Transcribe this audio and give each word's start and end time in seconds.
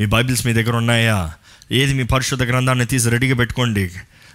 మీ 0.00 0.06
Bibles 0.06 0.46
మీ 0.46 0.52
దగ్గర 0.52 0.76
ఉన్నాయా? 0.76 1.32
ఏది 1.72 1.94
మీ 1.94 2.02
పరిశుద్ధ 2.02 2.42
గ్రంథాన్ని 2.42 2.86
తీసి 2.86 3.10
రెడీగా 3.10 3.34
పెట్టుకోండి. 3.34 3.90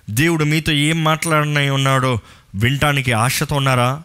దేవుడు 0.10 0.44
మీతో 0.44 0.72
ఏం 0.72 1.04
మాట్లాడినై 1.04 1.70
ఉన్నాడో 1.70 2.20
వినటానికి 2.56 3.12
ఆశతో 3.12 3.56
ఉన్నారా? 3.56 4.04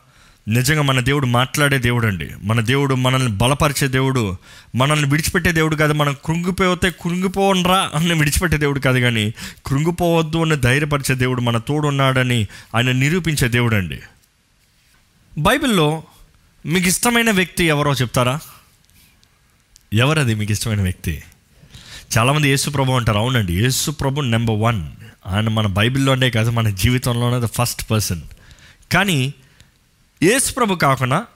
నిజంగా 0.48 0.82
మన 0.82 1.00
దేవుడు 1.00 1.26
మాట్లాడే 1.26 1.78
దేవుడు 1.78 2.06
అండి 2.06 2.30
మన 2.42 2.60
దేవుడు 2.60 2.94
మనల్ని 2.94 3.28
బలపరిచే 3.28 3.88
దేవుడు 3.88 4.36
మనల్ని 4.74 5.08
విడిచిపెట్టే 5.08 5.52
దేవుడు 5.52 5.76
కాదు 5.76 5.92
మనం 5.92 6.16
కృంగిపోతే 6.24 6.90
కృంగిపోనరా 6.90 7.90
అని 7.94 8.14
విడిచిపెట్టే 8.14 8.56
దేవుడు 8.56 8.80
కాదు 8.80 8.98
కానీ 8.98 9.34
కృంగిపోవద్దు 9.66 10.38
అని 10.38 10.56
ధైర్యపరిచే 10.56 11.14
దేవుడు 11.14 11.40
మన 11.40 11.58
తోడున్నాడని 11.58 12.46
ఆయన 12.76 12.92
నిరూపించే 12.92 13.48
దేవుడు 13.48 13.74
అండి 13.74 14.00
బైబిల్లో 15.38 16.02
మీకు 16.66 16.88
ఇష్టమైన 16.88 17.30
వ్యక్తి 17.30 17.64
ఎవరో 17.64 17.92
చెప్తారా? 17.92 18.38
ఎవరది 19.92 20.34
మీకు 20.34 20.52
ఇష్టమైన 20.52 20.82
వ్యక్తి? 20.82 21.22
చాలామంది 22.16 22.48
యేసు 22.48 22.70
ప్రభు 22.70 22.92
అంటారు 22.92 23.18
అవునండి 23.18 23.62
యేసు 23.62 23.90
ప్రభు 23.90 24.20
నెంబర్ 24.20 24.56
వన్ 24.58 24.92
ఆయన 25.26 25.48
మన 25.48 25.66
బైబిల్లోనే 25.66 26.30
కాదు 26.30 26.50
మన 26.50 26.68
జీవితంలోనే 26.68 27.46
ద 27.46 27.48
ఫస్ట్ 27.48 27.90
పర్సన్ 27.90 28.22
కానీ 28.92 29.34
యేసు 30.22 30.52
ప్రభు 30.52 30.74
కాకుండా 30.74 31.26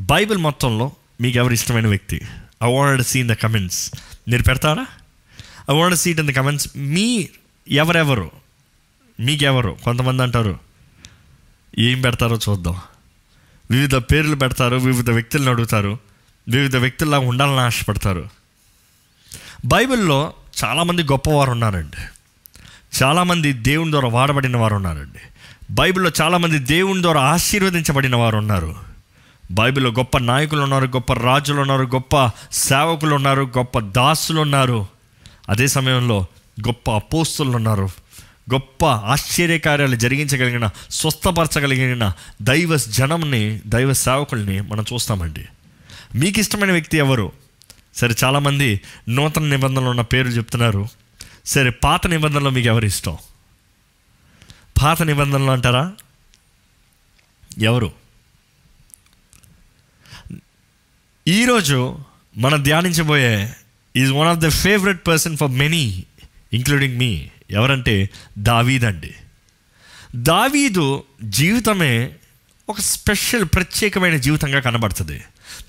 బైబిల్ 0.00 0.38
మొత్తంలో 0.38 0.92
మీకు 1.20 1.38
ఎవరు 1.38 1.52
ఇష్టమైన 1.52 1.86
వ్యక్తి? 1.86 2.20
I 2.64 2.74
want 2.74 3.02
seen 3.02 3.28
the 3.28 3.32
comments 3.32 3.90
మీరు 4.28 4.42
పెడతారా? 4.42 4.86
I 5.70 5.74
want 5.74 5.96
seat 5.96 6.20
in 6.20 6.28
the 6.28 6.36
comments 6.36 6.68
మీ 6.76 7.28
ఎవరెవరు? 7.68 8.30
మీకెవరు? 9.20 9.76
కొంతమంది 9.84 10.22
అంటారు 10.22 10.58
ఏం 11.78 12.00
పెడతారో 12.00 12.38
చూద్దాం. 12.48 12.76
వివిధ 13.70 13.94
పేర్లు 13.94 14.36
పెడతారు 14.36 14.76
వివిధ 14.76 15.10
వ్యక్తులను 15.10 15.50
అడుగుతారు 15.50 15.98
వివిధ 16.48 16.76
వ్యక్తుల్లా 16.76 17.18
ఉండాలని 17.18 17.60
ఆశపడతారు. 17.60 18.43
బైబిల్లో 19.64 20.32
చాలామంది 20.64 21.02
గొప్పవారు 21.02 21.50
ఉన్నారండి 21.50 21.96
చాలామంది 23.02 23.52
దేవుని 23.52 23.90
ద్వారా 23.90 24.08
వాడబడిన 24.08 24.56
వారు 24.56 24.74
ఉన్నారండి 24.74 25.18
బైబిల్లో 25.70 26.10
చాలామంది 26.20 26.58
దేవుని 26.58 27.02
ద్వారా 27.02 27.20
ఆశీర్వదించబడిన 27.20 28.16
వారు 28.16 28.36
ఉన్నారు 28.36 28.76
బైబిల్లో 29.50 29.90
గొప్ప 29.90 30.18
నాయకులు 30.18 30.60
ఉన్నారు 30.60 30.86
గొప్ప 30.86 31.12
రాజులు 31.12 31.60
ఉన్నారు 31.60 31.82
గొప్ప 31.82 32.30
సేవకులు 32.52 33.14
ఉన్నారు 33.14 33.42
గొప్ప 33.42 33.78
దాసులు 33.78 34.40
ఉన్నారు 34.40 34.86
అదే 35.48 35.66
సమయంలో 35.66 36.26
గొప్ప 36.60 36.90
అపోస్తులు 36.90 37.50
ఉన్నారు 37.50 37.88
గొప్ప 38.52 38.86
ఆశ్చర్యకార్యాలు 38.86 39.96
జరిగించగలిగిన 39.96 40.70
స్వస్థపరచగలిగిన 40.90 42.12
దైవ 42.42 42.76
జనంని 42.76 43.60
దైవ 43.66 43.92
సేవకుల్ని 43.92 44.60
మనం 44.60 44.84
చూస్తామండి. 44.92 45.44
మీకు 46.14 46.40
ఇష్టమైన 46.40 46.72
వ్యక్తి 46.72 46.96
ఎవరు? 46.96 47.32
సరే 47.94 48.14
చాలామంది 48.24 48.80
నూతన 49.08 49.42
నిబంధనలు 49.42 49.88
ఉన్న 49.88 50.00
పేర్లు 50.00 50.32
చెప్తున్నారు. 50.32 50.88
సరే 51.46 51.70
పాత 51.70 52.06
నిబంధనలో 52.06 52.50
మీకు 52.50 52.66
ఎవరు 52.66 52.84
ఇష్టం? 52.84 53.16
పాత 54.82 55.02
నిబంధనలు 55.02 55.50
అంటారా? 55.50 55.92
ఎవరు? 57.58 57.92
ఈరోజు 61.28 61.98
మనం 62.36 62.62
ధ్యానించబోయే 62.62 63.56
is 63.96 64.12
one 64.12 64.28
of 64.28 64.38
the 64.38 64.48
favourite 64.48 65.06
person 65.06 65.36
for 65.36 65.50
many 65.50 66.04
including 66.52 66.98
me. 66.98 67.28
ఎవరంటే 67.50 68.10
దావీద్ 68.38 68.84
అండి. 68.84 69.14
దావీదు 70.16 71.04
జీవితమే 71.24 72.14
ఒక 72.68 72.80
స్పెషల్ 72.80 73.44
ప్రత్యేకమైన 73.44 74.16
జీవితంగా 74.16 74.60
కనబడుతుంది. 74.60 75.24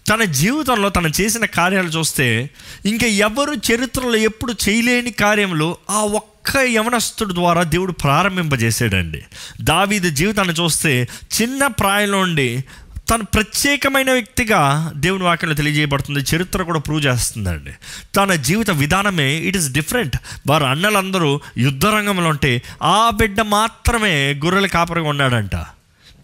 తన 0.07 0.23
జీవితంలో 0.23 0.89
తను 0.89 1.11
చేసిన 1.21 1.45
కార్యాలు 1.45 1.87
చూస్తే 1.87 2.49
ఇంకా 2.85 3.07
ఎవరు 3.07 3.53
చరిత్రలో 3.53 4.15
ఎప్పుడు 4.15 4.53
చేయలేని 4.69 5.11
కార్యంలో 5.11 5.77
ఆ 5.89 5.97
ఒక్క 5.97 6.57
యవనస్తుడు 6.57 7.33
ద్వారా 7.33 7.63
దేవుడు 7.63 7.91
ప్రారంభింపజేసాడండి 7.91 9.21
దావీది 9.61 10.11
జీవితాన్ని 10.11 10.53
చూస్తే 10.53 11.07
చిన్న 11.41 11.67
ప్రాయంలో 11.67 12.19
ఉండి 12.19 12.63
తను 13.09 13.23
ప్రత్యేకమైన 13.23 14.11
వ్యక్తిగా 14.11 14.91
దేవుని 14.95 15.23
వాక్యంలో 15.23 15.55
తెలియజేయబడుతుంది. 15.55 16.19
చరిత్ర 16.19 16.63
కూడా 16.63 16.79
ప్రూవ్ 16.79 17.05
చేస్తుందండి. 17.05 17.71
తన 18.15 18.33
జీవిత 18.33 18.71
విధానమే 18.71 19.35
ఇట్ 19.35 19.57
ఈస్ 19.57 19.71
డిఫరెంట్ 19.71 20.17
వారు 20.47 20.63
అన్నలందరూ 20.63 21.41
యుద్ధ 21.57 21.85
రంగంలో 21.85 22.29
ఉంటే 22.29 22.61
ఆ 22.83 23.11
బిడ్డ 23.13 23.41
మాత్రమే 23.41 24.33
గొర్రెల 24.33 24.65
కాపరిగా 24.65 25.09
ఉన్నాడంట. 25.09 25.55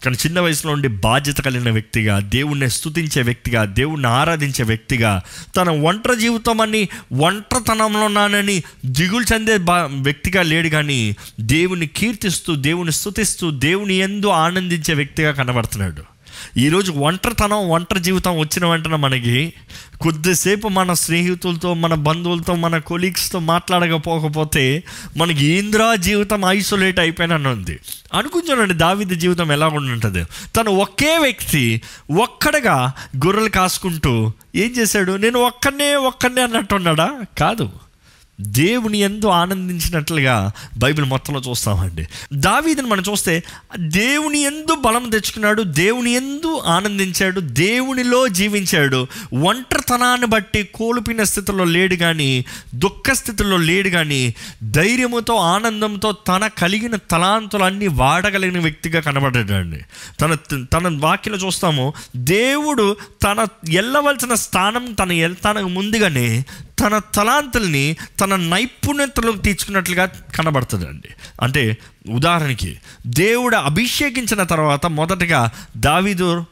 కానీ 0.02 0.16
చిన్న 0.16 0.40
వయసులో 0.40 0.72
ఉండి 0.72 0.88
బాధ్యత 0.88 1.36
కలిగిన 1.36 1.70
వ్యక్తిగా 1.70 2.20
దేవుణ్ణి 2.20 2.70
స్తుతించే 2.70 3.22
వ్యక్తిగా 3.22 3.64
దేవుణ్ణి 3.64 4.08
ఆరాధించే 4.08 4.64
వ్యక్తిగా 4.64 5.22
తన 5.56 5.70
ఒంటరి 5.70 6.20
జీవితం 6.20 6.60
అని 6.60 6.88
ఒంటరితనంలో 7.12 8.04
ఉన్నానని 8.04 8.62
దిగులు 8.86 9.34
చెందే 9.34 9.56
బా 9.56 9.88
వ్యక్తిగా 9.92 10.42
లేడు 10.42 10.68
కానీ 10.68 11.16
దేవుని 11.40 11.86
కీర్తిస్తూ 11.86 12.54
దేవుని 12.54 12.92
స్తుతిస్తూ 12.92 13.50
దేవుని 13.50 13.94
ఎందు 13.94 14.26
ఆనందించే 14.26 14.94
వ్యక్తిగా 14.94 15.32
కనబడుతున్నాడు. 15.32 16.02
ఈరోజు 16.56 16.92
ఒంటరితనం 16.92 17.70
ఒంటరి 17.70 18.00
జీవితం 18.00 18.38
వచ్చిన 18.38 18.66
వెంటనే 18.66 18.96
మనకి 18.96 19.52
కొద్దిసేపు 20.00 20.68
మన 20.68 20.92
స్నేహితులతో 20.92 21.74
మన 21.74 21.94
బంధువులతో 21.94 22.54
మన 22.54 22.78
కొలీగ్స్తో 22.78 23.38
మాట్లాడకపోకపోతే 23.38 24.84
మనకి 25.16 25.46
ఏంద్రా 25.46 25.94
జీవితం 25.94 26.44
ఐసోలేట్ 26.44 27.00
అయిపోయినని 27.00 27.48
ఉంది. 27.48 27.78
అనుకుంటానండి 28.14 28.74
దావిద్య 28.74 29.14
జీవితం 29.14 29.52
ఎలా 29.52 29.68
ఉంటుంది 29.68 30.24
తను 30.56 30.70
ఒకే 30.70 31.18
వ్యక్తి 31.18 31.82
ఒక్కడగా 32.22 32.92
గొర్రెలు 33.16 33.48
కాసుకుంటూ 33.48 34.32
ఏం 34.54 34.70
చేశాడు? 34.78 35.12
నేను 35.12 35.38
ఒక్కనే 35.38 35.94
ఒక్కనే 35.94 36.42
అన్నట్టున్నాడా 36.42 37.20
కాదు. 37.38 37.70
దేవుని 38.42 38.98
ఎందు 38.98 39.26
ఆనందించినట్లుగా 39.26 40.52
బైబిల్ 40.78 41.06
మొత్తంలో 41.06 41.42
చూస్తామండి. 41.50 42.08
దావీదని 42.32 42.86
మనం 42.86 43.02
చూస్తే 43.10 43.42
దేవుని 43.78 44.40
ఎందు 44.40 44.74
బలం 44.74 45.10
తెచ్చుకున్నాడు 45.10 45.62
దేవుని 45.62 46.12
ఎందు 46.12 46.62
ఆనందించాడు 46.66 47.40
దేవునిలో 47.40 48.28
జీవించాడు. 48.28 49.06
ఒంటరితనాన్ని 49.34 50.26
బట్టి 50.26 50.68
కోల్పోయిన 50.74 51.22
స్థితిలో 51.22 51.64
లేడు 51.64 51.94
కానీ 51.94 52.44
దుఃఖ 52.74 53.10
స్థితిలో 53.12 53.56
లేడు 53.56 53.88
కానీ 53.88 54.34
ధైర్యముతో 54.62 55.36
ఆనందంతో 55.36 56.12
తన 56.12 56.46
కలిగిన 56.46 56.96
తలాంతులన్నీ 56.96 57.86
వాడగలిగిన 57.86 58.58
వ్యక్తిగా 58.58 59.00
కనబడ్డాడండి. 59.00 59.80
తన 60.20 60.36
తన 60.72 60.98
వాక్యలో 61.00 61.36
చూస్తాము 61.36 61.92
దేవుడు 62.16 62.96
తన 63.22 63.40
వెళ్ళవలసిన 63.42 64.34
స్థానం 64.34 64.92
తన 64.92 65.12
ఎల్- 65.12 65.60
ముందుగానే 65.62 66.44
తన 66.80 66.98
తలాంతుల్ని 67.14 67.96
తన 68.20 68.36
నైపుణ్యతలోకి 68.36 69.38
తీర్చుకున్నట్లుగా 69.38 70.06
కనబడుతుందండి. 70.06 71.08
అంటే 71.42 71.76
ఉదాహరణకి 72.10 72.78
దేవుడు 73.06 73.56
అభిషేకించిన 73.56 74.42
తర్వాత 74.42 74.86
మొదటగా 74.86 75.50
దావీదు 75.76 76.44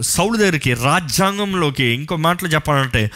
సౌలు 0.00 0.36
దగ్గరికి 0.36 0.74
రాజ్యాంగంలోకి 0.74 1.84
ఇంకో 1.84 2.16
మాటలు 2.16 2.48
చెప్పాలంటే 2.48 3.10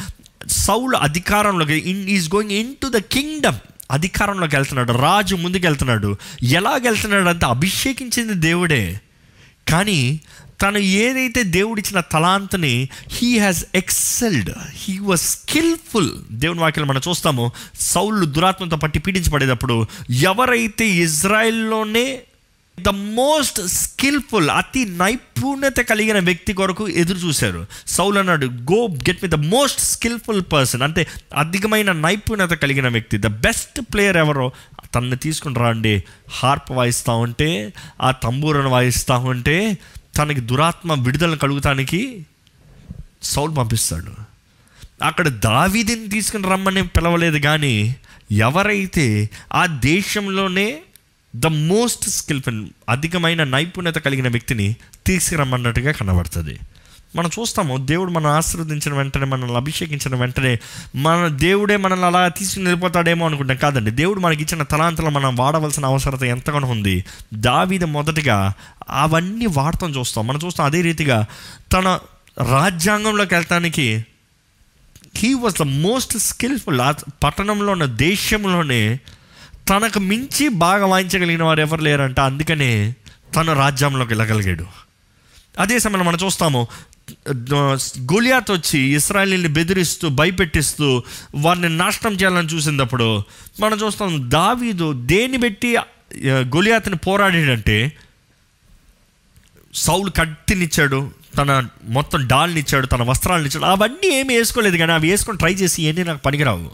సౌలు 0.49 0.97
అధికారంలోకి 0.97 1.75
in 1.75 2.09
is 2.09 2.35
going 2.35 2.53
in 2.53 2.75
to 2.83 2.87
the 2.87 2.97
kingdom 2.97 3.57
అధికారంలోకి 3.91 4.57
వెళ్తున్నాడు 4.57 4.93
రాజు 4.93 5.37
ముందుకు 5.37 5.67
వెళ్తున్నాడు 5.67 6.17
ఎలాగెళ్తున్నాడు 6.43 7.29
అంటే 7.29 7.47
అభిషేకించింది 7.47 8.35
దేవుడే. 8.35 9.01
కానీ 9.69 10.21
తను 10.63 10.79
ఏదైతే 10.79 11.43
దేవుడిచ్చిన 11.43 12.01
తలాంతని 12.01 12.89
he 13.11 13.39
has 13.39 13.65
excelled 13.75 14.51
he 14.71 14.99
was 14.99 15.21
skilful 15.21 16.11
దేవుని 16.31 16.61
వాక్యం 16.61 16.87
మనం 16.87 17.01
చూస్తాము. 17.09 17.53
సౌళ్ళు 17.81 18.27
దురాత్మతో 18.27 18.77
పట్టి 18.77 18.99
పీడించబడేటప్పుడు 18.99 19.87
ఎవరైతే 20.11 20.89
ఇజ్రాయెల్లోనే 20.89 22.19
ద 22.81 22.89
మోస్ట్ 22.89 23.61
స్కిల్ఫుల్ 23.67 24.51
అతి 24.51 24.85
నైపుణ్యత 24.85 25.77
కలిగిన 25.77 26.19
వ్యక్తి 26.19 26.53
కొరకు 26.53 26.89
ఎదురు 26.89 27.19
చూశారు 27.19 27.67
సౌల్ 27.87 28.19
అన్నాడు 28.19 28.47
go 28.47 28.87
get 28.87 29.23
me 29.23 29.29
the 29.29 29.35
most 29.35 29.81
skilful 29.81 30.43
person 30.53 30.83
అంటే 30.83 31.07
అధికమైన 31.37 31.93
నైపుణ్యత 31.93 32.51
కలిగిన 32.51 32.89
వ్యక్తి 32.89 33.19
ద 33.19 33.27
బెస్ట్ 33.27 33.81
ప్లేయర్ 33.81 34.17
ఎవరో 34.17 34.53
తనని 34.95 35.17
తీసుకుని 35.17 35.55
రండి. 35.55 36.05
హార్ప్ 36.31 36.71
వాయిస్తూ 36.71 37.17
ఉంటే 37.17 37.73
ఆ 38.03 38.11
తంబూరను 38.11 38.69
వాయిస్తూ 38.69 39.15
ఉంటే 39.15 39.79
తనకి 40.17 40.41
దురాత్మ 40.41 40.95
విడుదల 40.95 41.35
కలుగుతానికి 41.35 42.27
సౌండ్ 43.23 43.57
పంపిస్తాడు. 43.57 44.13
అక్కడ 45.03 45.29
దావీదిని 45.29 46.09
తీసుకుని 46.09 46.49
రమ్మని 46.49 46.87
పిలవలేదు 46.87 47.39
కానీ 47.39 47.97
ఎవరైతే 48.33 49.31
ఆ 49.53 49.67
దేశంలోనే 49.67 50.81
ద 51.37 51.47
మోస్ట్ 51.47 52.09
స్కిల్ఫుల్ 52.09 52.67
అధికమైన 52.89 53.45
నైపుణ్యత 53.45 53.95
కలిగిన 53.95 54.29
వ్యక్తిని 54.29 54.77
తీసుకురమ్మన్నట్టుగా 55.07 55.93
కనబడుతుంది. 55.93 56.59
మనం 57.17 57.31
చూస్తాము 57.41 57.77
దేవుడు 57.77 58.11
మనం 58.11 58.27
ఆశీర్వదించిన 58.27 58.95
వెంటనే 58.95 59.25
మనల్ని 59.25 59.57
అభిషేకించిన 59.57 60.15
వెంటనే 60.15 60.59
మన 60.97 61.29
దేవుడే 61.29 61.77
మనల్ని 61.77 62.07
అలా 62.07 62.29
తీసుకుని 62.29 62.65
వెళ్ళిపోతాడేమో 62.65 63.27
అనుకుంటాం. 63.27 63.57
కాదండి 63.57 63.91
దేవుడు 63.91 64.21
మనకి 64.21 64.43
ఇచ్చిన 64.43 64.63
తలాంతలో 64.63 65.11
మనం 65.11 65.37
వాడవలసిన 65.37 65.87
అవసరత 65.87 66.23
ఎంతగానో 66.23 66.69
ఉంది. 66.69 67.05
దావీద 67.35 67.85
మొదటిగా 67.85 68.53
అవన్నీ 68.91 69.47
వాడతాం 69.47 69.91
చూస్తాం. 69.91 70.27
మనం 70.27 70.41
చూస్తాం 70.45 70.67
అదే 70.67 70.81
రీతిగా 70.81 71.27
తన 71.73 72.01
రాజ్యాంగంలోకి 72.53 73.35
వెళ్ళటానికి 73.35 74.05
he 75.17 75.35
was 75.35 75.59
the 75.59 75.63
most 75.63 76.19
skilful 76.19 76.81
ఆ 76.81 76.95
పట్టణంలో 77.25 77.73
ఉన్న 77.73 77.85
దేశంలోనే 77.85 79.01
తనకు 79.69 79.99
మించి 79.99 80.49
బాగా 80.49 80.87
వాయించగలిగిన 80.87 81.43
వారు 81.43 81.61
ఎవరు 81.61 81.81
లేరంట? 81.81 82.21
అందుకనే 82.21 82.95
తన 83.37 83.53
రాజ్యంలోకి 83.53 84.15
వెళ్ళగలిగాడు. 84.15 84.67
అదే 85.59 85.79
సమయంలో 85.79 86.05
మనం 86.05 86.19
చూస్తాము 86.25 86.67
గొలియాత్ 88.13 88.51
వచ్చి 88.51 88.81
ఇస్రాయలీని 88.91 89.49
బెదిరిస్తూ 89.49 90.09
భయపెట్టిస్తూ 90.09 90.89
వారిని 91.37 91.77
నాశనం 91.77 92.13
చేయాలని 92.13 92.49
చూసినప్పుడు 92.49 93.09
మనం 93.61 93.79
చూస్తాం 93.79 94.31
దావీదు 94.31 94.93
దేన్ని 94.93 95.39
పెట్టి 95.39 95.71
గొలియాత్ని 96.57 96.97
పోరాడాడంటే 96.97 97.79
సౌలు 99.75 100.11
కత్తినిచ్చాడు 100.11 101.01
తన 101.37 101.51
మొత్తం 101.97 102.21
డాల్నిచ్చాడు 102.27 102.87
తన 102.87 103.03
వస్త్రాలను 103.03 103.47
ఇచ్చాడు. 103.47 103.65
అవన్నీ 103.65 104.09
ఏమి 104.19 104.37
వేసుకోలేదు 104.37 104.77
కానీ 104.77 104.93
అవి 104.93 105.11
వేసుకొని 105.11 105.39
ట్రై 105.39 105.53
చేసి 105.55 105.83
ఇవన్నీ 105.83 106.05
నాకు 106.05 106.19
పనికిరావు. 106.19 106.71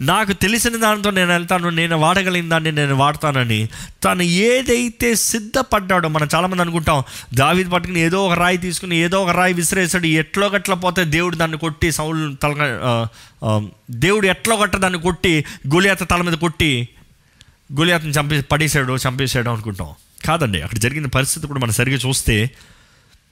నాకు 0.00 0.32
తెలిసిన 0.32 0.76
దానితో 0.76 1.10
నేను 1.10 1.30
వెళ్తాను 1.32 1.68
నేను 1.68 1.96
వాడగలిగిన 1.96 2.48
దాన్ని 2.48 2.72
నేను 2.72 2.94
వాడతానని 2.94 3.60
తను 4.04 4.22
ఏదైతే 4.22 5.14
సిద్ధపడ్డాడో 5.14 6.08
మనం 6.08 6.28
చాలామంది 6.34 6.62
అనుకుంటాం 6.62 7.02
దావిది 7.34 7.70
పట్టుకుని 7.70 8.00
ఏదో 8.00 8.26
ఒక 8.26 8.38
రాయి 8.38 8.58
తీసుకుని 8.58 8.96
ఏదో 8.96 9.22
ఒక 9.22 9.30
రాయి 9.30 9.54
విసిరేసాడు 9.54 10.06
ఎట్లో 10.06 10.48
గట్ల 10.48 10.74
పోతే 10.74 11.04
దేవుడు 11.04 11.36
దాన్ని 11.36 11.58
కొట్టి 11.58 11.90
సౌలు 11.92 12.34
తల 12.34 13.06
దేవుడు 13.90 14.26
ఎట్లో 14.26 14.56
గట్ట 14.56 14.76
దాన్ని 14.76 15.00
కొట్టి 15.00 15.44
గులియాత 15.74 16.10
తల 16.10 16.22
మీద 16.22 16.38
కొట్టి 16.38 16.88
గులియాతను 17.78 18.10
చంపే 18.10 18.40
పడేసాడు 18.40 18.92
చంపేసాడు 18.96 19.50
అనుకుంటాం. 19.50 19.90
కాదండి 20.26 20.62
అక్కడ 20.62 20.78
జరిగిన 20.78 21.06
పరిస్థితి 21.06 21.46
కూడా 21.46 21.60
మనం 21.60 21.72
సరిగ్గా 21.72 22.00
చూస్తే 22.08 22.36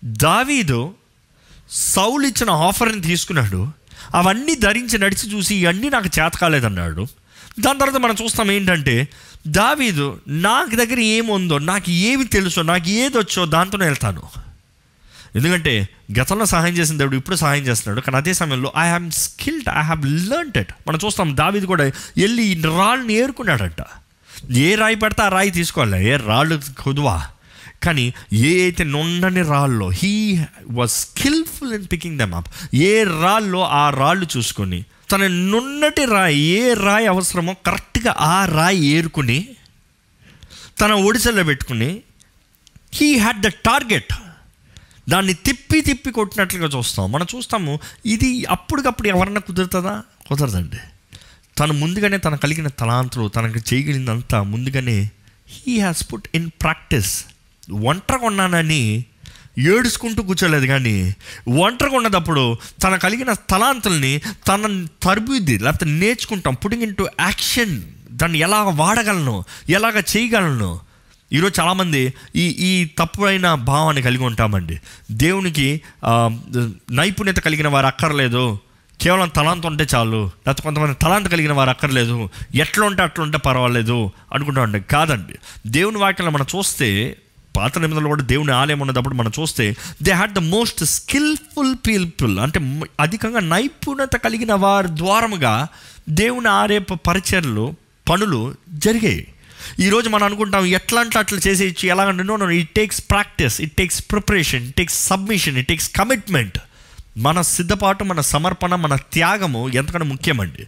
దావీదు 0.04 0.94
సౌలు 1.70 2.26
ఇచ్చిన 2.26 2.50
ఆఫర్ని 2.50 3.02
తీసుకున్నాడు. 3.02 3.72
అవన్నీ 4.14 4.54
ధరించి 4.54 4.98
నడిచి 4.98 5.32
చూసి 5.32 5.54
ఇవన్నీ 5.54 5.88
నాకు 5.88 6.06
చేత 6.06 6.32
కాలేదన్నాడు. 6.32 7.06
దాని 7.60 7.78
తర్వాత 7.78 8.00
మనం 8.00 8.16
చూస్తాం 8.24 8.50
ఏంటంటే 8.50 9.08
దావీదు 9.46 10.20
నాకు 10.28 10.76
దగ్గర 10.76 11.00
ఏముందో 11.00 11.58
నాకు 11.58 11.90
ఏమి 11.90 12.24
తెలుసో 12.24 12.62
నాకు 12.62 12.88
ఏది 12.88 13.18
వచ్చో 13.18 13.46
దాంతోనే 13.46 13.84
వెళ్తాను. 13.84 14.22
ఎందుకంటే 15.36 15.88
గతంలో 16.20 16.44
సహాయం 16.44 16.74
చేసిన 16.74 16.96
దేవుడు 16.96 17.16
ఇప్పుడు 17.16 17.36
సహాయం 17.36 17.62
చేస్తున్నాడు. 17.62 18.00
కానీ 18.00 18.16
అదే 18.16 18.34
సమయంలో 18.34 18.72
I 18.76 18.86
am 18.86 19.10
skilled 19.10 19.68
I 19.68 19.82
have 19.82 20.06
learned 20.06 20.58
it 20.58 20.72
మనం 20.88 20.98
చూస్తాం 21.04 21.36
దావీది 21.36 21.66
కూడా 21.66 21.84
వెళ్ళి 22.18 22.44
ఈ 22.44 22.62
రాళ్ళని 22.62 23.14
ఏరుకున్నాడంట 23.14 23.82
ఏ 24.52 24.74
రాయి 24.74 24.96
పడితే 24.96 25.22
ఆ 25.22 25.28
రాయి 25.28 25.50
తీసుకోవాలి? 25.50 26.08
ఏ 26.08 26.16
రాళ్ళు 26.16 26.60
కుదువా? 26.78 27.26
కానీ 27.86 28.06
ఏ 28.32 28.52
అయితే 28.62 28.84
నుండని 28.94 29.42
రాళ్ళలో 29.42 29.88
he 30.00 30.12
was 30.70 30.90
skilful 30.90 31.72
in 31.72 31.88
picking 31.92 32.18
them 32.18 32.34
up 32.34 32.50
ఏ 32.74 32.92
రాళ్ళలో 33.22 33.62
ఆ 33.76 33.84
రాళ్ళు 33.90 34.26
చూసుకొని 34.36 34.80
తన 35.10 35.26
నున్నటి 35.50 36.04
రాయి 36.04 36.40
ఏ 36.60 36.74
రాయి 36.84 37.06
అవసరమో 37.06 37.52
కరెక్ట్గా 37.66 38.12
ఆ 38.32 38.36
రాయి 38.58 38.84
ఏరుకుని 38.96 39.38
తన 40.80 40.92
ఒడిసెల్లో 41.08 41.44
పెట్టుకుని 41.44 41.90
హీ 42.94 43.08
హ్యాడ్ 43.18 43.40
ద 43.42 43.50
టార్గెట్ 43.66 44.14
దాన్ని 45.08 45.34
తిప్పి 45.46 45.78
తిప్పి 45.80 46.10
కొట్టినట్లుగా 46.10 46.68
చూస్తాం. 46.78 47.04
మనం 47.12 47.26
చూస్తాము 47.34 47.72
ఇది 48.06 48.30
అప్పటికప్పుడు 48.44 49.08
ఎవరన్నా 49.08 49.40
కుదురుతుందా? 49.40 49.94
కుదరదండి. 50.26 50.80
తను 51.58 51.72
ముందుగానే 51.72 52.18
తన 52.18 52.34
కలిగిన 52.34 52.68
తలాంతులు 52.68 53.28
తనకు 53.28 53.60
చేయగలిగినంత 53.68 54.34
ముందుగానే 54.52 54.98
he 55.48 55.72
has 55.78 56.02
put 56.12 56.26
in 56.34 56.48
practice 56.62 57.12
ఒంటరిగా 57.72 58.26
ఉన్నానని 58.26 59.04
ఏడుచుకుంటూ 59.58 60.22
కూర్చోలేదు 60.22 60.66
కానీ 60.66 61.14
ఒంటరిగా 61.58 61.96
ఉన్నప్పుడు 61.96 62.56
తన 62.82 62.96
కలిగిన 62.96 63.32
స్థలాంతుల్ని 63.32 64.18
తన 64.18 64.86
తరబుద్ది 65.02 65.58
లేకపోతే 65.58 65.86
నేర్చుకుంటాం 65.86 66.54
పుటింగ్ 66.54 66.82
ఇన్ 66.82 66.96
టు 66.96 67.08
యాక్షన్ 67.20 67.82
దాన్ని 68.12 68.38
ఎలా 68.38 68.62
వాడగలను 68.62 69.44
ఎలాగ 69.68 70.02
చేయగలను. 70.16 70.80
ఈరోజు 71.32 71.60
చాలామంది 71.60 72.14
ఈ 72.36 72.42
ఈ 72.42 72.84
తప్పుడైన 72.84 73.54
భావాన్ని 73.54 74.02
కలిగి 74.02 74.22
ఉంటామండి. 74.22 74.80
దేవునికి 75.10 75.80
నైపుణ్యత 76.90 77.36
కలిగిన 77.36 77.68
వారు 77.68 77.86
అక్కర్లేదు. 77.86 78.58
కేవలం 79.00 79.28
తలాంత 79.28 79.66
ఉంటే 79.66 79.86
చాలు. 79.94 80.24
లేకపోతే 80.24 80.62
కొంతమంది 80.62 80.94
తలాంత 81.02 81.26
కలిగిన 81.26 81.52
వారు 81.52 81.70
అక్కర్లేదు. 81.70 82.30
ఎట్లా 82.54 82.86
ఉంటే 82.86 83.02
అట్లా 83.02 83.24
ఉంటే 83.24 83.38
పర్వాలేదు 83.38 84.10
అనుకుంటామండి. 84.32 84.80
కాదండి. 84.80 85.34
దేవుని 85.66 85.98
వాక్యంలో 85.98 86.32
మనం 86.32 86.46
చూస్తే 86.56 87.16
పాత 87.56 87.78
నిబంధనలు 87.78 88.08
కూడా 88.08 88.22
దేవుని 88.22 88.52
ఆలయం 88.52 88.80
ఉన్నప్పుడు 88.80 89.14
మనం 89.14 89.32
చూస్తే 89.40 89.76
they 90.02 90.12
had 90.12 90.32
the 90.32 90.38
most 90.38 90.84
skilful 90.84 91.74
people 91.86 92.38
అంటే 92.38 92.82
అధికంగా 93.00 93.40
నైపుణ్యత 93.40 94.12
కలిగిన 94.12 94.54
వారి 94.54 94.88
ద్వారముగా 94.88 95.68
దేవుని 96.08 96.48
ఆరే 96.48 96.78
పరిచయలు 96.78 97.74
పనులు 98.10 98.54
జరిగాయి. 98.70 99.26
ఈరోజు 99.80 100.08
మనం 100.08 100.24
అనుకుంటాం 100.24 100.64
ఎట్లా 100.64 101.00
అంటే 101.00 101.18
అట్లా 101.18 101.40
చేసేయచ్చు 101.46 101.88
ఎలాగంటే 101.88 102.22
no 102.22 102.50
it 102.50 102.70
takes 102.70 103.00
practice 103.10 103.60
it 103.60 103.72
takes 103.72 104.04
preparation 104.10 104.66
it 104.66 104.76
takes 104.76 105.06
submission 105.06 105.56
it 105.56 105.68
takes 105.68 105.90
commitment 105.96 106.58
మన 107.16 107.40
సిద్ధపాటు 107.40 108.04
మన 108.04 108.20
సమర్పణ 108.20 108.74
మన 108.74 108.96
త్యాగము 108.96 109.68
ఎంతకన్నా 109.68 110.06
ముఖ్యమండి. 110.06 110.62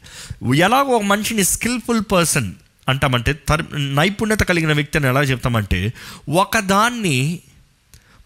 ఎలాగో 0.59 0.89
ఒక 0.89 1.03
మనిషిని 1.03 1.45
స్కిల్ఫుల్ 1.45 2.03
పర్సన్ 2.13 2.53
అంటామంటే 2.89 3.33
తర్ 3.33 3.63
నైపుణ్యత 3.97 4.41
కలిగిన 4.41 4.73
వ్యక్తిని 4.73 5.07
ఎలా 5.07 5.23
చెప్తామంటే 5.23 5.93
ఒకదాన్ని 6.29 7.39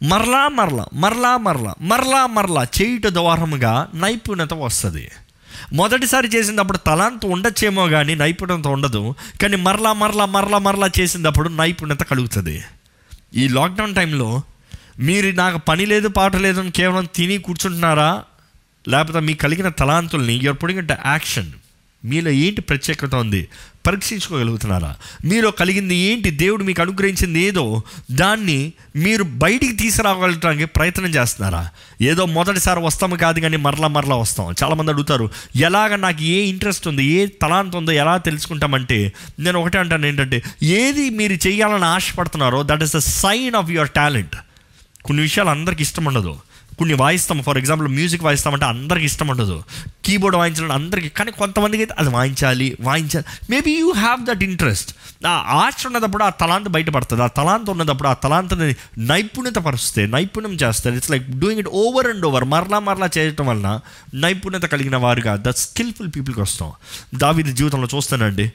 మరలా 0.03 0.49
మరలా 0.49 0.87
మరలా 0.95 1.37
మరలా 1.37 1.75
మరలా 1.81 2.27
మరలా 2.27 2.63
చేయుట 2.63 3.07
ద్వారముగా 3.07 3.89
నైపుణ్యత 3.95 4.55
వస్తుంది. 4.55 5.11
మొదటిసారి 5.73 6.29
చేసినప్పుడు 6.29 6.79
తలాంత 6.79 7.27
ఉండొచ్చేమో 7.27 7.89
కానీ 7.89 8.15
నైపుణ్యత 8.15 8.67
ఉండదు 8.67 9.15
కానీ 9.43 9.57
మరలా 9.57 9.93
మరలా 9.93 10.27
మరలా 10.27 10.59
మరలా 10.59 10.91
చేసినప్పుడు 11.01 11.49
నైపుణ్యత 11.49 12.03
కలుగుతుంది. 12.03 12.63
ఈ 13.35 13.49
లాక్డౌన్ 13.49 13.95
టైంలో 13.95 14.43
మీరు 14.99 15.29
నాకు 15.37 15.59
పని 15.59 15.87
లేదు 15.87 16.09
పాట 16.09 16.37
లేదు 16.37 16.61
అని 16.61 16.71
కేవలం 16.71 17.09
తిని 17.17 17.39
కూర్చుంటున్నారా? 17.39 18.23
లేకపోతే 18.89 19.21
మీకు 19.21 19.39
కలిగిన 19.39 19.69
తలాంతుల్ని 19.69 20.35
యూఆర్ 20.43 20.63
పుడింగ్ 20.63 20.79
అంటే 20.79 20.97
యాక్షన్ 21.07 21.53
మీలో 22.05 22.31
ఏంటి 22.31 22.61
ప్రత్యేకత 22.61 23.15
ఉంది? 23.15 23.49
పరీక్షించుకోగలుగుతున్నారా? 23.87 24.97
మీలో 25.25 25.51
కలిగింది 25.51 25.95
ఏంటి? 25.95 26.31
దేవుడు 26.31 26.65
మీకు 26.65 26.83
అనుగ్రహించింది 26.83 27.41
ఏదో 27.41 27.83
దాన్ని 28.11 28.73
మీరు 28.97 29.23
బయటికి 29.23 29.73
తీసుకురాగలటానికి 29.73 30.65
ప్రయత్నం 30.65 31.07
చేస్తున్నారా? 31.07 31.69
ఏదో 32.03 32.27
మొదటిసారి 32.27 32.81
వస్తాము 32.81 33.17
కాదు 33.17 33.41
కానీ 33.41 33.57
మరలా 33.57 33.89
మరలా 33.89 34.17
వస్తాం. 34.17 34.55
చాలామంది 34.63 34.91
అడుగుతారు 34.91 35.31
ఎలాగ 35.57 35.97
నాకు 35.97 36.23
ఏ 36.23 36.43
ఇంట్రెస్ట్ 36.43 36.89
ఉంది? 36.89 37.05
ఏ 37.05 37.27
తలాంత 37.27 37.77
ఉందో 37.77 37.93
ఎలా 37.93 38.17
తెలుసుకుంటామంటే 38.17 39.13
నేను 39.41 39.61
ఒకటే 39.61 39.79
అంటాను 39.79 40.07
ఏంటంటే 40.07 40.43
ఏది 40.63 41.11
మీరు 41.11 41.33
చేయాలని 41.33 41.85
ఆశపడుతున్నారో 41.85 42.63
that 42.63 42.83
is 42.83 42.95
the 42.95 42.99
sign 42.99 43.55
of 43.55 43.71
your 43.71 43.91
talent 43.91 44.37
కొన్ని 45.05 45.23
విషయాలు 45.23 45.51
అందరికి 45.51 45.83
ఇష్టం 45.83 46.05
ఉండదు. 46.05 46.37
కొన్ని 46.79 46.95
వాయిస్తాం. 46.95 47.43
ఫర్ 47.43 47.59
ఎగ్జాంపుల్ 47.59 47.89
మ్యూజిక్ 47.89 48.25
వాయిస్తామంటే 48.25 48.65
అందరికి 48.65 49.05
ఇష్టం 49.05 49.29
ఉండదు. 49.29 49.63
కీబోర్డ్ 50.05 50.37
వాయించడం 50.37 50.73
అందరికి 50.73 51.09
కానీ 51.09 51.31
కొంతమందికి 51.31 51.83
అయితే 51.83 51.95
అది 51.99 52.09
వాయించాలి 52.09 52.77
వాయించాలి. 52.81 53.25
Maybe 53.51 53.71
you 53.71 53.93
have 53.93 54.27
that 54.27 54.43
interest 54.43 54.95
ఆ 55.27 55.45
ఆర్ట్స్ 55.49 55.87
ఉన్నప్పుడు 55.87 56.25
ఆ 56.25 56.29
తలాంత 56.29 56.69
బయటపడుతుంది. 56.69 57.23
ఆ 57.23 57.27
తలాంత 57.27 57.71
ఉన్నప్పుడు 57.71 58.09
ఆ 58.09 58.13
తలాంతని 58.13 58.75
నైపుణ్యత 58.99 59.55
పరుస్తే 59.55 60.07
నైపుణ్యం 60.07 60.53
చేస్తారు. 60.53 60.95
It's 60.95 61.11
like 61.11 61.39
doing 61.39 61.61
it 61.61 61.69
over 61.69 62.07
and 62.07 62.27
over 62.27 62.45
మరలా 62.45 62.79
మరలా 62.79 63.11
చేయటం 63.19 63.47
వలన 63.47 63.81
నైపుణ్యత 64.15 64.63
కలిగిన 64.63 64.97
వారుగా 64.97 65.37
ద 65.37 65.49
స్కిల్ఫుల్ 65.49 66.09
పీపుల్కి 66.09 66.41
వస్తాం. 66.41 66.73
దావిది 67.15 67.53
జీవితంలో 67.53 67.89
చూస్తానండి. 67.95 68.53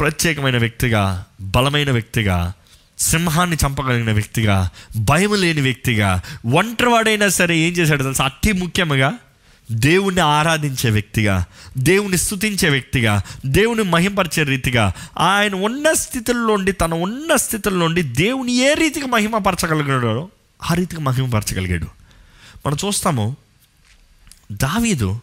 ప్రత్యేకమైన 0.00 0.58
వ్యక్తిగా 0.58 1.24
బలమైన 1.40 1.90
వ్యక్తిగా 1.90 2.52
సింహాన్ని 2.98 3.56
చంపగలిగిన 3.66 4.12
వ్యక్తిగా 4.12 4.70
భయం 4.96 5.34
లేని 5.34 5.60
వ్యక్తిగా 5.60 6.22
ఒంటరివాడైనా 6.54 7.28
సరే 7.28 7.58
ఏం 7.58 7.72
చేశాడు 7.72 8.02
తెలుసు? 8.02 8.22
అతి 8.22 8.52
ముఖ్యంగా 8.52 9.12
దేవుణ్ణి 9.72 10.20
ఆరాధించే 10.20 10.90
వ్యక్తిగా 10.90 11.44
దేవుని 11.78 12.18
స్థుతించే 12.18 12.68
వ్యక్తిగా 12.68 13.22
దేవుని 13.46 13.82
మహింపరిచే 13.82 14.42
రీతిగా 14.42 14.92
ఆయన 15.18 15.54
ఉన్న 15.54 15.92
స్థితుల్లోండి 15.92 16.72
తన 16.72 16.94
ఉన్న 16.94 17.36
స్థితుల్లోండి 17.36 18.02
దేవుని 18.02 18.52
ఏ 18.52 18.74
రీతిగా 18.74 19.06
మహిమపరచగలిగాడో 19.06 20.28
ఆ 20.70 20.74
రీతిగా 20.74 21.00
మహిమపరచగలిగాడు. 21.00 21.86
మనం 22.66 22.76
చూస్తాము 22.84 23.36
దావీదు 24.52 25.20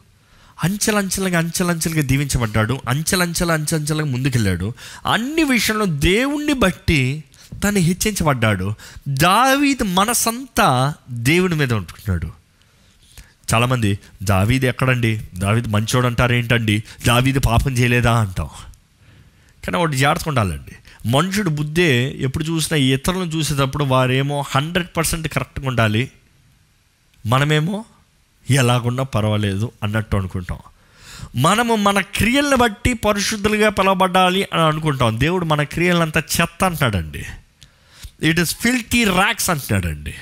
అంచెలంచెలుగా 0.63 1.37
అంచెలంచెలుగా 1.37 2.01
దీవించబడ్డాడు 2.01 2.81
అంచెలంచెల 2.89 3.51
అంచెలంచెలుగా 3.51 4.05
ముందుకెళ్ళాడు. 4.05 4.73
అన్ని 5.13 5.43
విషయంలో 5.43 5.85
దేవుణ్ణి 5.85 6.53
బట్టి 6.53 7.23
తను 7.63 7.79
హెచ్చించబడ్డాడు. 7.79 8.73
దావీది 9.07 9.83
మనసంతా 9.83 10.93
దేవుని 11.09 11.55
మీద 11.55 11.73
ఉంటున్నాడు. 11.73 12.31
చాలామంది 13.53 13.99
దావీది 14.23 14.67
ఎక్కడండి? 14.67 15.21
దావీది 15.35 15.67
మంచోడు 15.67 16.07
అంటారు 16.07 16.33
ఏంటండి? 16.33 16.83
దావీది 17.07 17.39
పాపం 17.39 17.71
చేయలేదా? 17.71 18.19
అంటాం. 18.19 18.49
కానీ 19.65 19.77
వాడు 19.77 19.95
జాగ్రత్తగా 19.95 20.29
ఉండాలండి. 20.29 20.75
మనుషుడు 21.09 21.49
బుద్ధే 21.49 22.15
ఎప్పుడు 22.19 22.43
చూసినా 22.43 22.77
ఇతరులను 22.77 23.23
చూసేటప్పుడు 23.23 23.83
వారేమో 23.83 24.43
హండ్రెడ్ 24.47 24.97
పర్సెంట్ 24.97 25.27
కరెక్ట్గా 25.27 25.67
ఉండాలి. 25.67 26.11
మనమేమో 27.25 27.85
ఎలాగున్నా 28.49 29.03
పర్వాలేదు 29.03 29.71
అన్నట్టు 29.83 30.17
అనుకుంటాం. 30.17 30.57
మనము 31.35 31.75
మన 31.75 32.01
క్రియలను 32.01 32.55
బట్టి 32.55 32.93
పరిశుద్ధులుగా 32.93 33.69
పిలవబడాలి 33.69 34.47
అని 34.53 34.61
అనుకుంటాం. 34.61 35.19
దేవుడు 35.19 35.45
మన 35.45 35.63
క్రియలంతా 35.63 36.19
చెత్త 36.19 36.63
అంటాడండి 36.63 37.25
ఇట్ 38.23 38.39
ఇస్ 38.39 38.55
ఫిల్టీ 38.55 39.03
ర్యాక్స్ 39.03 39.49
అంటున్నాడండి. 39.49 40.13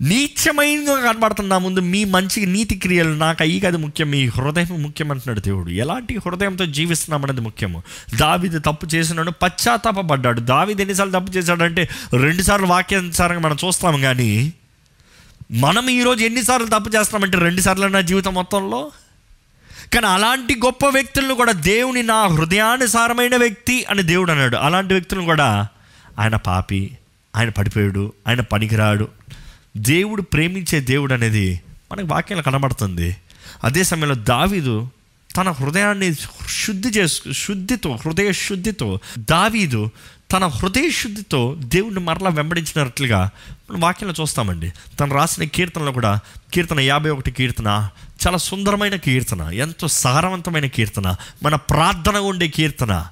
నీచమైనగా 0.00 1.12
కనబడుతుంది 1.12 1.48
నా 1.48 1.58
ముందు 1.58 1.80
మీ 1.80 2.04
మంచి 2.04 2.46
నీతి 2.46 2.74
క్రియలు 2.74 3.08
నాకు 3.08 3.42
అయ్యి 3.42 3.60
కాదు 3.60 3.76
ముఖ్యం 3.76 4.10
మీ 4.10 4.26
హృదయం 4.26 4.82
ముఖ్యం 4.82 5.10
అంటున్నాడు 5.10 5.40
దేవుడు. 5.40 5.70
ఎలాంటి 5.70 6.16
హృదయంతో 6.16 6.66
జీవిస్తున్నామనేది 6.66 7.40
ముఖ్యము. 7.40 7.82
దావిది 8.16 8.58
తప్పు 8.58 8.86
చేసినాడు 8.86 9.30
పశ్చాత్తాపడ్డాడు 9.30 10.40
దావిది 10.40 10.82
ఎన్నిసార్లు 10.82 11.20
తప్పు 11.20 11.36
చేశాడంటే 11.36 11.88
రెండుసార్లు 12.20 12.66
వాక్యానుసారంగా 12.66 13.40
మనం 13.40 13.56
చూస్తాము 13.66 13.98
కానీ 13.98 14.52
మనం 15.50 15.90
ఈరోజు 15.90 16.24
ఎన్నిసార్లు 16.24 16.66
తప్పు 16.66 16.96
చేస్తామంటే 16.96 17.38
రెండుసార్లు 17.38 17.86
నా 17.86 18.00
జీవితం 18.00 18.34
మొత్తంలో? 18.34 18.90
కానీ 19.94 20.06
అలాంటి 20.06 20.54
గొప్ప 20.54 20.86
వ్యక్తులను 20.86 21.34
కూడా 21.34 21.52
దేవుని 21.52 22.02
నా 22.02 22.26
హృదయానుసారమైన 22.26 23.36
వ్యక్తి 23.36 23.84
అని 23.84 24.02
దేవుడు 24.02 24.32
అన్నాడు. 24.32 24.56
అలాంటి 24.56 24.94
వ్యక్తులను 24.94 25.24
కూడా 25.24 25.68
ఆయన 26.18 26.36
పాపి 26.36 26.90
ఆయన 27.36 27.48
పడిపోయాడు 27.48 28.12
ఆయన 28.28 28.40
పనికిరాడు. 28.40 29.08
దేవుడు 29.76 30.22
ప్రేమించే 30.22 30.80
దేవుడు 30.80 31.14
అనేది 31.14 31.60
మనకు 31.92 32.06
వాక్యంలో 32.06 32.42
కనబడుతుంది. 32.42 33.16
అదే 33.64 33.84
సమయంలో 33.84 34.14
దావీదు 34.14 34.88
తన 35.36 35.50
హృదయాన్ని 35.50 36.14
శుద్ధి 36.48 36.88
చేసు 36.88 37.32
శుద్ధితో 37.32 37.98
హృదయ 38.06 38.32
శుద్ధితో 38.32 39.00
దావీదు 39.18 39.90
తన 40.32 40.46
హృదయ 40.46 40.90
శుద్ధితో 40.90 41.56
దేవుడిని 41.58 42.00
మరలా 42.00 42.30
వెంబడించినట్లుగా 42.30 43.30
మనం 43.70 43.80
వాక్యంలో 43.80 44.22
చూస్తామండి. 44.22 44.72
తను 45.00 45.14
రాసిన 45.14 45.44
కీర్తనలో 45.44 45.92
కూడా 45.92 46.20
కీర్తన 46.52 46.80
యాభై 46.80 47.10
ఒకటి 47.10 47.30
కీర్తన 47.30 47.88
చాలా 48.26 48.36
సుందరమైన 48.36 48.96
కీర్తన 48.96 49.40
ఎంతో 49.40 49.88
సారవంతమైన 49.88 50.66
కీర్తన 50.66 51.16
మన 51.42 51.54
ప్రార్థన 51.54 52.16
ఉండే 52.16 52.48
కీర్తన 52.48 53.06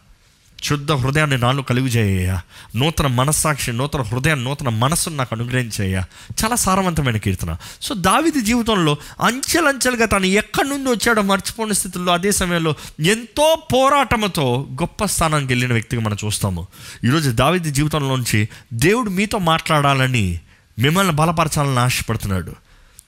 శుద్ధ 0.62 0.92
హృదయాన్ని 0.92 1.38
నాలో 1.38 1.62
కలుగు 1.62 1.86
చేయ 1.86 2.38
నూతన 2.76 3.06
మనస్సాక్షి 3.06 3.72
నూతన 3.72 4.02
హృదయాన్ని 4.02 4.44
నూతన 4.44 4.68
మనస్సును 4.68 5.16
నాకు 5.16 5.34
అనుగ్రహించేయ 5.34 6.02
చాలా 6.44 6.54
సారవంతమైన 6.54 7.16
కీర్తన. 7.16 7.56
సో 7.82 7.94
దావిది 7.94 8.40
జీవితంలో 8.40 8.96
అంచెలంచెలుగా 9.20 10.06
తను 10.06 10.26
ఎక్కడి 10.26 10.68
నుండి 10.68 10.90
వచ్చాడో 10.90 11.22
మర్చిపోయిన 11.22 11.72
స్థితిలో 11.72 12.12
అదే 12.12 12.32
సమయంలో 12.32 12.74
ఎంతో 13.00 13.62
పోరాటంతో 13.72 14.66
గొప్ప 14.72 15.04
స్థానానికి 15.04 15.52
వెళ్ళిన 15.52 15.72
వ్యక్తిగా 15.72 16.02
మనం 16.02 16.16
చూస్తాము. 16.24 16.66
ఈరోజు 17.04 17.30
దావిది 17.30 17.70
జీవితంలోంచి 17.70 18.48
దేవుడు 18.72 19.10
మీతో 19.10 19.38
మాట్లాడాలని 19.38 20.40
మిమ్మల్ని 20.78 21.12
బలపరచాలని 21.12 21.78
ఆశపడుతున్నాడు. 21.78 22.54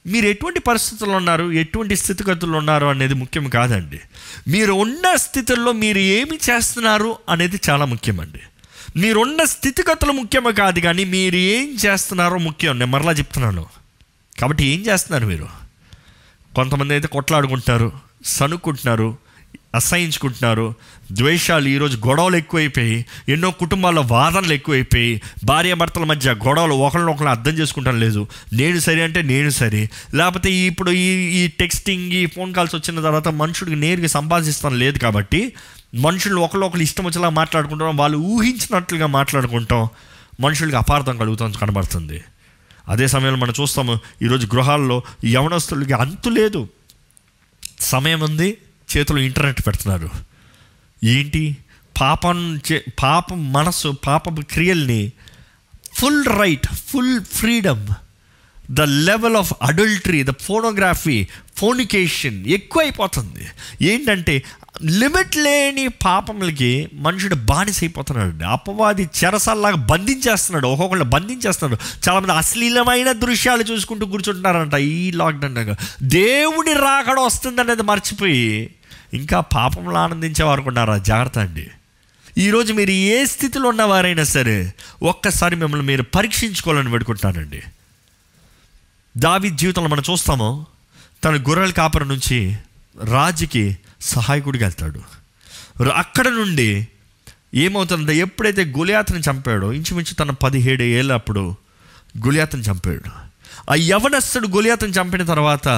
మీరు 0.07 0.27
ఎటువంటి 0.27 0.61
పరిస్థితుల్లో 0.61 1.17
ఉన్నారు? 1.17 1.53
ఎటువంటి 1.53 1.97
స్థితిగతులు 1.97 2.57
ఉన్నారు 2.57 2.87
అనేది 2.87 3.15
ముఖ్యం 3.15 3.49
కాదండి. 3.49 4.01
మీరు 4.49 4.73
ఉన్న 4.73 5.17
స్థితుల్లో 5.17 5.73
మీరు 5.73 5.99
ఏమి 5.99 6.39
చేస్తున్నారు 6.51 7.19
అనేది 7.29 7.61
చాలా 7.71 7.85
ముఖ్యమండి. 7.85 8.39
మీరున్న 8.97 9.45
స్థితిగతులు 9.45 10.13
ముఖ్యమే 10.13 10.53
కాదు 10.53 10.81
కానీ 10.81 11.05
మీరు 11.05 11.37
ఏం 11.37 11.77
చేస్తున్నారో 11.87 12.39
ముఖ్యం. 12.39 12.79
నేను 12.79 12.91
మరలా 12.91 13.13
చెప్తున్నాను. 13.13 13.67
కాబట్టి 14.41 14.65
ఏం 14.65 14.87
చేస్తున్నారు 14.87 15.27
మీరు? 15.27 15.49
కొంతమంది 16.55 16.95
అయితే 16.95 17.09
కొట్లాడుకుంటున్నారు 17.09 17.93
సనుక్కుంటున్నారు 18.25 19.30
అసహించుకుంటున్నారు. 19.75 20.75
ద్వేషాలు 21.13 21.69
ఈరోజు 21.69 21.97
గొడవలు 22.07 22.37
ఎక్కువైపోయి 22.37 23.07
ఎన్నో 23.29 23.51
కుటుంబాల్లో 23.51 24.03
వాదనలు 24.03 24.53
ఎక్కువైపోయి 24.53 25.23
భార్యాభర్తల 25.45 26.05
మధ్య 26.05 26.35
గొడవలు 26.35 26.75
ఒకరినొకరు 26.75 27.29
అర్థం 27.29 27.53
చేసుకుంటాం 27.53 28.01
లేదు. 28.01 28.27
నేను 28.53 28.79
సరే 28.79 29.03
అంటే 29.03 29.23
నేను 29.23 29.51
సరే. 29.51 29.91
లేకపోతే 30.15 30.53
ఇప్పుడు 30.53 30.91
ఈ 30.91 31.09
ఈ 31.41 31.49
టెక్స్టింగ్ 31.49 32.13
ఈ 32.13 32.27
ఫోన్ 32.27 32.55
కాల్స్ 32.55 32.75
వచ్చిన 32.75 32.97
తర్వాత 32.97 33.29
మనుషుడికి 33.29 33.77
నేరుగా 33.77 34.07
సంపాదిస్తాను 34.07 34.77
లేదు 34.77 34.99
కాబట్టి 34.99 35.53
మనుషులు 35.95 36.41
ఒకళ్ళు 36.41 36.83
ఇష్టం 36.83 37.05
వచ్చేలా 37.05 37.29
మాట్లాడుకుంటాం 37.29 37.97
వాళ్ళు 37.97 38.19
ఊహించినట్లుగా 38.19 39.07
మాట్లాడుకుంటాం 39.07 39.89
మనుషులకి 40.41 40.77
అపార్థం 40.77 41.17
కలుగుతాం 41.17 41.53
కనబడుతుంది. 41.53 42.21
అదే 42.89 43.09
సమయంలో 43.09 43.39
మనం 43.39 43.55
చూస్తాము 43.61 43.99
ఈరోజు 44.23 44.47
గృహాల్లో 44.47 45.03
యవనస్తులకి 45.25 45.93
అంతు 45.93 46.29
లేదు. 46.29 46.69
సమయం 47.81 48.21
ఉంది 48.21 48.57
చేతిలో 48.97 49.19
ఇంటర్నెట్ 49.19 49.67
పెడుతున్నారు 49.67 50.11
ఏంటి? 51.05 51.57
పాపం 52.01 52.61
చే 52.73 52.85
పాపం 53.03 53.53
మనసు 53.53 53.97
పాప 54.07 54.41
క్రియల్ని 54.41 55.13
full 55.95 56.25
right 56.27 56.67
full 56.67 57.21
freedom 57.21 57.87
the 58.71 58.81
level 58.81 59.37
of 59.37 59.53
adultery 59.63 60.23
the 60.23 60.31
pornography 60.41 61.27
fornication 61.57 62.47
ఎక్కువైపోతుంది. 62.47 63.47
ఏంటంటే 63.85 64.43
లిమిట్ 64.83 65.37
లేని 65.37 65.89
పాపములకి 65.89 66.89
మనుషుడు 66.93 67.35
బానిసైపోతున్నాడు 67.35 68.45
అపవాది 68.45 69.09
చెరసల్లాగా 69.25 69.77
బంధించేస్తున్నాడు 69.77 70.67
ఒక్కొక్కళ్ళు 70.67 71.05
బంధించేస్తున్నాడు. 71.05 72.09
చాలామంది 72.09 72.33
అశ్లీలమైన 72.33 73.13
దృశ్యాలు 73.13 73.63
చూసుకుంటూ 73.63 74.07
కూర్చుంటున్నారంట 74.07 74.75
ఈ 74.75 75.11
లాక్డౌన్ 75.11 75.75
దేవుడి 76.03 76.73
రాకడ 76.73 77.19
వస్తుందనేది 77.21 77.83
మర్చిపోయి 77.83 78.75
ఇంకా 79.15 79.41
పాపంలో 79.41 79.97
ఆనందించేవారు 79.97 80.63
ఉన్నారా 80.63 80.99
జాగ్రత్త 80.99 81.39
అండి. 81.39 81.67
ఈరోజు 82.39 82.73
మీరు 82.73 82.91
ఏ 82.91 83.25
స్థితిలో 83.25 83.69
ఉన్నవారైనా 83.69 84.25
సరే 84.25 84.75
ఒక్కసారి 85.03 85.57
మిమ్మల్ని 85.57 85.87
మీరు 85.87 86.03
పరీక్షించుకోవాలని 86.03 86.91
పెడుకుంటానండి 86.91 87.63
దావి 89.17 89.51
జీవితంలో 89.51 89.89
మనం 89.89 90.03
చూస్తామో 90.11 90.67
తన 91.25 91.35
గొర్రెల 91.37 91.71
కాపర 91.71 92.05
నుంచి 92.05 92.57
రాజుకి 93.05 93.77
సహాయకుడిగా 94.01 94.67
వెళ్తాడు. 94.67 95.01
అక్కడ 95.89 96.29
నుండి 96.29 96.89
ఏమవుతుందంటే 97.55 98.17
ఎప్పుడైతే 98.17 98.65
గులియాతని 98.65 99.21
చంపాడో 99.21 99.73
ఇంచుమించు 99.73 100.15
తన 100.15 100.31
పదిహేడు 100.31 100.83
ఏళ్ళప్పుడు 100.83 101.55
గులియాతని 102.27 102.63
చంపాడు. 102.63 103.11
ఆ 103.71 103.75
యవనస్తుడు 103.75 104.49
గులియాతని 104.49 104.91
చంపిన 104.91 105.25
తర్వాత 105.25 105.69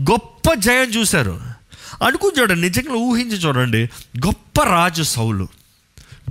గొప్ప 0.00 0.54
జయం 0.54 0.90
చూశారు. 0.96 1.57
అనుకుని 2.02 2.40
చూడండి 2.40 2.60
నిజంగా 2.60 2.94
ఊహించి 2.94 3.36
చూడండి. 3.36 3.90
గొప్ప 4.26 4.62
రాజు 4.62 5.02
సౌలు 5.02 5.48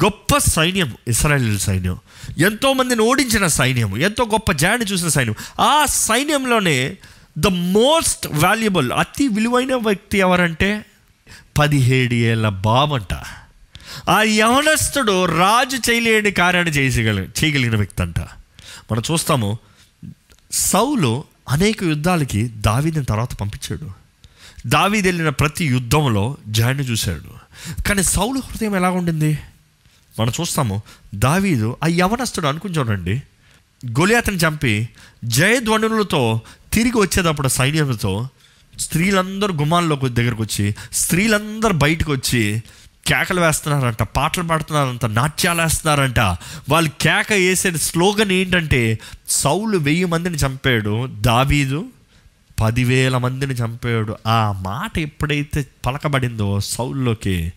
గొప్ప 0.04 0.38
సైన్యం 0.38 0.96
ఇస్రాయేల్ 1.08 1.60
సైన్యం 1.60 1.98
ఎంతో 2.38 2.74
మందిని 2.74 3.02
ఓడించిన 3.02 3.48
సైన్యం 3.48 3.98
ఎంతో 3.98 4.26
గొప్ప 4.26 4.52
జాడి 4.52 4.86
చూసిన 4.86 5.08
సైన్యం. 5.08 5.36
ఆ 5.60 5.86
సైన్యంలోనే 5.86 6.98
ద 7.38 7.48
మోస్ట్ 7.48 8.28
వాల్యుబుల్ 8.28 8.92
అతి 8.92 9.28
విలువైన 9.28 9.76
వ్యక్తి 9.76 10.18
ఎవరంటే? 10.18 10.86
పదిహేడు 11.58 12.14
ఏళ్ళ 12.14 12.50
బాబంట 12.50 13.14
ఆ 14.10 14.22
యవనస్తుడు 14.22 15.26
రాజు 15.26 15.92
చేయలేని 15.92 16.32
కార్యాన్ని 16.32 16.74
చేయగలి 16.74 17.22
చేయగలిగిన 17.22 17.76
వ్యక్తి 17.76 18.02
అంట. 18.02 18.20
మనం 18.92 19.04
చూస్తాము 19.12 19.58
సౌలు 20.52 21.24
అనేక 21.50 21.84
యుద్ధాలకి 21.84 22.48
దావీదిని 22.48 23.06
తర్వాత 23.06 23.34
పంపించాడు. 23.34 24.07
దావీదు 24.68 25.08
వెళ్ళిన 25.08 25.30
ప్రతి 25.30 25.66
యుద్ధంలో 25.66 26.38
జాయిన్ 26.48 26.82
చూశాడు. 26.82 27.48
కానీ 27.84 28.04
సౌలు 28.04 28.40
హృదయం 28.40 28.76
ఎలా 28.76 28.90
ఉండింది? 28.90 29.38
మనం 30.20 30.32
చూస్తాము. 30.42 30.82
దావీదు 31.16 31.78
ఆ 31.84 31.88
యవనస్తుడు 31.88 32.48
అనుకుంటానండి 32.48 33.22
గొలియాతను 33.86 34.36
చంపి 34.36 34.90
జయధ్వనులతో 35.26 36.42
తిరిగి 36.74 36.98
వచ్చేటప్పుడు 36.98 37.48
సైన్యంతో 37.48 38.30
స్త్రీలందరూ 38.80 39.54
గుమ్మాల్లోకి 39.54 40.10
దగ్గరకు 40.10 40.42
వచ్చి 40.44 40.76
స్త్రీలందరూ 40.94 41.74
బయటకు 41.74 42.12
వచ్చి 42.12 42.64
కేకలు 43.08 43.42
వేస్తున్నారంట 43.42 44.04
పాటలు 44.04 44.44
పాడుతున్నారంట 44.44 45.06
నాట్యాలు 45.06 45.62
వేస్తున్నారంట. 45.62 46.20
వాళ్ళు 46.70 46.90
కేక 47.02 47.34
వేసే 47.34 47.72
స్లోగన్ 47.72 48.32
ఏంటంటే 48.32 49.00
సౌలు 49.30 49.78
వెయ్యి 49.78 50.06
మందిని 50.06 50.36
చంపాడు 50.36 51.08
దావీదు 51.08 51.86
పదివేల 52.60 53.18
మందిని 53.18 53.54
చంపాడు. 53.54 54.18
ఆ 54.28 54.52
మాట 54.52 54.98
ఎప్పుడైతే 54.98 55.66
పలకబడిందో 55.86 56.60
సౌల్లోకి 56.60 57.54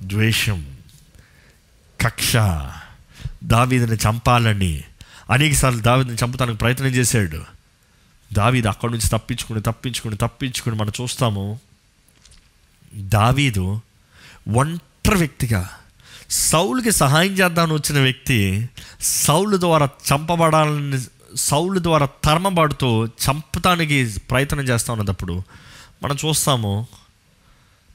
ద్వేషం 0.00 0.76
కక్ష 2.00 2.36
దావీదిని 3.44 3.92
చంపాలని 3.92 4.84
అనేకసార్లు 5.30 5.80
దావీదిని 5.80 6.16
చంపుతానికి 6.24 6.58
ప్రయత్నం 6.58 6.88
చేశాడు. 6.88 7.44
దావీదు 8.32 8.68
అక్కడి 8.68 8.92
నుంచి 8.92 9.08
తప్పించుకుని 9.08 9.62
తప్పించుకుని 9.62 10.16
తప్పించుకుని 10.16 10.76
మనం 10.76 10.92
చూస్తాము 11.00 11.60
దావీదు 12.94 13.80
ఒంటరి 14.48 15.16
వ్యక్తిగా 15.16 15.70
సౌలుకి 16.30 16.90
సహాయం 16.90 17.32
చేద్దామని 17.32 17.72
వచ్చిన 17.72 17.98
వ్యక్తి 17.98 18.68
సౌలు 19.00 19.56
ద్వారా 19.56 19.88
చంపబడాలని 20.12 20.98
సౌలు 21.36 21.82
ద్వారా 21.82 22.08
తరమబడుతూ 22.24 23.06
చంపటానికి 23.06 24.14
ప్రయత్నం 24.30 24.60
చేస్తూ 24.60 24.92
ఉన్నప్పుడు 24.92 25.42
మనం 26.02 26.16
చూస్తాము 26.24 26.86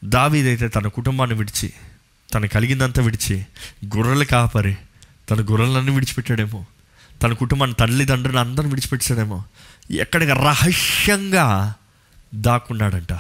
దావీదైతే 0.04 0.68
తన 0.68 0.88
కుటుంబాన్ని 0.88 1.36
విడిచి 1.36 1.74
తను 2.34 2.48
కలిగిందంతా 2.48 3.04
విడిచి 3.04 3.46
గొర్రెలు 3.86 4.26
కాపరి 4.26 4.76
తన 5.30 5.42
గొర్రెలన్నీ 5.42 5.92
విడిచిపెట్టాడేమో 5.92 6.66
తన 7.24 7.34
కుటుంబాన్ని 7.34 7.76
తల్లిదండ్రులను 7.76 8.40
అందరిని 8.40 8.70
విడిచిపెట్టాడేమో 8.70 9.44
ఎక్కడికి 9.92 10.32
రహస్యంగా 10.32 11.74
దాక్కున్నాడంట 12.36 13.14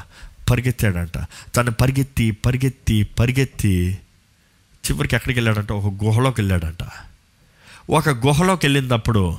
పరిగెత్తాడంట 0.49 1.17
తను 1.55 1.71
పరిగెత్తి 1.71 2.31
పరిగెత్తి 2.31 3.03
పరిగెత్తి 3.03 3.97
చివరికి 4.91 5.15
ఎక్కడికి 5.15 5.39
వెళ్ళాడంట? 5.39 5.71
ఒక 5.71 6.03
గుహలోకి 6.03 6.41
వెళ్ళాడంట. 6.41 6.83
ఒక 7.89 8.09
గుహలోకి 8.09 8.67
వెళ్ళినప్పుడు 8.67 9.37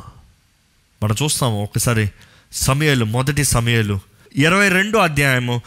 మనం 1.03 1.17
చూస్తాము 1.23 1.62
ఒకసారి 1.62 2.11
సమయాలు 2.53 3.05
మొదటి 3.05 3.45
సమయాలు. 3.45 3.99
ఇరవై 4.37 4.69
రెండు 4.69 4.99
అధ్యాయము 4.99 5.61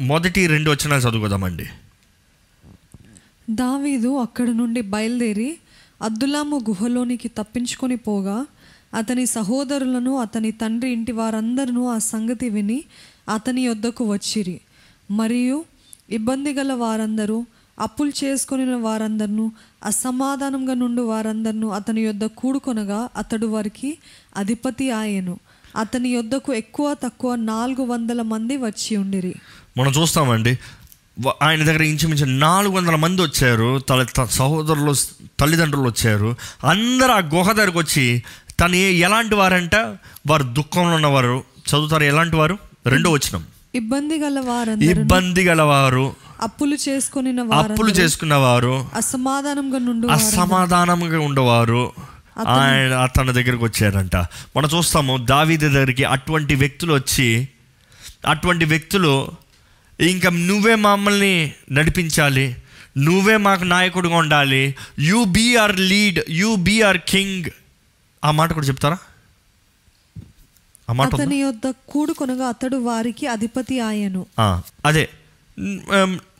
మొదటి 0.00 0.46
రెండు 0.46 0.70
వచ్చిన 0.70 0.92
చదువుకుందామండి 0.92 1.66
దావీదు 3.50 4.18
అక్కడి 4.18 4.54
నుండి 4.54 4.80
బయలుదేరి 4.80 5.58
అద్దులాము 6.02 6.56
గుహలోనికి 6.68 7.28
తప్పించుకొని 7.28 7.96
పోగా 7.96 8.46
అతని 8.94 9.26
సహోదరులను 9.26 10.18
అతని 10.18 10.50
తండ్రి 10.52 10.90
ఇంటి 10.90 11.12
వారందరూ 11.12 11.86
ఆ 11.88 11.98
సంగతి 11.98 12.48
విని 12.48 12.84
అతని 13.28 13.60
యొద్దకు 13.62 14.12
వచ్చిరి. 14.12 14.60
మరియు 15.10 15.64
ఇబ్బంది 16.10 16.52
గల 16.52 16.72
వారందరూ 16.72 17.46
అప్పులు 17.80 18.12
చేసుకుని 18.24 18.74
వారందరినూ 18.74 19.52
అసమాధానంగా 19.84 20.74
నుండి 20.74 21.02
వారందరినూ 21.02 21.68
అతని 21.68 22.00
యొద్ద 22.00 22.24
కూడుకొనగా 22.24 23.08
అతడు 23.16 23.46
వారికి 23.46 23.98
అధిపతి 24.36 24.90
ఆయను. 24.90 25.38
అతని 25.76 26.08
యొద్దకు 26.08 26.54
ఎక్కువ 26.54 26.94
తక్కువ 26.94 27.34
నాలుగు 27.34 27.82
వందల 27.82 28.22
మంది 28.22 28.56
వచ్చి 28.56 28.96
ఉండిరి. 28.96 29.34
మనం 29.78 29.92
చూస్తామండి. 29.92 30.58
ఆయన 31.42 31.64
దగ్గర 31.64 31.82
ఇంచుమించు 31.82 32.24
నాలుగు 32.24 32.72
వందల 32.72 32.94
మంది 32.94 33.22
వచ్చారు. 33.22 33.78
తల 33.78 34.06
సహోదరులు 34.30 34.94
తల్లిదండ్రులు 35.40 35.86
వచ్చారు. 35.86 36.36
అందరు 36.64 37.12
ఆ 37.12 37.18
గుహ 37.18 37.52
దగ్గరకు 37.52 37.78
వచ్చి 37.78 38.22
తను 38.60 38.76
ఎలాంటి 38.76 39.34
వారంట? 39.34 39.74
వారు 40.26 40.42
దుఃఖంలో 40.42 40.94
ఉన్నవారు. 40.94 41.44
చదువుతారు 41.70 42.02
ఎలాంటి 42.02 42.36
వారు? 42.36 42.58
రెండో 42.86 43.10
వచ్చినాం 43.10 43.44
ఇబ్బంది 43.74 44.18
గల 44.18 44.38
వారందరూ 44.40 44.90
ఇబ్బంది 44.90 45.44
గలవారు 45.44 46.04
అప్పులు 46.40 46.76
చేసుకొని 46.88 47.30
అప్పులు 47.52 47.90
చేసుకున్నవారు 47.90 48.74
అసమాధానంగా 48.94 49.78
నుండి 49.78 50.06
అసమాధానంగా 50.08 51.18
ఉండేవారు. 51.20 51.82
ఆయన 52.54 52.92
అతని 52.94 53.32
దగ్గరికి 53.32 53.64
వచ్చారంట. 53.64 54.16
మనం 54.56 54.68
చూస్తాము 54.74 55.16
దావీది 55.24 55.68
దగ్గరికి 55.68 56.04
అటువంటి 56.04 56.54
వ్యక్తులు 56.54 56.92
వచ్చి 56.94 57.28
అటువంటి 58.26 58.64
వ్యక్తులు 58.64 59.12
ఇంకా 60.00 60.30
నువ్వే 60.30 60.74
మమ్మల్ని 60.74 61.34
నడిపించాలి 61.72 62.46
నువ్వే 62.98 63.36
మాకు 63.36 63.64
నాయకుడిగా 63.64 64.16
ఉండాలి 64.16 64.62
you 65.00 65.24
be 65.24 65.56
our 65.56 65.80
lead 65.82 66.20
you 66.30 66.56
be 66.56 66.80
our 66.80 66.98
king 67.08 67.48
ఆ 68.22 68.30
మాట 68.30 68.52
కూడా 68.52 68.66
చెప్తారా? 68.66 68.98
అతని 71.18 71.36
యొద్ద 71.36 71.72
కూడుకొనగా 71.88 72.46
అతడు 72.46 72.76
వారికి 72.76 73.26
అధిపతి 73.26 73.80
ఆయను. 73.80 74.26
అదే. 74.84 75.08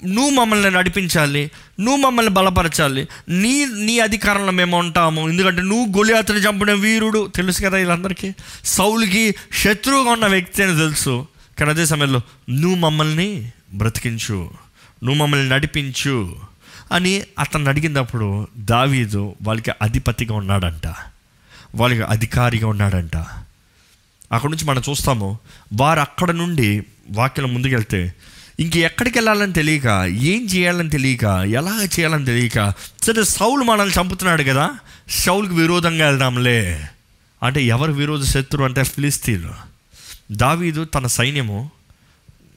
నువ్వు 0.05 0.31
మమ్మల్ని 0.31 0.71
నడిపించాలి 0.71 1.51
నువ్వు 1.81 1.97
మమ్మల్ని 1.97 2.33
బలపరచాలి 2.33 3.09
నీ 3.29 3.65
నీ 3.65 3.99
అధికారంలో 3.99 4.53
మేము 4.53 4.79
ఉంటాము. 4.79 5.29
ఎందుకంటే 5.29 5.63
నువ్వు 5.63 5.99
గొలియాతని 5.99 6.39
చంపిన 6.39 6.73
వీరుడు. 6.73 7.33
తెలుసు 7.35 7.63
కదా 7.63 7.77
వీళ్ళందరికీ? 7.77 8.33
సౌలుకి 8.65 9.35
శత్రువుగా 9.63 10.11
ఉన్న 10.11 10.27
వ్యక్తి 10.27 10.63
అని 10.63 10.77
తెలుసు. 10.77 11.27
కానీ 11.59 11.71
అదే 11.71 11.87
సమయంలో 11.87 12.21
నువ్వు 12.51 12.79
మమ్మల్ని 12.79 13.53
బ్రతికించు 13.75 14.51
నువ్వు 15.05 15.15
మమ్మల్ని 15.15 15.49
నడిపించు 15.49 16.37
అని 16.93 17.23
అతను 17.39 17.69
అడిగినప్పుడు 17.69 18.49
దావీదు 18.57 19.35
వాళ్ళకి 19.43 19.73
అధిపతిగా 19.83 20.35
ఉన్నాడంట. 20.35 20.87
వాళ్ళకి 21.75 22.03
అధికారిగా 22.03 22.69
ఉన్నాడంట. 22.69 23.17
అక్కడ 24.35 24.50
నుంచి 24.50 24.64
మనం 24.64 24.83
చూస్తాము 24.91 25.38
వారు 25.75 26.00
అక్కడ 26.00 26.31
నుండి 26.31 26.83
వాక్యం 27.11 27.55
ముందుకెళ్తే 27.55 28.14
ఇంక 28.61 28.76
ఎక్కడికి 28.76 29.19
వెళ్ళాలని 29.19 29.53
తెలియక 29.53 29.87
ఏం 30.09 30.45
చేయాలని 30.45 30.91
తెలియక 30.91 31.25
ఎలా 31.25 31.83
చేయాలని 31.85 32.25
తెలియక 32.25 32.75
సరే 33.03 33.25
సౌలు 33.25 33.62
మనల్ని 33.62 34.00
చంపుతున్నాడు 34.00 34.43
కదా 34.43 34.71
సౌలుకి 35.11 35.55
విరోధంగా 35.55 36.09
వెళ్దాంలే. 36.09 36.89
అంటే 37.43 37.65
ఎవరు 37.65 37.93
విరోధ 37.93 38.25
శత్రువు 38.25 38.65
అంటే 38.65 38.85
ఫిలిస్తీన్లు. 38.85 39.54
దావీదు 40.32 40.85
తన 40.85 41.06
సైన్యము 41.06 41.71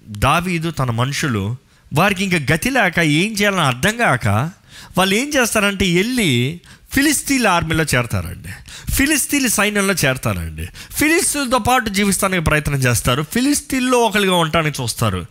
దావీదు 0.10 0.72
తన 0.72 0.92
మనుషులు 0.92 1.56
వారికి 1.94 2.24
ఇంకా 2.24 2.54
గతి 2.54 2.70
లేక 2.70 3.00
ఏం 3.00 3.34
చేయాలని 3.34 3.62
అర్థం 3.62 3.98
కాక 3.98 4.52
వాళ్ళు 4.98 5.16
ఏం 5.16 5.30
చేస్తారంటే 5.30 5.96
వెళ్ళి 5.96 6.62
ఫిలిస్తీన్ 6.94 7.46
ఆర్మీలో 7.46 7.84
చేరతారండి. 7.84 8.50
ఫిలిస్తీన్ 8.92 9.50
సైన్యంలో 9.50 9.94
చేరతారండి. 9.94 10.68
ఫిలిస్తీన్తో 10.92 11.58
పాటు 11.60 11.90
జీవిస్తానికి 11.90 12.44
ప్రయత్నం 12.44 12.76
చేస్తారు. 12.76 13.26
ఫిలిస్తీన్లో 13.34 13.98
ఒకరిగా 13.98 14.36
ఉండటానికి 14.36 14.82
చూస్తారు. 14.82 15.26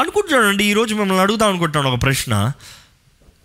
అనుకుంటున్నానండి 0.00 0.64
ఈరోజు 0.64 0.94
మిమ్మల్ని 0.94 1.22
అడుగుదాం 1.22 1.48
అనుకుంటున్నాను 1.48 1.94
ఒక 1.94 2.02
ప్రశ్న. 2.02 2.52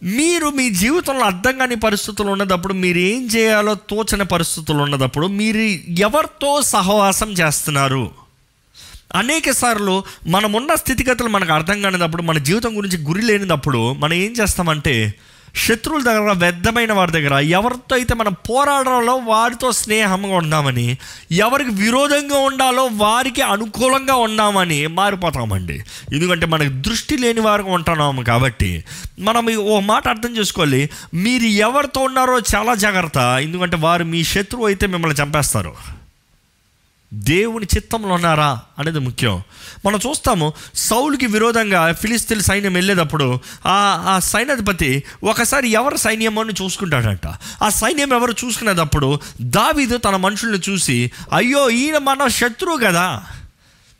మీరు 0.04 0.50
మీ 0.50 0.70
జీవితంలో 0.70 1.26
అర్థం 1.26 1.58
కాని 1.58 1.76
పరిస్థితులు 1.76 2.28
ఉన్నదప్పుడు 2.28 2.74
మీరు 2.74 2.98
ఏం 2.98 3.28
చేయాలో 3.28 3.76
తోచని 3.76 4.26
పరిస్థితులు 4.26 4.78
ఉన్నదప్పుడు 4.78 5.28
మీరు 5.28 5.58
ఎవరితో 6.02 6.62
సహవాసం 6.62 7.32
చేస్తున్నారు? 7.32 8.12
అనేక 9.16 9.52
సార్లు 9.52 10.04
మనం 10.28 10.54
ఉన్న 10.54 10.76
స్థితిగతులు 10.76 11.28
మనకు 11.28 11.54
అర్థం 11.54 11.82
కానినప్పుడు 11.82 12.22
మన 12.22 12.38
జీవితం 12.38 12.78
గురించి 12.78 12.98
గురి 12.98 13.22
లేనినప్పుడు 13.22 13.94
మనం 13.94 14.14
ఏం 14.14 14.32
చేస్తామంటే 14.32 15.14
శత్రువుల 15.58 16.04
దగ్గర 16.04 16.32
వ్యర్థమైన 16.32 16.94
వారి 16.94 17.12
దగ్గర 17.12 17.34
ఎవరితో 17.34 17.96
అయితే 17.96 18.14
మనం 18.14 18.34
పోరాడడంలో 18.50 19.16
వారితో 19.16 19.72
స్నేహంగా 19.72 20.36
ఉందామని 20.36 20.98
ఎవరికి 21.32 21.70
విరోధంగా 21.70 22.38
ఉండాలో 22.38 22.90
వారికి 22.94 23.42
అనుకూలంగా 23.42 24.16
ఉన్నామని 24.16 24.88
మారిపోతామండి. 24.88 25.78
ఎందుకంటే 26.14 26.46
మనకు 26.46 26.70
దృష్టి 26.70 27.18
లేని 27.18 27.40
వారికి 27.40 27.70
ఉంటున్నాము 27.70 28.22
కాబట్టి 28.22 28.84
మనం 29.20 29.56
ఓ 29.56 29.80
మాట 29.80 30.08
అర్థం 30.08 30.38
చేసుకోవాలి. 30.38 30.90
మీరు 31.14 31.44
ఎవరితో 31.44 32.02
ఉన్నారో 32.02 32.40
చాలా 32.56 32.76
జాగ్రత్త. 32.76 33.18
ఎందుకంటే 33.18 33.78
వారు 33.78 34.04
మీ 34.04 34.24
శత్రువు 34.24 34.66
అయితే 34.66 34.88
మిమ్మల్ని 34.88 35.24
చంపేస్తారు. 35.24 35.97
దేవుని 37.14 37.66
చిత్తంలో 37.76 38.08
ఉన్నారా 38.08 38.62
అనేది 38.80 39.00
ముఖ్యం. 39.00 39.44
మనం 39.86 40.00
చూస్తాము 40.08 40.54
సౌలుకి 40.76 41.26
విరోధంగా 41.26 41.94
ఫిలిస్తీన్ 41.94 42.42
సైన్యం 42.42 42.74
వెళ్ళేటప్పుడు 42.74 43.40
ఆ 43.66 44.06
ఆ 44.08 44.20
సైన్యాధిపతి 44.20 45.04
ఒకసారి 45.24 45.70
ఎవరు 45.70 45.98
సైన్యం 45.98 46.40
అని 46.40 46.54
చూసుకుంటాడంట. 46.64 47.28
ఆ 47.64 47.70
సైన్యం 47.70 48.14
ఎవరు 48.14 48.36
చూసుకునేటప్పుడు 48.46 49.20
దావీదు 49.42 49.98
తన 49.98 50.16
మనుషుల్ని 50.16 50.60
చూసి 50.70 51.12
అయ్యో 51.34 51.70
ఈయన 51.70 51.98
మన 51.98 52.28
శత్రువు 52.28 52.78
కదా. 52.78 53.24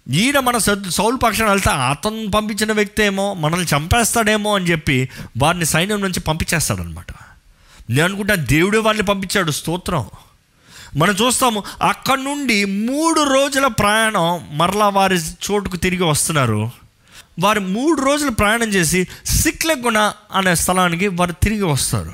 ఈయన 0.10 0.40
మన 0.40 0.58
శత్రు 0.58 0.90
సౌలు 0.90 1.16
పక్షాన 1.16 1.50
వెళ్తే 1.50 1.70
అతను 1.70 2.32
పంపించిన 2.32 2.72
వ్యక్తి 2.72 3.04
ఏమో 3.04 3.34
మనల్ని 3.34 3.68
చంపేస్తాడేమో 3.78 4.56
అని 4.56 4.66
చెప్పి 4.66 5.10
వారిని 5.38 5.66
సైన్యం 5.66 6.02
నుంచి 6.02 6.20
పంపించేస్తాడనమాట 6.20 7.06
నేను 7.90 8.04
అనుకుంటా 8.04 8.36
దేవుడే 8.36 8.78
వాళ్ళని 8.78 9.06
పంపించాడు 9.06 9.52
స్తోత్రం. 9.52 10.06
మనం 10.96 11.16
చూస్తాము 11.26 11.64
అక్కడ 11.82 12.20
నుండి 12.20 12.66
మూడు 12.66 13.34
రోజుల 13.34 13.68
ప్రయాణం 13.68 14.58
మరలా 14.58 14.90
వారి 14.90 15.16
చోటుకు 15.18 15.78
తిరిగి 15.78 16.04
వస్తున్నారు. 16.04 16.70
వారు 17.40 17.60
మూడు 17.60 18.02
రోజులు 18.02 18.30
ప్రయాణం 18.30 18.68
చేసి 18.68 19.08
సిక్లగుణ 19.26 20.14
అనే 20.34 20.56
స్థలానికి 20.56 21.08
వారు 21.08 21.32
తిరిగి 21.32 21.64
వస్తారు. 21.64 22.14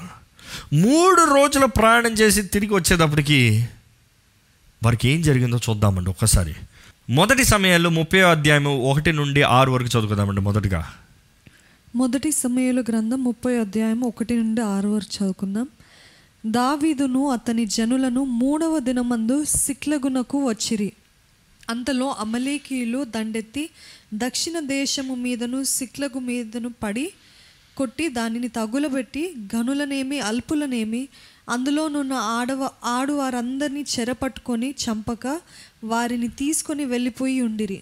మూడు 0.73 1.35
రోజుల 1.35 1.65
ప్రయాణం 1.65 2.11
చేసి 2.11 2.41
తిరిగి 2.41 2.73
వచ్చేటప్పటికి 2.73 3.67
వారికి 4.83 5.09
ఏం 5.09 5.21
జరిగిందో 5.21 5.59
చూద్దామండి 5.69 6.09
ఒక్కసారి. 6.09 6.55
మొదటి 7.09 7.43
సమయాల్లో 7.43 7.89
ముప్పై 7.89 8.21
అధ్యాయం 8.21 8.65
ఒకటి 8.65 9.11
నుండి 9.11 9.41
ఆరు 9.41 9.71
వరకు 9.71 9.87
చదువుకుందామండి 9.87 10.41
మొదటిగా. 10.41 10.87
మొదటి 11.95 12.31
సమయాల 12.31 12.81
గ్రంథం 12.81 13.23
ముప్పై 13.23 13.57
అధ్యాయం 13.57 14.01
ఒకటి 14.01 14.33
నుండి 14.33 14.61
ఆరు 14.61 14.89
వరకు 14.89 15.17
చదువుకుందాం. 15.17 15.67
దావీదును 16.45 17.29
అతని 17.29 17.65
జనులను 17.65 18.23
మూడవ 18.23 18.79
దినమందు 18.79 19.43
సిక్లగునకు 19.43 20.47
వచ్చిరి. 20.47 20.93
అంతలో 21.69 22.15
అమలేకీయులు 22.19 23.03
దండెత్తి 23.03 23.69
దక్షిణ 24.13 24.59
దేశము 24.59 25.15
మీదను 25.15 25.63
సిక్లగు 25.63 26.19
మీదను 26.19 26.69
పడి 26.83 27.11
కొట్టి 27.77 28.07
దానిని 28.09 28.47
తగులబెట్టి 28.47 29.33
గనులనేమి 29.55 30.19
అల్పులనేమి 30.19 31.07
అందులోనున్న 31.49 32.13
ఆడవ 32.13 32.69
ఆడువారందరినీ 32.83 33.85
చెరపట్టుకొని 33.99 34.75
చంపక 34.83 35.39
వారిని 35.83 36.27
తీసుకొని 36.27 36.85
వెళ్ళిపోయి 36.85 37.41
ఉండిరి. 37.41 37.81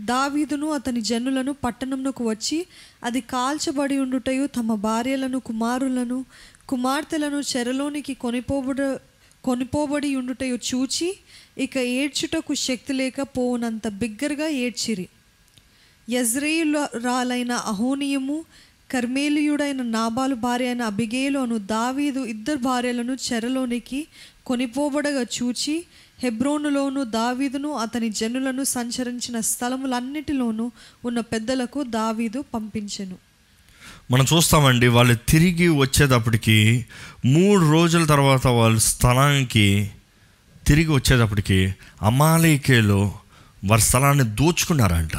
దావీదును 0.00 0.70
అతని 0.70 1.00
జనులను 1.00 1.52
పట్టణంలోకి 1.52 2.22
వచ్చి 2.22 2.66
అది 3.04 3.20
కాల్చబడి 3.20 3.98
ఉండుటయు 3.98 4.46
తమ 4.46 4.74
భార్యలను 4.74 5.38
కుమారులను 5.38 6.24
కుమార్తెలను 6.68 7.40
చెరలోనికి 7.40 8.14
కొనిపోబడ 8.14 8.98
కొనిపోబడి 9.44 10.16
ఉండుటయు 10.16 10.54
చూచి 10.54 11.16
ఇక 11.58 11.78
ఏడ్చుటకు 11.78 12.54
శక్తి 12.54 12.92
లేక 12.92 13.22
పోవునంత 13.22 13.88
బిగ్గరగా 13.88 14.48
ఏడ్చిరి. 14.48 15.08
యజ్రేయురాలైన 16.10 17.52
అహోనియము 17.52 18.44
కర్మేలియుడైన 18.90 19.82
నాబాలు 19.82 20.34
భార్య 20.34 20.66
అయిన 20.66 20.82
అబిగేలు 20.82 21.58
దావీదు 21.58 22.24
ఇద్దరు 22.24 22.56
భార్యలను 22.56 23.16
చెరలోనికి 23.32 24.06
కొనిపోబడగా 24.46 25.22
చూచి 25.22 25.84
హెబ్రోనులోను 26.20 27.04
దావీదును 27.04 27.72
అతని 27.72 28.10
జనులను 28.10 28.64
సంచరించిన 28.64 29.40
స్థలములన్నిటిలోనూ 29.40 30.70
ఉన్న 31.04 31.20
పెద్దలకు 31.20 31.82
దావీదు 31.82 32.44
పంపించెను. 32.54 33.27
మనం 34.10 34.26
చూస్తామండి 34.36 34.88
వాళ్ళు 34.88 35.14
తిరిగి 35.14 35.68
వచ్చేటప్పటికి 35.68 36.86
మూడు 37.24 37.72
రోజుల 37.72 38.04
తర్వాత 38.04 38.46
వాళ్ళ 38.46 38.78
స్థలానికి 38.78 39.90
తిరిగి 40.66 40.88
వచ్చేటప్పటికి 40.88 41.74
అమాలేకేలో 42.02 43.12
వారి 43.64 43.82
స్థలాన్ని 43.82 44.24
దోచుకున్నారంట. 44.24 45.16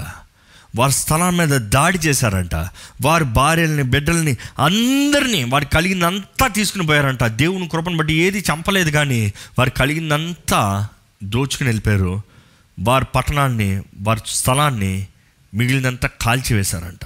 వారి 0.76 0.92
స్థలం 0.92 1.38
మీద 1.38 1.48
దాడి 1.48 1.98
చేశారంట. 1.98 2.56
వారి 3.02 3.24
భార్యల్ని 3.24 3.84
బిడ్డల్ని 3.84 4.38
అందరినీ 4.60 5.44
వారు 5.44 5.66
కలిగిందంతా 5.66 6.48
తీసుకుని 6.48 6.88
పోయారంట. 6.88 7.24
దేవుని 7.24 7.70
కృపను 7.70 7.98
బట్టి 7.98 8.14
ఏది 8.14 8.44
చంపలేదు 8.52 8.90
కానీ 8.90 9.34
వారు 9.60 9.70
కలిగిందంతా 9.70 10.88
దోచుకుని 11.24 11.70
వెళ్ళిపోయారు. 11.70 12.22
వారి 12.80 13.06
పట్టణాన్ని 13.16 13.82
వారి 14.00 14.20
స్థలాన్ని 14.26 15.08
మిగిలినంతా 15.54 16.10
కాల్చివేశారంట. 16.22 17.06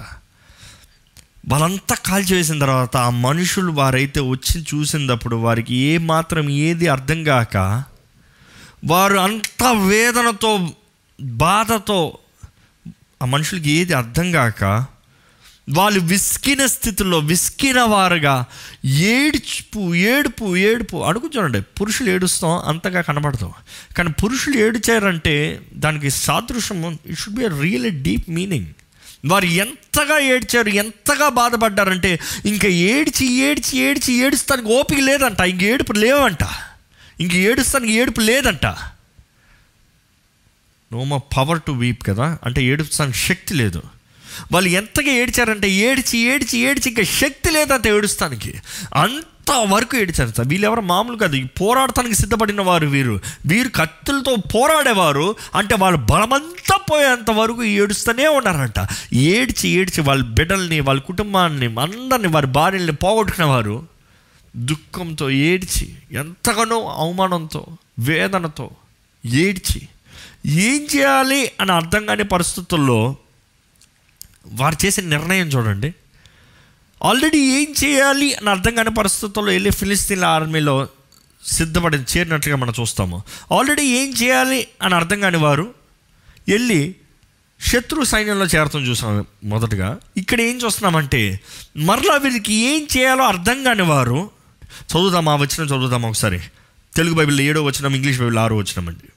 వాళ్ళంతా 1.48 1.96
కాల్చివేసిన 2.06 2.58
తర్వాత 2.58 2.96
ఆ 2.96 3.10
మనుషులు 3.10 3.72
వారైతే 3.72 4.20
వచ్చి 4.20 4.62
చూసినప్పుడు 4.62 5.36
వారికి 5.36 5.74
ఏ 5.74 5.98
మాత్రం 5.98 6.50
ఏది 6.50 6.88
అర్థం 6.88 7.24
కాక 7.24 7.84
వారు 8.84 9.16
అంత 9.16 9.64
వేదనతో 9.88 10.70
బాధతో 11.20 12.18
ఆ 13.22 13.24
మనుషులకి 13.24 13.70
ఏది 13.70 13.92
అర్థం 13.92 14.32
కాక 14.32 14.84
వాళ్ళు 15.72 16.00
విసికిన 16.00 16.66
స్థితిలో 16.66 17.18
విసికిన 17.18 17.80
వారుగా 17.80 18.44
ఏడ్పు 18.84 19.94
ఏడుపు 19.94 20.56
ఏడుపు 20.56 20.96
అడుగు 20.96 21.30
చూడండి. 21.36 21.60
పురుషులు 21.60 22.10
ఏడుస్తాం 22.10 22.58
అంతగా 22.68 23.00
కనబడతాం. 23.00 23.52
కానీ 23.96 24.10
పురుషులు 24.10 24.56
ఏడిచారంటే 24.56 25.60
దానికి 25.74 26.10
సాదృశ్యం 26.10 26.98
it 27.06 27.18
should 27.18 27.34
be 27.34 27.44
a 27.44 27.60
real 27.60 28.02
deep 28.02 28.30
meaning 28.30 28.66
వారు 29.24 29.44
ఎంతగా 29.44 30.18
ఏడ్చారు 30.18 30.68
ఎంతగా 30.68 31.28
బాధపడ్డారంటే 31.28 32.18
ఇంకా 32.46 32.68
ఏడ్చి 32.68 33.32
ఏడ్చి 33.32 33.78
ఏడ్చి 33.78 34.14
ఏడుస్తానికి 34.14 34.68
ఓపిక 34.68 34.98
లేదంట. 34.98 35.40
ఇంక 35.40 35.62
ఏడుపు 35.62 35.92
లేవంట. 35.92 36.38
ఇంక 37.20 37.34
ఏడుస్తానికి 37.34 37.92
ఏడుపు 37.92 38.20
లేదంట. 38.20 38.66
నో 40.92 41.04
మా 41.04 41.16
పవర్ 41.16 41.62
టు 41.66 41.72
వీప్ 41.72 42.06
కదా? 42.06 42.38
అంటే 42.44 42.62
ఏడుస్తానికి 42.62 43.18
శక్తి 43.18 43.54
లేదు. 43.54 43.82
వాళ్ళు 44.52 44.70
ఎంతగా 44.70 45.06
ఏడ్చారంటే 45.06 45.70
ఏడ్చి 45.70 46.18
ఏడ్చి 46.18 46.58
ఏడ్చి 46.58 46.90
ఇంకా 46.90 47.02
శక్తి 47.02 47.50
లేదంటే 47.50 47.90
ఏడుస్తానికి. 47.90 48.54
అంత 48.94 49.33
వరకు 49.52 49.96
ఏడిచారు 49.96 50.30
సార్. 50.30 50.48
వీళ్ళెవరు? 50.48 50.80
మామూలు 50.80 51.16
కాదు. 51.16 51.46
పోరాడటానికి 51.60 52.14
సిద్ధపడిన 52.14 52.60
వారు 52.60 52.86
వీరు. 52.86 53.20
వీరు 53.46 53.68
కత్తులతో 53.68 54.36
పోరాడేవారు. 54.54 55.36
అంటే 55.54 55.74
వాళ్ళు 55.74 56.00
బలమంతా 56.00 56.76
పోయేంత 56.76 57.30
వరకు 57.30 57.64
ఏడుస్తూనే 57.64 58.28
ఉన్నారంట. 58.28 58.86
ఏడ్చి 59.12 59.68
ఏడ్చి 59.68 60.02
వాళ్ళ 60.02 60.24
బిడ్డల్ని 60.24 60.80
వాళ్ళ 60.80 61.00
కుటుంబాన్ని 61.00 61.66
అందరిని 61.66 62.28
వారి 62.28 62.46
భార్యల్ని 62.46 62.92
పోగొట్టుకునేవారు. 62.92 63.86
దుఃఖంతో 64.56 65.30
ఏడ్చి 65.30 65.94
ఎంతగానో 66.12 66.88
అవమానంతో 66.88 67.66
వేదనతో 67.98 68.70
ఏడ్చి 69.26 69.88
ఏం 70.46 70.86
చేయాలి 70.96 71.50
అని 71.60 71.72
అర్థం 71.72 72.06
కాని 72.06 72.24
పరిస్థితుల్లో 72.24 73.16
వారు 74.46 74.86
చేసే 74.86 75.02
నిర్ణయం 75.02 75.46
చూడండి. 75.46 75.94
ఆల్రెడీ 77.04 77.38
ఏం 77.38 77.74
చేయాలి 77.84 78.34
అని 78.34 78.50
అర్థం 78.50 78.74
కాని 78.74 78.94
పరిస్థితుల్లో 78.94 79.52
వెళ్ళి 79.52 79.70
ఫిలిస్తీన్ల 79.70 80.24
ఆర్మీలో 80.24 80.88
సిద్ధపడి 81.46 81.96
చేరినట్లుగా 81.96 82.56
మనం 82.56 82.72
చూస్తాము. 82.80 83.22
ఆల్రెడీ 83.52 83.82
ఏం 83.82 84.14
చేయాలి 84.22 84.68
అని 84.82 84.94
అర్థం 84.94 85.20
కాని 85.20 85.36
వారు 85.36 85.74
వెళ్ళి 86.48 86.94
శత్రు 87.60 88.04
సైన్యంలో 88.04 88.46
చేరతం 88.46 88.80
చూసాము 88.80 89.24
మొదటగా. 89.44 89.98
ఇక్కడ 90.16 90.40
ఏం 90.40 90.56
చూస్తున్నామంటే 90.64 91.40
మరలా 91.76 92.16
వీరికి 92.16 92.54
ఏం 92.54 92.86
చేయాలో 92.96 93.24
అర్థం 93.24 93.64
కాని 93.64 93.82
వారు 93.82 94.30
చదువుదామా? 94.92 95.36
వచ్చిన 95.36 95.66
చదువుదామా 95.66 96.08
ఒకసారి? 96.08 96.40
తెలుగు 96.96 97.14
బైబిల్ 97.14 97.40
ఏడో 97.40 97.62
వచ్చినాం 97.62 97.94
ఇంగ్లీష్ 97.94 98.18
బైబిల్ 98.18 98.38
ఆరో 98.38 98.56
వచ్చినామండి 98.56 99.08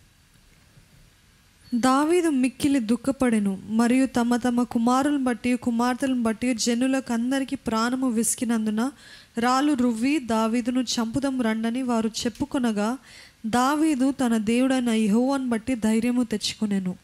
దావీదు 1.75 2.29
మిక్కిలి 2.29 2.79
దుఃఖపడెను 2.79 3.59
మరియు 3.69 4.05
తమ 4.05 4.35
తమ 4.35 4.63
కుమారులను 4.63 5.23
బట్టి 5.23 5.55
కుమార్తెలను 5.55 6.23
బట్టి 6.23 6.53
జనులకు 6.53 7.13
అందరికీ 7.13 7.55
ప్రాణము 7.55 8.09
విసికినందున 8.09 8.91
రాళ్ళు 9.39 9.73
రువ్వి 9.73 10.19
దావీదును 10.19 10.81
చంపుదం 10.81 11.41
రండని 11.41 11.81
వారు 11.81 12.07
చెప్పుకొనగా 12.07 12.97
దావీదు 13.45 14.11
తన 14.11 14.37
దేవుడైన 14.37 14.89
యెహోవాను 14.89 15.49
బట్టి 15.49 15.75
ధైర్యము 15.75 16.23
తెచ్చుకునేను. 16.23 16.95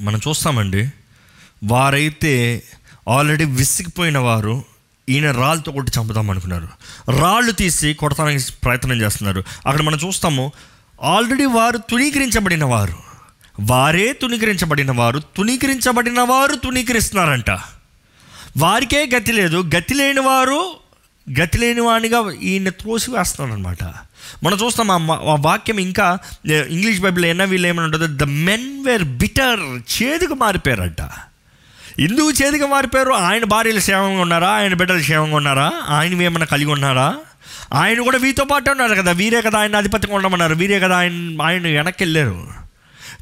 మనం 0.00 0.20
చూస్తామండి 0.28 0.90
వారైతే 1.64 2.62
ఆల్రెడీ 3.08 3.44
విసిగిపోయిన 3.44 4.18
వారు 4.18 4.64
ఈయన 5.08 5.30
రాళ్ళతో 5.30 5.72
కొట్టి 5.72 6.00
చంపుదాం 6.00 6.30
అనుకున్నారు. 6.30 6.68
రాళ్ళు 7.20 7.52
తీసి 7.52 7.94
కొడతానికి 7.94 8.52
ప్రయత్నం 8.64 9.00
చేస్తున్నారు. 9.00 9.44
అక్కడ 9.66 9.82
మనం 9.82 9.98
చూస్తాము 10.06 10.52
ఆల్రెడీ 11.02 11.44
వారు 11.44 11.78
తుణీకరించబడిన 11.78 12.64
వారు 12.64 12.94
వారే 13.60 14.12
తుణీకరించబడిన 14.12 14.90
వారు 14.90 15.18
తుణీకరించబడిన 15.18 16.20
వారు 16.20 16.54
తుణీకరిస్తున్నారంట. 16.54 17.50
వారికే 18.58 19.10
గతి 19.16 19.32
లేదు 19.32 19.70
గతి 19.76 19.94
లేని 19.94 20.20
వారు 20.20 20.74
గతి 21.40 21.58
లేని 21.58 21.80
వాడిగా 21.80 22.32
ఈయన 22.32 22.68
త్రోసి 22.68 23.10
వేస్తున్నారు 23.10 23.58
అనమాట 23.58 23.84
మనం 24.42 24.58
చూస్తాం 24.64 25.10
ఆ 25.10 25.36
వాక్యం 25.40 25.78
ఇంకా 25.78 26.18
ఇంగ్లీష్ 26.46 27.00
బైబిల్ 27.00 27.24
ఎన్న 27.24 27.44
వీళ్ళు 27.44 27.68
ఏమైనా 27.68 27.84
ఉంటుంది 27.84 28.06
ద 28.16 28.22
మెన్ 28.22 28.84
వేర్ 28.86 29.04
బిటర్ 29.04 29.60
చేదుగా 30.02 30.34
మారిపోయారంట. 30.34 31.02
ఎందుకు 31.98 32.30
చేదుగా 32.30 32.66
మారిపోయారు? 32.66 33.10
ఆయన 33.10 33.44
భార్యలు 33.44 33.78
క్షేమంగా 33.78 34.20
ఉన్నారా? 34.20 34.50
ఆయన 34.50 34.74
బిడ్డలు 34.74 35.00
క్షేమంగా 35.00 35.36
ఉన్నారా? 35.36 35.72
ఆయనవి 35.88 36.24
ఏమైనా 36.24 36.46
కలిగి 36.46 36.70
ఉన్నారా? 36.70 37.16
ఆయన 37.72 38.00
కూడా 38.00 38.18
వీతో 38.18 38.44
పాటు 38.44 38.70
ఉన్నారు 38.70 38.94
కదా. 38.94 39.12
వీరే 39.12 39.42
కదా 39.42 39.58
ఆయన 39.58 39.76
అధిపతిగా 39.76 40.14
ఉండమన్నారు. 40.14 40.54
వీరే 40.54 40.80
కదా 40.80 40.96
ఆయన 40.96 41.42
ఆయన 41.42 41.62
వెనక్కి 41.62 42.04
వెళ్ళారు 42.04 42.46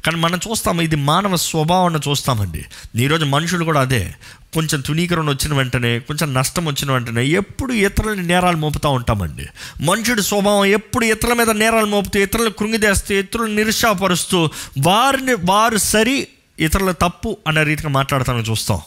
కానీ 0.05 0.17
మనం 0.17 0.39
చూస్తాము 0.49 0.81
ఇది 0.81 0.95
మానవ 0.95 1.35
స్వభావాన్ని 1.35 1.99
చూస్తామండి. 2.09 2.65
ఈరోజు 2.95 3.25
మనుషులు 3.25 3.63
కూడా 3.63 3.81
అదే. 3.81 4.13
కొంచెం 4.53 4.81
తునీకరణ 4.81 5.29
వచ్చిన 5.29 5.53
వెంటనే 5.53 5.99
కొంచెం 5.99 6.33
నష్టం 6.33 6.65
వచ్చిన 6.65 6.91
వెంటనే 6.91 7.25
ఎప్పుడు 7.25 7.73
ఇతరులని 7.73 8.23
నేరాలు 8.23 8.57
మోపుతూ 8.57 8.89
ఉంటామండి. 8.89 9.47
మనుషుడి 9.81 10.21
స్వభావం 10.21 10.65
ఎప్పుడు 10.65 11.05
ఇతరుల 11.05 11.33
మీద 11.33 11.49
నేరాలు 11.49 11.85
మోపుతూ 11.85 12.19
ఇతరులను 12.19 12.49
కృంగిదేస్తూ 12.49 13.15
ఇతరులను 13.15 13.55
నిరుత్సాహపరుస్తూ 13.55 14.49
వారిని 14.79 15.33
వారు 15.33 15.77
సరి 15.77 16.27
ఇతరుల 16.59 16.91
తప్పు 16.91 17.37
అనే 17.47 17.63
రీతిగా 17.63 17.89
మాట్లాడతాను 17.89 18.39
చూస్తాం. 18.39 18.81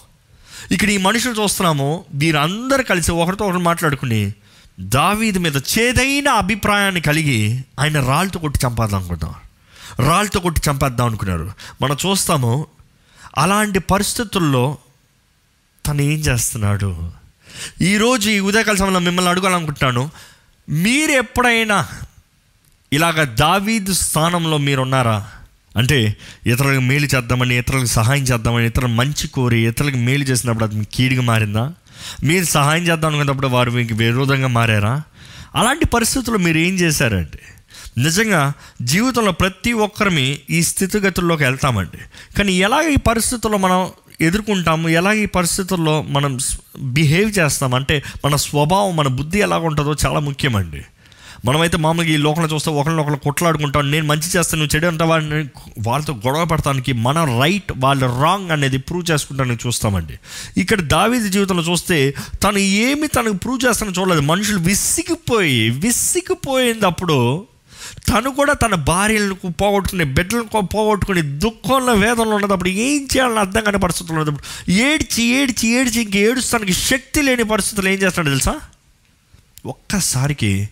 ఇక్కడ 0.72 0.90
ఈ 0.90 0.96
మనుషులు 0.96 1.42
చూస్తున్నాము 1.42 2.04
వీరందరూ 2.14 2.82
కలిసి 2.82 3.12
ఒకరితో 3.12 3.44
ఒకరు 3.44 3.58
మాట్లాడుకుని 3.58 4.34
దావీదు 4.82 5.38
మీద 5.38 5.56
చేదైన 5.56 6.28
అభిప్రాయాన్ని 6.28 7.00
కలిగి 7.00 7.64
ఆయన 7.80 8.00
రాళ్ళతో 8.00 8.40
కొట్టి 8.40 8.66
చంపేద్దాం 8.66 9.00
అనుకుంటాం 9.00 9.34
రాళ్ళతో 10.06 10.40
కొట్టి 10.40 10.60
చంపేద్దాం 10.70 11.06
అనుకున్నారు. 11.06 11.52
మనం 11.82 11.96
చూస్తాము 12.06 12.66
అలాంటి 13.38 13.78
పరిస్థితుల్లో 13.78 14.78
తను 15.86 16.02
ఏం 16.02 16.18
చేస్తున్నాడు? 16.18 17.10
ఈరోజు 17.80 18.30
ఈ 18.30 18.40
ఉదయకాల 18.40 18.76
సమయంలో 18.76 19.00
మిమ్మల్ని 19.00 19.30
అడగాలనుకుంటున్నాను 19.30 20.10
మీరు 20.68 21.10
ఎప్పుడైనా 21.10 21.88
ఇలాగ 22.92 23.24
దావీదు 23.24 23.92
స్థానంలో 23.92 24.58
మీరున్నారా? 24.58 25.30
అంటే 25.76 26.16
ఇతరులకు 26.46 26.80
మేలు 26.80 27.06
చేద్దామని 27.06 27.58
ఇతరులకు 27.58 27.86
సహాయం 27.86 28.22
చేద్దామని 28.22 28.66
ఇతరులు 28.66 28.92
మంచి 28.92 29.28
కోరి 29.28 29.66
ఇతరులకు 29.66 29.96
మేలు 29.96 30.24
చేసినప్పుడు 30.24 30.64
అది 30.64 30.74
మీకు 30.74 30.90
కీడుగా 30.90 31.22
మారిందా? 31.22 31.72
మీరు 32.24 32.44
సహాయం 32.44 32.82
చేద్దాం 32.82 33.08
అనుకున్నప్పుడు 33.08 33.46
వారు 33.46 33.70
మీకు 33.70 33.94
విరోధంగా 33.94 34.46
మారారా? 34.46 35.02
అలాంటి 35.54 35.86
పరిస్థితుల్లో 35.86 36.42
మీరు 36.42 36.58
ఏం 36.58 36.74
చేశారంటే 36.74 37.38
నిజంగా 37.98 38.52
జీవితంలో 38.82 39.32
ప్రతి 39.32 39.72
ఒక్కరిమి 39.72 40.38
ఈ 40.50 40.62
స్థితిగతుల్లోకి 40.62 41.44
వెళ్తామండి. 41.44 41.98
కానీ 42.38 42.52
ఎలాగ 42.52 42.88
ఈ 42.88 42.96
పరిస్థితుల్లో 42.96 43.58
మనం 43.58 43.90
ఎదుర్కొంటాము? 44.20 44.88
ఎలా 44.88 45.12
ఈ 45.12 45.26
పరిస్థితుల్లో 45.26 46.02
మనం 46.02 46.38
బిహేవ్ 46.78 47.38
చేస్తాం? 47.38 47.74
అంటే 47.74 48.02
మన 48.24 48.36
స్వభావం 48.36 48.96
మన 48.96 49.08
బుద్ధి 49.08 49.38
ఎలాగ 49.38 49.60
ఉంటుందో 49.60 49.96
చాలా 50.06 50.18
ముఖ్యమండి. 50.18 50.84
మనమైతే 51.44 51.76
మామూలుగా 51.76 52.12
ఈ 52.14 52.16
లోకంలో 52.16 52.54
చూస్తే 52.54 52.70
ఒకరినొకరు 52.70 53.16
కొట్లాడుకుంటాం 53.16 53.90
నేను 53.90 54.06
మంచి 54.06 54.28
చేస్తాను 54.36 54.62
నువ్వు 54.62 54.76
చెడు 54.76 54.86
అంటే 54.86 55.04
వాడిని 55.04 55.44
వాళ్ళతో 55.78 56.12
గొడవ 56.12 56.44
పడటానికి 56.44 56.92
మన 56.92 57.40
రైట్ 57.42 57.72
వాళ్ళ 57.76 58.22
రాంగ్ 58.22 58.50
అనేది 58.50 58.78
ప్రూవ్ 58.78 59.10
చేసుకుంటానికి 59.10 59.68
చూస్తామండి. 59.68 60.18
ఇక్కడ 60.56 60.80
దావీది 60.80 61.30
జీవితంలో 61.30 61.62
చూస్తే 61.62 62.14
తను 62.42 62.58
ఏమి 62.58 63.06
తనకు 63.06 63.32
ప్రూవ్ 63.32 63.66
చేస్తానని 63.66 64.00
చూడలేదు. 64.00 64.20
మనుషులు 64.20 64.58
విసిగిపోయి 64.58 65.70
విసిగిపోయినప్పుడు 65.70 67.46
తను 68.08 68.30
కూడా 68.30 68.52
తన 68.52 68.74
భార్యలను 68.74 69.34
పోగొట్టుకుని 69.34 70.04
బిడ్డలను 70.04 70.66
పోగొట్టుకుని 70.66 71.22
దుఃఖంలో 71.22 71.94
వేదనలో 71.94 72.34
ఉన్నప్పుడు 72.34 72.68
ఏం 72.68 73.08
చేయాలని 73.16 73.38
అర్థం 73.38 73.64
కాని 73.64 73.78
పరిస్థితులు 73.78 74.20
ఉన్నప్పుడు 74.20 74.72
ఏడ్చి 74.72 75.24
ఏడ్చి 75.24 75.68
ఏడ్చి 75.68 76.02
ఇంక 76.02 76.16
ఏడుస్తానికి 76.16 76.72
శక్తి 76.72 77.22
లేని 77.22 77.44
పరిస్థితులు 77.44 77.88
ఏం 77.88 77.94
చేస్తాడు 77.94 78.28
తెలుసా? 78.28 78.54
ఒక్కసారికి 79.66 80.68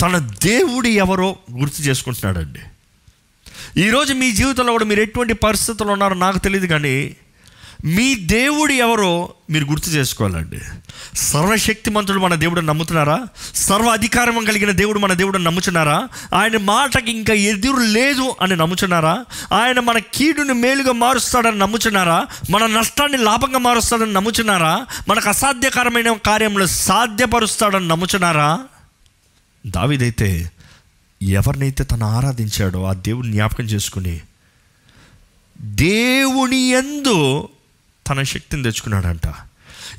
తన 0.00 0.18
దేవుడు 0.42 0.88
ఎవరో 0.88 1.36
గుర్తు 1.52 1.82
చేసుకుంటున్నాడండి. 1.82 2.60
ఈరోజు 3.80 4.14
మీ 4.14 4.32
జీవితంలో 4.32 4.72
కూడా 4.72 4.84
మీరు 4.84 5.00
ఎటువంటి 5.00 5.32
పరిస్థితులు 5.32 5.88
ఉన్నారో 5.88 6.14
నాకు 6.14 6.38
తెలియదు 6.38 6.66
కానీ 6.66 7.16
మీ 7.84 8.14
దేవుడు 8.14 8.72
ఎవరో 8.72 9.34
మీరు 9.50 9.64
గుర్తు 9.64 9.90
చేసుకోవాలండి. 9.90 10.60
సర్వశక్తిమంతుడు 11.18 12.18
మన 12.18 12.34
దేవుడు 12.34 12.60
నమ్ముతున్నారా? 12.60 13.26
సర్వ 13.54 13.88
అధికారం 13.88 14.44
కలిగిన 14.44 14.70
దేవుడు 14.70 14.98
మన 14.98 15.12
దేవుడు 15.12 15.38
నమ్ముచున్నారా? 15.38 16.08
ఆయన 16.34 16.56
మాటకి 16.56 17.10
ఇంకా 17.10 17.34
ఎదురు 17.34 17.76
లేదు 17.76 18.36
అని 18.40 18.56
నమ్ముచున్నారా? 18.56 19.24
ఆయన 19.52 19.80
మన 19.80 19.98
కీడుని 19.98 20.52
మేలుగా 20.52 20.92
మారుస్తాడని 20.92 21.58
నమ్ముచున్నారా? 21.58 22.26
మన 22.50 22.66
నష్టాన్ని 22.66 23.18
లాభంగా 23.18 23.58
మారుస్తాడని 23.58 24.12
నమ్ముచున్నారా? 24.12 24.86
మనకు 25.08 25.28
అసాధ్యకరమైన 25.28 26.12
కార్యంలో 26.12 26.66
సాధ్యపరుస్తాడని 26.66 27.88
నమ్ముచున్నారా? 27.88 28.60
దావిదైతే 29.66 30.50
ఎవరినైతే 31.22 31.84
తను 31.84 32.06
ఆరాధించాడో 32.06 32.84
ఆ 32.84 32.92
దేవుడిని 32.92 33.32
జ్ఞాపకం 33.32 33.64
చేసుకుని 33.64 34.20
దేవుని 35.60 36.56
ఎందు 36.56 37.48
తన 38.08 38.22
శక్తిని 38.22 38.62
తెచ్చుకున్నాడంట. 38.62 39.22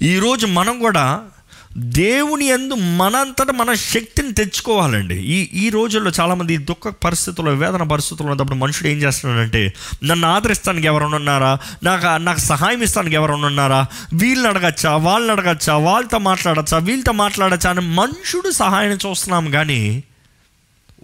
ఈరోజు 0.01 0.47
మనం 0.47 0.79
కూడా 0.79 1.31
దేవుని 1.77 2.45
ఎందు 2.45 2.73
మనంతట 2.73 3.51
మన 3.51 3.73
శక్తిని 3.73 4.33
తెచ్చుకోవాలండి. 4.33 5.15
ఈ 5.15 5.65
ఈ 5.65 5.69
రోజుల్లో 5.69 6.11
చాలామంది 6.19 6.57
దుఃఖ 6.57 6.93
పరిస్థితుల్లో 7.03 7.53
వేదన 7.53 7.83
పరిస్థితుల్లో 7.83 8.31
ఉన్నప్పుడు 8.31 8.57
మనుషుడు 8.57 8.87
ఏం 8.87 8.97
చేస్తున్నాడంటే 8.97 9.73
నన్ను 10.03 10.27
ఆదరిస్తానికి 10.27 10.87
ఎవరైనా 10.87 11.15
ఉన్నారా? 11.15 11.57
నాకు 11.83 12.23
నాకు 12.23 12.39
సహాయం 12.39 12.81
ఇస్తానికి 12.81 13.15
ఎవరైనా 13.15 13.47
ఉన్నారా? 13.47 13.85
వీళ్ళని 14.13 14.47
అడగచ్చా? 14.47 14.95
వాళ్ళని 14.95 15.41
అడగచ్చా? 15.41 15.75
వాళ్ళతో 15.75 16.17
మాట్లాడచ్చా? 16.17 16.77
వీళ్ళతో 16.77 17.11
మాట్లాడచ్చా 17.11 17.69
అని 17.69 17.81
మనుషుడు 17.81 18.51
సహాయం 18.51 18.91
చూస్తున్నాం 18.91 19.51
కానీ 19.51 20.03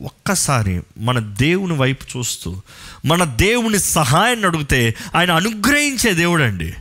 ఒక్కసారి 0.01 0.81
మన 0.97 1.19
దేవుని 1.19 1.73
వైపు 1.73 2.17
చూస్తూ 2.17 2.61
మన 3.05 3.23
దేవుని 3.23 3.79
సహాయాన్ని 3.79 4.45
అడిగితే 4.45 4.95
ఆయన 5.15 5.31
అనుగ్రహించే 5.31 6.13
దేవుడు 6.13 6.43
అండి 6.43 6.73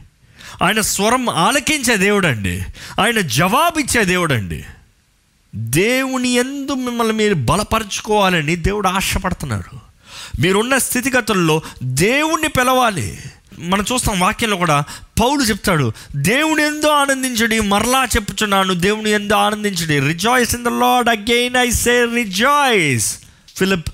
ఆయన 0.63 0.81
స్వరం 0.81 1.29
ఆలకించే 1.29 1.97
దేవుడు 1.97 2.27
అండి 2.27 2.63
ఆయన 3.01 3.21
జవాబిచ్చే 3.21 4.05
దేవుడు 4.05 4.35
అండి 4.35 4.65
దేవుని 5.55 6.29
ఎందు 6.29 6.75
మిమ్మల్ని 6.75 7.13
మీరు 7.13 7.35
బలపరచుకోవాలని 7.35 8.57
దేవుడు 8.57 8.89
ఆశపడుతున్నారు. 8.89 9.79
మీరున్న 10.41 10.79
స్థితిగతుల్లో 10.79 11.63
దేవుణ్ణి 11.83 12.49
పిలవాలి. 12.49 13.19
మనం 13.59 13.85
చూస్తాం 13.93 14.21
వాక్యంలో 14.21 14.57
కూడా 14.57 14.85
పౌలు 15.21 15.43
చెప్తాడు 15.43 15.93
దేవుని 16.17 16.63
ఎందు 16.63 16.87
ఆనందించడి 16.87 17.61
మరలా 17.61 18.05
చెప్పుచున్నాను 18.05 18.75
దేవుని 18.75 19.11
ఎందు 19.11 19.33
ఆనందించడి. 19.33 20.01
Rejoice 20.01 20.55
in 20.55 20.65
the 20.65 20.69
Lord 20.69 21.09
again 21.09 21.57
I 21.57 21.71
say 21.71 22.05
rejoice 22.05 23.19
Philip 23.57 23.89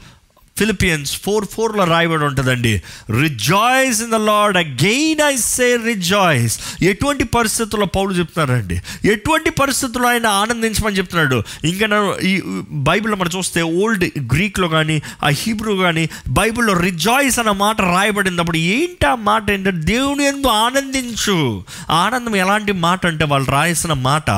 Philippians 0.58 1.12
four 1.20 1.46
ఫోర్లో 1.52 1.84
రాయబడి 1.84 2.24
ఉంటుందండి. 2.24 2.82
Rejoice 3.20 4.02
in 4.02 4.10
the 4.10 4.14
Lord 4.14 4.58
again 4.58 5.20
I 5.20 5.36
say 5.36 5.76
rejoice 5.86 6.58
ఎటువంటి 6.82 7.24
పరిస్థితుల్లో 7.24 7.86
పౌలు 7.86 8.12
చెప్తున్నారండి 8.12 8.80
ఎటువంటి 9.04 9.50
పరిస్థితుల్లో 9.50 10.08
ఆయన 10.08 10.26
ఆనందించమని 10.26 10.96
చెప్తున్నాడు? 10.96 11.42
ఇంకా 11.64 11.86
నేను 11.86 12.18
ఈ 12.18 12.42
బైబిల్లో 12.70 13.16
మనం 13.16 13.30
చూస్తే 13.38 13.62
ఓల్డ్ 13.62 14.04
గ్రీక్లో 14.34 14.68
కానీ 14.68 15.02
ఆ 15.24 15.28
హీబ్రూ 15.28 15.76
కానీ 15.76 16.08
బైబిల్లో 16.28 16.74
రిజాయిస్ 16.74 17.38
అన్న 17.38 17.50
మాట 17.50 17.80
రాయబడినప్పుడు 17.80 18.56
ఏంటి 18.56 19.06
ఆ 19.06 19.14
మాట 19.14 19.50
ఏంటంటే 19.50 19.84
దేవుని 19.84 20.24
ఎందు 20.24 20.46
ఆనందించు. 20.46 21.64
ఆనందం 21.90 22.36
ఎలాంటి 22.36 22.72
మాట 22.72 23.06
అంటే 23.06 23.24
వాళ్ళు 23.24 23.50
రాయాల్సిన 23.50 23.92
మాట 23.92 24.30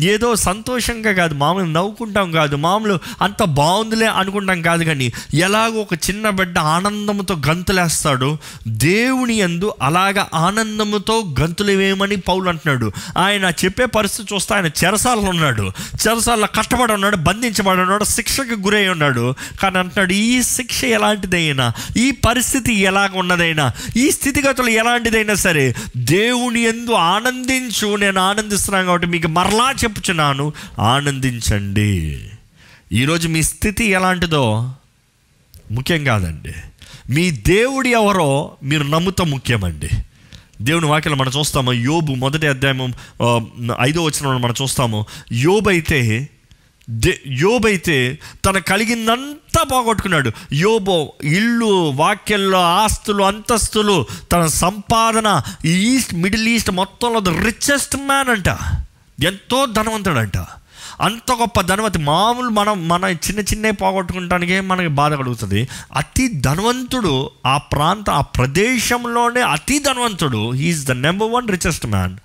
ఏదో 0.00 0.36
సంతోషంగా 0.36 1.12
కాదు 1.12 1.34
మామూలు 1.34 1.64
నవ్వుకుంటాం 1.64 2.32
కాదు 2.32 2.56
మామూలు 2.56 2.98
అంత 3.22 3.42
బాగుందిలే 3.42 4.06
అనుకుంటాం 4.06 4.62
కాదు 4.62 4.84
కానీ 4.84 5.12
ఎలా 5.34 5.61
ఎలాగో 5.62 5.80
ఒక 5.80 5.94
చిన్న 5.94 6.30
బిడ్డ 6.30 6.58
ఆనందంతో 6.58 7.34
గంతులేస్తాడు 7.46 8.38
దేవుని 8.68 9.34
ఎందు 9.36 9.72
అలాగ 9.82 10.24
ఆనందముతో 10.34 11.34
గంతులు 11.40 11.72
వేయమని 11.72 12.16
పౌలు 12.16 12.48
అంటున్నాడు. 12.48 12.92
ఆయన 13.18 13.52
చెప్పే 13.64 13.84
పరిస్థితి 13.84 14.34
చూస్తే 14.34 14.54
ఆయన 14.54 14.66
చెరసాలలో 14.66 15.30
ఉన్నాడు. 15.30 15.72
చెరసాలలో 15.94 16.46
కట్టబడి 16.46 16.92
ఉన్నాడు 16.92 17.16
బంధించబడి 17.16 17.80
ఉన్నాడు 17.80 18.04
శిక్షకు 18.04 18.60
గురై 18.60 18.88
ఉన్నాడు. 18.88 19.34
కానీ 19.60 19.78
అంటున్నాడు 19.78 20.12
ఈ 20.12 20.42
శిక్ష 20.42 20.84
ఎలాంటిదైనా 20.84 21.72
ఈ 21.96 22.10
పరిస్థితి 22.10 22.74
ఎలాగ 22.74 23.08
ఉన్నదైనా 23.14 23.72
ఈ 23.96 24.10
స్థితిగతులు 24.10 24.68
ఎలాంటిదైనా 24.68 25.34
సరే 25.34 25.74
దేవుని 25.96 26.60
ఎందు 26.62 26.90
ఆనందించు 26.90 27.96
నేను 27.96 28.20
ఆనందిస్తున్నాను 28.20 28.86
కాబట్టి 28.86 29.06
మీకు 29.06 29.28
మరలా 29.28 29.72
చెప్పుచున్నాను 29.84 30.52
ఆనందించండి. 30.78 31.92
ఈరోజు 32.92 33.28
మీ 33.28 33.42
స్థితి 33.42 33.84
ఎలాంటిదో 33.84 34.74
ముఖ్యం 35.72 36.04
కాదండి. 36.04 36.52
మీ 37.10 37.30
దేవుడు 37.30 37.88
ఎవరో 37.88 38.56
మీరు 38.62 38.82
నమ్ముతా 38.82 39.24
ముఖ్యమండి. 39.24 39.88
దేవుని 40.62 40.86
వాక్యం 40.86 41.18
మనం 41.18 41.32
చూస్తాము. 41.38 41.72
యోబు 41.72 42.12
మొదటి 42.12 42.46
అధ్యాయం 42.46 42.94
ఐదో 43.80 44.02
వచ్చిన 44.02 44.28
మనం 44.28 44.54
చూస్తాము. 44.62 45.06
యోబు 45.32 45.68
అయితే 45.68 46.28
దే 46.90 47.20
యోబైతే 47.26 48.18
తన 48.44 48.58
కలిగిందంతా 48.58 49.62
పోగొట్టుకున్నాడు. 49.62 50.32
యోబో 50.52 51.12
ఇల్లు 51.24 51.90
వాక్యంలో 51.90 52.60
ఆస్తులు 52.60 53.22
అంతస్తులు 53.22 54.06
తన 54.32 54.46
సంపాదన 54.46 55.42
ఈస్ట్ 55.64 56.14
మిడిల్ 56.14 56.48
ఈస్ట్ 56.48 56.70
మొత్తంలో 56.70 57.20
రిచెస్ట్ 57.44 57.96
మ్యాన్ 57.96 58.28
అంట. 58.28 58.48
ఎంతో 59.22 59.66
ధనవంతుడంట. 59.66 60.36
అంత 61.02 61.32
గొప్ప 61.32 61.60
ధనవతి 61.60 61.98
మామూలు 61.98 62.48
మనం 62.48 62.88
మన 62.88 63.04
చిన్న 63.04 63.40
చిన్న 63.40 63.70
పోగొట్టుకుంటానికే 63.70 64.60
మనకి 64.60 64.88
బాధ 64.88 65.14
కలుగుతుంది. 65.14 65.68
అతి 65.96 66.28
ధనవంతుడు 66.28 67.30
ఆ 67.46 67.58
ప్రాంత 67.58 68.10
ఆ 68.10 68.20
ప్రదేశంలోనే 68.20 69.40
అతి 69.40 69.78
ధనవంతుడు. 69.78 70.50
He is 70.50 70.86
the 70.86 70.92
number 70.92 71.30
one 71.30 71.48
richest 71.48 71.86
man 71.86 72.16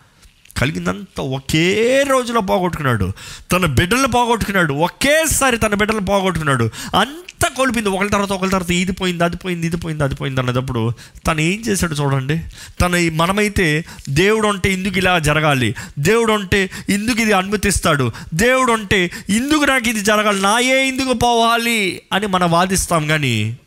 కలిగిందంతా 0.57 1.23
ఒకే 1.23 2.03
రోజులో 2.09 2.41
పోగొట్టుకున్నాడు. 2.41 3.11
తన 3.51 3.65
బిడ్డలు 3.65 4.07
పోగొట్టుకున్నాడు. 4.07 4.73
ఒకేసారి 4.73 5.57
తన 5.57 5.75
బిడ్డలు 5.75 5.99
పోగొట్టుకున్నాడు. 5.99 6.69
అంతా 6.99 7.49
కోల్పోయింది. 7.49 7.89
ఒకరి 7.89 8.09
తర్వాత 8.09 8.31
ఒకరి 8.31 8.49
తర్వాత 8.49 8.71
ఇది 8.71 8.91
పోయింది 8.91 9.23
అది 9.23 9.37
పోయింది 9.37 9.67
ఇది 9.67 9.77
పోయింది 9.77 10.03
అది 10.03 10.15
పోయింది 10.15 10.41
అన్నప్పుడు 10.41 10.91
తను 11.27 11.41
ఏం 11.41 11.61
చేశాడు 11.67 11.93
చూడండి. 11.93 12.41
తన 12.81 13.09
మనమైతే 13.13 13.85
దేవుడు 14.09 14.47
అంటే 14.47 14.73
ఇందుకు 14.73 14.97
ఇలా 14.97 15.19
జరగాలి. 15.19 15.75
దేవుడు 15.99 16.33
అంటే 16.33 16.69
ఇందుకు 16.89 17.21
ఇది 17.21 17.33
అనుమతిస్తాడు. 17.33 18.11
దేవుడు 18.33 18.71
అంటే 18.71 19.11
ఇందుకు 19.29 19.63
నాకు 19.63 19.89
ఇది 19.89 20.01
జరగాలి. 20.01 20.41
నాయే 20.41 20.87
ఇందుకు 20.87 21.13
పోవాలి 21.13 22.01
అని 22.13 22.27
మనం 22.27 22.51
వాదిస్తాం 22.51 23.07
కానీ 23.07 23.57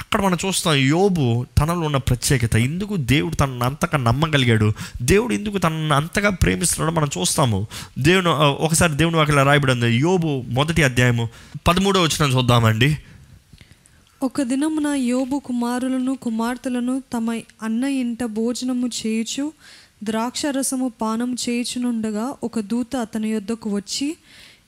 అక్కడ 0.00 0.20
మనం 0.20 0.38
చూస్తాం 0.46 0.74
యోబు 0.74 1.46
తనలో 1.58 1.80
ఉన్న 1.80 1.96
ప్రత్యేకత. 1.96 2.56
ఎందుకు 2.56 2.96
దేవుడు 2.96 3.36
తనను 3.36 3.64
అంతగా 3.64 3.98
నమ్మగలిగాడు. 3.98 4.72
దేవుడు 5.02 5.34
ఎందుకు 5.34 5.58
తనను 5.58 5.94
అంతగా 5.94 6.30
ప్రేమిస్తున్నాడో 6.30 6.96
మనం 6.96 7.08
చూస్తాము. 7.18 7.66
దేవుని 7.98 8.28
ఒకసారి 8.64 8.92
దేవుని 8.92 9.16
వాకిలా 9.16 9.42
రాయబడి 9.42 9.72
ఉంది 9.72 9.96
యోబు 9.96 10.42
మొదటి 10.48 10.82
అధ్యాయము 10.82 11.28
పదమూడో 11.68 12.02
వచ్చిన 12.02 12.30
చూద్దామండి. 12.30 12.98
ఒక 14.22 14.42
దినమున 14.42 14.86
యోబు 14.86 15.38
కుమారులను 15.38 16.14
కుమార్తెలను 16.16 17.02
తమ 17.14 17.40
అన్న 17.62 17.84
ఇంట 17.84 18.24
భోజనము 18.24 18.88
చేయుచు 18.88 19.52
ద్రాక్షరసము 20.04 20.92
పానం 21.00 21.36
చేయుచునుండగా 21.48 22.34
ఒక 22.44 22.60
దూత 22.60 22.96
అతని 22.96 23.28
యొద్దకు 23.28 23.70
వచ్చి 23.70 24.16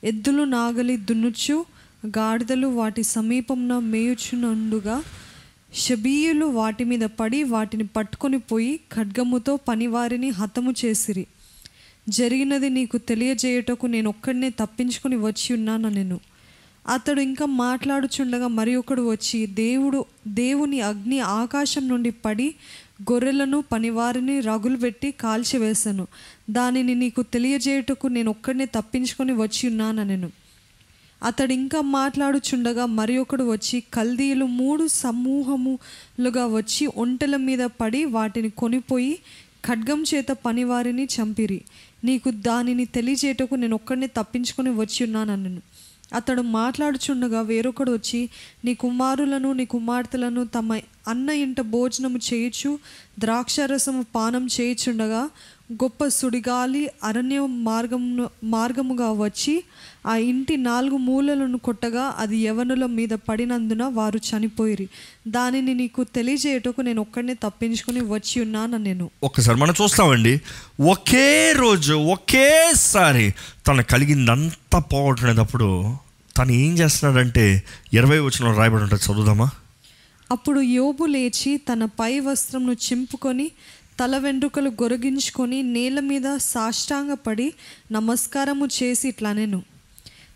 ఎద్దులు 0.03 0.43
నాగలి 0.43 0.97
దున్నుచు 0.97 1.65
గాడిదలు 2.09 2.67
వాటి 2.67 3.03
సమీపంన 3.03 3.79
మేయుచునుండుగా 3.79 5.03
షబీయులు 5.73 6.45
వాటి 6.45 6.83
మీద 6.83 7.01
పడి 7.01 7.43
వాటిని 7.43 7.87
పట్టుకొని 7.87 8.39
పోయి 8.39 8.79
ఖడ్గముతో 8.91 9.55
పనివారిని 9.55 10.29
హతము 10.29 10.73
చేసిరి. 10.85 11.27
జరిగినది 12.09 12.69
నీకు 12.69 12.97
తెలియజేయుటకు 12.97 13.87
నేను 13.87 14.09
ఒక్కడినే 14.09 14.49
తప్పించుకొని 14.49 15.15
వచ్చి 15.15 15.53
ఉన్నాను 15.53 15.89
నేను 15.89 16.19
అతడు 16.87 17.21
ఇంకా 17.21 17.45
మాట్లాడుచుండగా 17.45 18.47
మరి 18.47 18.75
ఒకడు 18.75 19.01
వచ్చి 19.01 19.45
దేవుడు 19.45 20.05
దేవుని 20.27 20.81
అగ్ని 20.81 21.19
ఆకాశం 21.19 21.87
నుండి 21.87 22.11
పడి 22.11 22.55
గొర్రెలను 23.11 23.61
పనివారిని 23.61 24.39
రగులు 24.39 24.77
పెట్టి 24.77 25.11
కాల్చివేశాను 25.11 26.07
దానిని 26.49 26.95
నీకు 26.95 27.21
తెలియజేయుటకు 27.21 28.07
నేను 28.07 28.29
ఒక్కడినే 28.29 28.65
తప్పించుకొని 28.65 29.33
వచ్చి 29.33 29.69
ఉన్నాను 29.69 30.03
నేను 30.03 30.42
అతడు 31.23 31.53
ఇంకా 31.53 31.81
మాట్లాడుచుండగా 31.81 32.85
మరి 32.85 33.17
ఒకడు 33.17 33.43
వచ్చి 33.51 33.83
కల్దీయులు 33.93 34.45
మూడు 34.45 34.87
సమూహములుగా 34.87 36.45
వచ్చి 36.45 36.87
ఒంటెల 36.97 37.35
మీద 37.35 37.59
పడి 37.59 38.05
వాటిని 38.05 38.49
కొనిపోయి 38.49 39.19
ఖడ్గం 39.65 40.03
చేత 40.15 40.27
పనివారిని 40.31 41.05
చంపిరి. 41.05 41.61
నీకు 42.03 42.31
దానిని 42.31 42.85
తెలియజేయటకు 42.85 43.55
నేను 43.55 43.75
ఒక్కడిని 43.75 44.07
తప్పించుకొని 44.07 44.69
వచ్చి 44.69 45.05
ఉన్నాను 45.05 45.61
అతడు 46.13 46.41
మాట్లాడుచుండగా 46.41 47.41
వేరొకడు 47.41 47.91
వచ్చి 47.91 48.29
నీ 48.65 48.73
కుమారులను 48.73 49.53
నీ 49.53 49.65
కుమార్తెలను 49.65 50.45
తమ 50.45 50.79
అన్న 51.07 51.29
ఇంట 51.29 51.61
భోజనము 51.61 52.19
చేయొచ్చు 52.33 52.79
ద్రాక్షారసము 53.19 54.05
పానం 54.15 54.47
చేయుచుండగా 54.61 55.29
గొప్ప 55.71 56.07
సుడిగాలి 56.07 56.89
అరణ్య 57.03 57.39
మార్గమును 57.39 58.29
మార్గముగా 58.43 59.11
వచ్చి 59.11 59.63
ఆ 60.07 60.15
ఇంటి 60.17 60.57
నాలుగు 60.57 60.97
మూలలను 60.97 61.57
కొట్టగా 61.57 62.15
అది 62.17 62.37
యవనుల 62.37 62.85
మీద 62.85 63.09
పడినందున 63.09 63.83
వారు 63.83 64.17
చనిపోయిరి. 64.17 64.89
దానిని 65.27 65.73
నీకు 65.73 66.03
తెలియజేయటకు 66.03 66.81
నేను 66.81 67.01
ఒక్కడినే 67.01 67.33
తప్పించుకొని 67.33 68.01
వచ్చి 68.01 68.41
ఉన్నాను 68.41 68.77
నేను 68.77 69.09
ఒక్కసారి 69.23 69.57
మనం 69.57 69.73
చూస్తామండి. 69.81 70.41
ఒకే 70.81 71.51
రోజు 71.51 71.93
ఒకేసారి 71.93 73.33
తను 73.67 73.83
కలిగిందంతా 73.83 74.79
పోగొట్టుకునేటప్పుడు 74.79 75.95
తను 76.37 76.51
ఏం 76.51 76.77
చేస్తున్నాడంటే 76.77 77.63
ఇరవై 77.93 78.19
వచ్చిన 78.19 78.51
రాయబడి 78.51 78.83
ఉంటుంది. 78.83 79.13
చదువుదామా? 79.13 79.49
అప్పుడు 80.31 80.59
యోబు 80.59 81.05
లేచి 81.05 81.57
తన 81.57 81.85
పై 81.85 82.19
వస్త్రంను 82.19 82.71
చింపుకొని 82.71 83.51
తల 83.99 84.17
వెంట్రుకలు 84.17 84.69
గొరగించుకొని 84.69 85.63
నేల 85.63 85.99
మీద 85.99 86.37
సాష్టాంగపడి 86.37 87.53
నమస్కారము 87.91 88.65
చేసి 88.65 89.07
ఇట్లనెను 89.07 89.63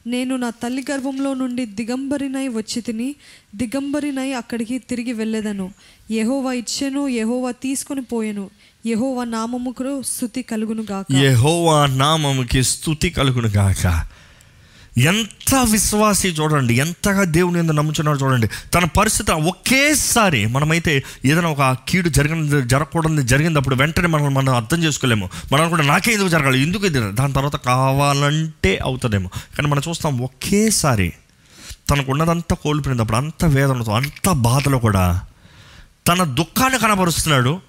నేను. 0.07 0.35
నా 0.35 0.49
తల్లి 0.49 0.85
గర్భంలో 0.91 1.33
నుండి 1.33 1.65
దిగంబరినై 1.65 2.47
వచ్చి 2.47 2.81
తిని 2.81 3.15
దిగంబరినై 3.55 4.33
అక్కడికి 4.33 4.77
తిరిగి 4.77 5.13
వెళ్ళేదను. 5.13 5.71
యెహోవా 6.11 6.53
ఇచ్చెను 6.53 7.07
యెహోవా 7.07 7.51
తీసుకొని 7.51 8.01
పోయెను. 8.01 8.49
ఎహోవా 8.85 9.23
నామముకు 9.23 10.01
స్థుతి 10.01 10.41
కలుగును 10.41 10.83
గాక. 10.91 11.05
యెహోవా 11.15 11.85
నామముకి 11.85 12.63
స్థుతి 12.63 13.09
కలుగును 13.09 13.47
గాక. 13.47 14.07
ఎంత 14.97 15.55
విశ్వాసి 15.71 16.27
చూడండి 16.27 16.73
ఎంతగా 16.73 17.23
దేవుని 17.23 17.59
ఎందుకు 17.59 17.75
నమ్ముచున్నాడు 17.75 18.17
చూడండి. 18.17 18.47
తన 18.47 18.85
పరిస్థితి 18.85 19.31
ఒకేసారి 19.31 20.45
మనమైతే 20.45 21.03
ఏదైనా 21.25 21.49
ఒక 21.49 21.77
కీడు 21.89 22.09
జరిగిన 22.09 22.59
జరగకూడదు 22.59 23.21
జరిగినప్పుడు 23.21 23.75
వెంటనే 23.75 24.07
మనం 24.07 24.33
మనం 24.33 24.55
అర్థం 24.55 24.83
చేసుకోలేము. 24.83 25.29
మనం 25.51 25.69
కూడా 25.69 25.83
నాకే 25.83 26.13
ఎందుకు 26.13 26.27
జరగాలి? 26.27 26.61
ఎందుకు 26.61 26.85
ఇది? 26.85 27.11
దాని 27.11 27.33
తర్వాత 27.33 27.55
కావాలంటే 27.55 28.79
అవుతుందేమో. 28.83 29.27
కానీ 29.27 29.67
మనం 29.67 29.81
చూస్తాం 29.89 30.19
ఒకేసారి 30.19 31.13
తనకు 31.89 32.11
ఉన్నదంతా 32.11 32.55
కోల్పోయినప్పుడు 32.55 33.17
అంత 33.17 33.45
వేదనతో 33.45 33.91
అంత 33.91 34.31
బాధలో 34.31 34.79
కూడా 34.79 35.21
తన 36.07 36.23
దుఃఖాన్ని 36.23 36.79
కనబరుస్తున్నాడు. 36.79 37.61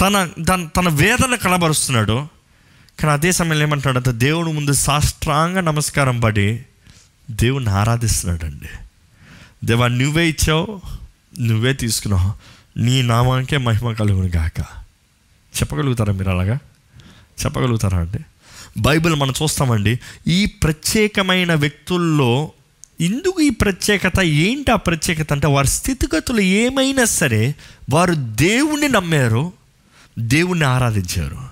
తన 0.00 0.28
తన 0.48 0.68
తన 0.76 0.88
వేదన 0.88 1.34
కనబరుస్తున్నాడు. 1.34 2.39
కానీ 3.00 3.12
అదే 3.12 3.32
సమయంలో 3.32 3.62
ఏమంటాడంటే 3.62 4.12
దేవుని 4.12 4.52
ముందు 4.52 4.72
సాష్టాంగ 4.72 5.60
నమస్కారం 5.60 6.20
పడి 6.20 6.62
దేవుణ్ణి 7.30 7.70
ఆరాధిస్తున్నాడండి. 7.70 8.68
దేవా 9.66 9.88
నువ్వే 9.88 10.28
ఇచ్చావు 10.28 10.80
నువ్వే 11.40 11.72
తీసుకున్నావు 11.72 12.32
నీ 12.78 13.02
నామానికే 13.02 13.56
మహిమ 13.56 13.92
కలుగును 13.92 14.28
గాక. 14.28 14.60
చెప్పగలుగుతారా 15.56 16.12
మీరు 16.12 16.30
అలాగా? 16.30 16.58
చెప్పగలుగుతారా 17.44 17.98
అండి? 17.98 18.18
బైబిల్ 18.78 19.14
మనం 19.14 19.34
చూస్తామండి 19.42 20.00
ఈ 20.28 20.46
ప్రత్యేకమైన 20.46 21.54
వ్యక్తుల్లో 21.54 22.52
ఎందుకు 23.00 23.42
ఈ 23.42 23.50
ప్రత్యేకత? 23.50 24.20
ఏంటి 24.20 24.70
ఆ 24.70 24.76
ప్రత్యేకత 24.76 25.32
అంటే 25.32 25.46
వారి 25.46 25.68
స్థితిగతులు 25.68 26.40
ఏమైనా 26.40 27.04
సరే 27.04 27.54
వారు 27.90 28.14
దేవుణ్ణి 28.14 28.88
నమ్మారు 28.88 29.52
దేవుణ్ణి 30.18 30.66
ఆరాధించారు. 30.66 31.49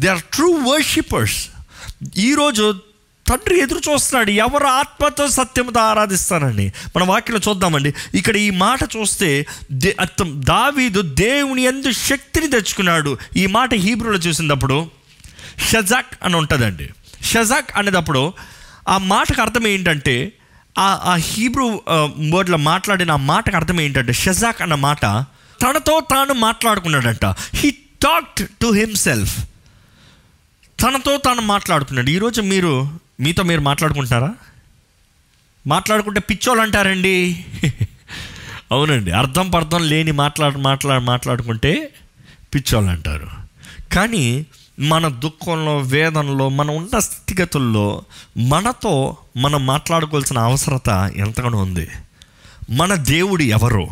దే 0.00 0.08
ఆర్ 0.08 0.22
ట్రూ 0.34 0.48
వర్షిపర్స్ 0.72 1.38
ఈరోజు 2.16 2.64
తండ్రి 3.26 3.56
ఎదురు 3.60 3.80
చూస్తున్నాడు 3.90 4.30
ఎవరు 4.30 4.66
ఆత్మతో 4.66 5.28
సత్యంతో 5.28 5.80
ఆరాధిస్తానని 5.80 6.72
మన 6.96 7.04
వాక్యలో 7.04 7.40
చూద్దామండి. 7.48 7.94
ఇక్కడ 8.14 8.36
ఈ 8.36 8.50
మాట 8.50 8.80
చూస్తే 8.96 9.46
దే 9.72 9.96
అర్థం 10.00 10.42
దావీదు 10.44 11.00
దేవుని 11.02 11.62
ఎందు 11.62 11.90
శక్తిని 11.90 12.50
తెచ్చుకున్నాడు. 12.50 13.18
ఈ 13.36 13.46
మాట 13.46 13.74
హీబ్రూలో 13.74 14.18
చూసినప్పుడు 14.18 14.90
షజాక్ 15.70 16.14
అని 16.22 16.36
ఉంటుందండి. 16.36 16.86
షజాక్ 17.22 17.70
అనేటప్పుడు 17.76 18.32
ఆ 18.88 18.98
మాటకు 18.98 19.42
అర్థం 19.42 19.66
ఏంటంటే 19.66 20.32
ఆ 20.78 20.88
ఆ 21.04 21.14
హీబ్రూ 21.14 21.82
వర్డ్లో 22.34 22.56
మాట్లాడిన 22.56 23.10
ఆ 23.10 23.16
మాటకు 23.16 23.56
అర్థం 23.56 23.80
ఏంటంటే 23.80 24.12
షజాక్ 24.12 24.62
అన్న 24.62 24.74
మాట 24.74 25.04
తనతో 25.62 26.00
తాను 26.10 26.32
మాట్లాడుకున్నాడంట. 26.32 27.26
హీ 27.54 27.70
టాక్ట్ 28.02 28.42
టు 28.60 28.66
హిమ్సెల్ఫ్ 28.66 29.36
తనతో 30.78 31.16
తాను 31.16 31.42
మాట్లాడుకున్నాడు. 31.42 32.10
ఈరోజు 32.10 32.40
మీరు 32.42 32.90
మీతో 33.20 33.42
మీరు 33.42 33.60
మాట్లాడుకుంటున్నారా? 33.60 34.34
మాట్లాడుకుంటే 35.66 36.20
పిచ్చోళ్ళు 36.20 36.62
అంటారండి 36.62 37.44
అవునండి 38.72 39.10
అర్థం 39.10 39.50
పర్థం 39.50 39.88
లేని 39.88 40.12
మాట్లాడు 40.12 40.58
మాట్లాడు 40.58 41.02
మాట్లాడుకుంటే 41.02 41.92
పిచ్చోళ్ళు 42.54 42.90
అంటారు 42.90 43.28
కానీ 43.92 44.46
మన 44.80 45.08
దుఃఖంలో 45.08 45.78
వేదనలో 45.78 46.48
మన 46.48 46.70
ఉన్న 46.70 46.98
స్థితిగతుల్లో 46.98 48.02
మనతో 48.38 49.16
మనం 49.36 49.66
మాట్లాడుకోవాల్సిన 49.66 50.38
అవసరత 50.38 51.12
ఎంతగానో 51.16 51.58
ఉంది. 51.58 51.88
మన 52.70 52.94
దేవుడు 52.94 53.42
ఎవరు? 53.42 53.86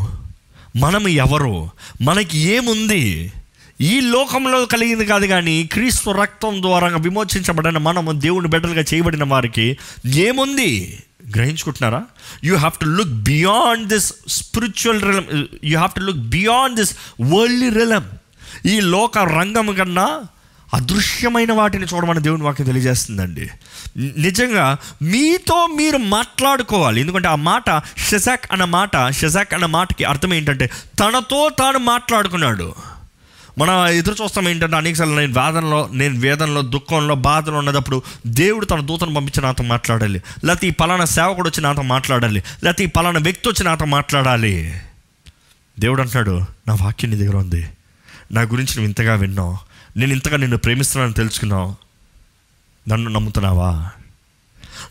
మనము 0.76 1.08
ఎవరు? 1.08 1.70
మనకి 2.02 2.38
ఏముంది? 2.38 3.32
ఈ 3.80 4.00
లోకంలో 4.00 4.66
కలిగింది 4.66 5.06
కాదు 5.06 5.26
కానీ 5.26 5.64
క్రీస్తు 5.72 6.10
రక్తం 6.10 6.62
ద్వారా 6.62 6.86
విమోచించబడిన 6.86 7.78
మనము 7.78 8.12
దేవుని 8.12 8.48
బిడ్డలుగా 8.48 8.84
చేయబడిన 8.94 9.24
వారికి 9.24 9.78
ఏముంది? 10.06 11.02
గ్రహించుకుంటున్నారా? 11.36 12.02
You 12.44 12.56
have 12.56 12.78
to 12.80 12.84
look 12.84 13.08
beyond 13.08 13.88
this 13.88 14.14
spiritual 14.28 15.02
realm 15.02 15.48
you 15.64 15.76
have 15.78 15.90
to 15.90 16.00
look 16.00 16.18
beyond 16.18 16.76
this 16.76 16.96
worldly 17.20 17.68
realm 17.68 18.04
ఈ 18.66 18.80
లోక 18.80 19.18
రంగం 19.18 19.74
కన్నా 19.74 20.20
అదృశ్యమైన 20.74 21.52
వాటిని 21.52 21.86
చూడమని 21.94 22.20
దేవుని 22.20 22.42
వాక్యం 22.42 22.66
తెలియజేస్తుందండి. 22.66 23.50
నిజంగా 23.96 24.76
మీతో 25.02 25.66
మీరు 25.66 25.96
మాట్లాడుకోవాలి. 25.96 27.00
ఎందుకంటే 27.00 27.28
ఆ 27.28 27.34
మాట 27.34 27.82
షజాక్ 27.96 28.44
అన్న 28.52 28.64
మాట 28.64 29.10
షజాక్ 29.10 29.54
అన్న 29.54 29.66
మాటకి 29.66 30.04
అర్థం 30.04 30.34
ఏంటంటే 30.34 30.70
తనతో 30.98 31.50
తాను 31.58 31.78
మాట్లాడుకున్నాడు. 31.78 32.95
మనం 33.58 33.86
ఎదురు 33.86 34.22
చూస్తాం 34.22 34.48
ఏంటంటే 34.48 34.76
అనేకసార్లు 34.76 35.14
నేను 35.14 35.40
వేదనలో 35.40 35.88
నేను 35.92 36.20
వేదనలో 36.20 36.62
దుఃఖంలో 36.62 37.14
బాధలో 37.14 37.58
ఉన్నప్పుడు 37.58 38.02
దేవుడు 38.26 38.66
తన 38.66 38.80
దూతను 38.80 39.14
పంపించి 39.14 39.42
నాతో 39.42 39.64
మాట్లాడాలి. 39.64 40.22
లేకపోతే 40.44 40.66
ఈ 40.66 40.70
పలానా 40.70 41.04
సేవకుడు 41.04 41.48
వచ్చి 41.48 41.62
నాతో 41.62 41.82
మాట్లాడాలి. 41.82 42.42
లేకపోతే 42.64 42.84
ఈ 42.84 42.86
పలానా 42.86 43.20
వ్యక్తి 43.20 43.48
వచ్చి 43.48 43.64
నాతో 43.64 43.84
మాట్లాడాలి. 43.84 44.80
దేవుడు 45.78 46.00
అంటున్నాడు 46.00 46.40
నా 46.68 46.74
వాక్యం 46.74 47.10
నీ 47.10 47.16
దగ్గర 47.16 47.36
ఉంది. 47.36 47.68
నా 48.32 48.40
గురించి 48.40 48.62
నువ్వు 48.62 48.84
ఇంతగా 48.84 49.14
విన్నావు. 49.14 49.58
నేను 49.96 50.12
ఇంతగా 50.12 50.36
నిన్ను 50.36 50.56
ప్రేమిస్తున్నానని 50.56 51.14
తెలుసుకున్నావు. 51.14 51.76
నన్ను 52.88 53.10
నమ్ముతున్నావా? 53.10 53.90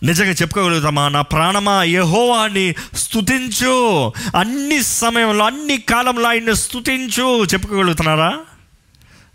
నిజంగా 0.03 0.31
చెప్పుకోగలుగుతామా? 0.31 1.09
నా 1.09 1.21
ప్రాణమా 1.21 1.83
యెహోవాని 1.83 2.75
స్థుతించు 2.95 4.07
అన్ని 4.39 4.83
సమయంలో 4.83 5.45
అన్ని 5.45 5.77
కాలంలో 5.77 6.29
ఆయన్ని 6.29 6.55
స్థుతించు 6.55 7.45
చెప్పుకోగలుగుతున్నారా? 7.45 8.39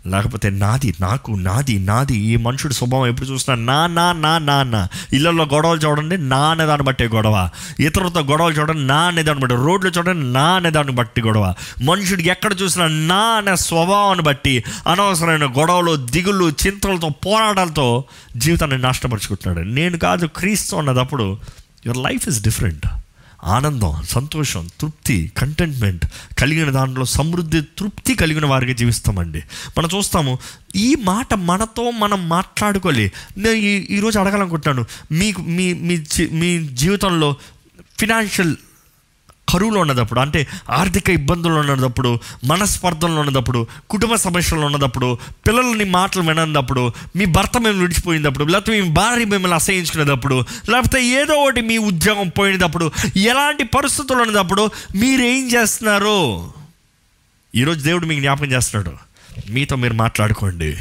లేకపోతే 0.07 0.49
నాది 0.49 0.95
నాకు 1.01 1.31
నాది 1.31 1.79
నాది. 1.79 2.17
ఈ 2.17 2.35
మనుషుడి 2.35 2.73
స్వభావం 2.73 3.07
ఎప్పుడు 3.07 3.27
చూసినా 3.29 3.55
నా 3.55 3.87
నా 3.87 4.13
నా 4.13 4.37
నా 4.37 4.63
నా. 4.63 4.87
ఇళ్ళల్లో 5.13 5.45
గొడవలు 5.45 5.79
చూడండి 5.79 6.17
నా 6.17 6.37
అనే 6.37 6.65
దాన్ని 6.65 6.87
బట్టే 6.87 7.07
గొడవ. 7.07 7.49
ఇతరులతో 7.79 8.19
గొడవలు 8.19 8.53
చూడండి 8.53 8.87
నా 8.87 8.97
అనే 8.97 9.23
దాన్ని 9.23 9.41
బట్టి. 9.41 9.55
రోడ్లు 9.55 9.89
చూడండి 9.89 10.33
నా 10.33 10.43
అనే 10.43 10.69
దాన్ని 10.69 10.93
బట్టి 10.93 11.21
గొడవ. 11.21 11.53
మనుషుడికి 11.83 12.29
ఎక్కడ 12.29 12.55
చూసినా 12.61 12.87
నా 12.87 13.21
అనే 13.21 13.55
స్వభావాన్ని 13.55 14.23
బట్టి 14.23 14.63
అనవసరమైన 14.87 15.45
గొడవలు 15.45 15.95
దిగులు 15.95 16.49
చింతలతో 16.49 17.09
పోరాటాలతో 17.09 18.03
జీవితాన్ని 18.37 18.77
నష్టపరుచుకుంటున్నాడు 18.77 19.67
నేను 19.67 19.97
కాదు 19.97 20.25
క్రీస్తు 20.25 20.75
అన్నదప్పుడు 20.75 21.37
యువర్ 21.85 22.11
లైఫ్ 22.11 22.27
ఇస్ 22.27 22.43
డిఫరెంట్. 22.43 22.87
ఆనందం 23.43 24.03
సంతోషం 24.09 24.69
తృప్తి 24.79 25.31
కంటెంట్మెంట్ 25.37 26.05
కలిగిన 26.39 26.69
దాంట్లో 26.69 27.05
సమృద్ధి 27.05 27.61
తృప్తి 27.61 28.15
కలిగిన 28.15 28.45
వారికి 28.45 28.73
జీవిస్తామండి. 28.73 29.43
మనం 29.77 29.89
చూస్తాము 29.97 30.37
ఈ 30.75 30.95
మాట 30.95 31.33
మనతో 31.33 31.91
మనం 31.91 32.29
మాట్లాడుకోలే 32.29 33.11
నేను 33.37 33.55
ఈ 33.55 33.85
ఈరోజు 33.89 34.19
అడగాలనుకుంటున్నాను 34.19 34.85
మీకు 35.13 35.41
మీ 35.41 35.73
మీ 35.73 35.97
జీ- 35.97 36.31
మీ 36.31 36.67
జీవితంలో 36.67 37.35
ఫినాన్షియల్ 37.99 38.55
కరువులో 39.51 39.81
ఉన్నదప్పుడు 39.81 40.19
అంటే 40.19 40.47
ఆర్థిక 40.69 41.09
ఇబ్బందులు 41.09 41.53
ఉన్నదప్పుడు 41.53 42.19
మనస్పర్ధంలో 42.43 43.21
ఉన్నదప్పుడు 43.21 43.67
కుటుంబ 43.89 44.15
సమస్యలు 44.15 44.61
ఉన్నదప్పుడు 44.61 45.17
పిల్లలని 45.47 45.83
మాటలు 45.83 46.21
వినప్పుడు 46.21 46.93
మీ 47.15 47.25
భర్త 47.25 47.57
మేము 47.57 47.79
విడిచిపోయినప్పుడు 47.79 48.43
లేకపోతే 48.43 48.81
మీ 48.81 48.89
భార్య 48.89 49.25
మిమ్మల్ని 49.25 49.55
అసహించుకునేటప్పుడు 49.55 50.43
లేకపోతే 50.69 51.05
ఏదో 51.05 51.33
ఒకటి 51.33 51.61
మీ 51.61 51.77
ఉద్యోగం 51.77 52.29
పోయినప్పుడు 52.29 52.91
ఎలాంటి 53.17 53.63
పరిస్థితులు 53.63 54.19
ఉన్నప్పుడు 54.19 54.71
మీరేం 54.95 55.51
చేస్తున్నారు? 55.51 56.51
ఈరోజు 57.55 57.83
దేవుడు 57.83 58.05
మీకు 58.05 58.19
జ్ఞాపకం 58.19 58.51
చేస్తున్నాడు. 58.51 58.97
మీతో 59.51 59.75
మీరు 59.75 59.93
మాట్లాడుకోండి. 59.93 60.77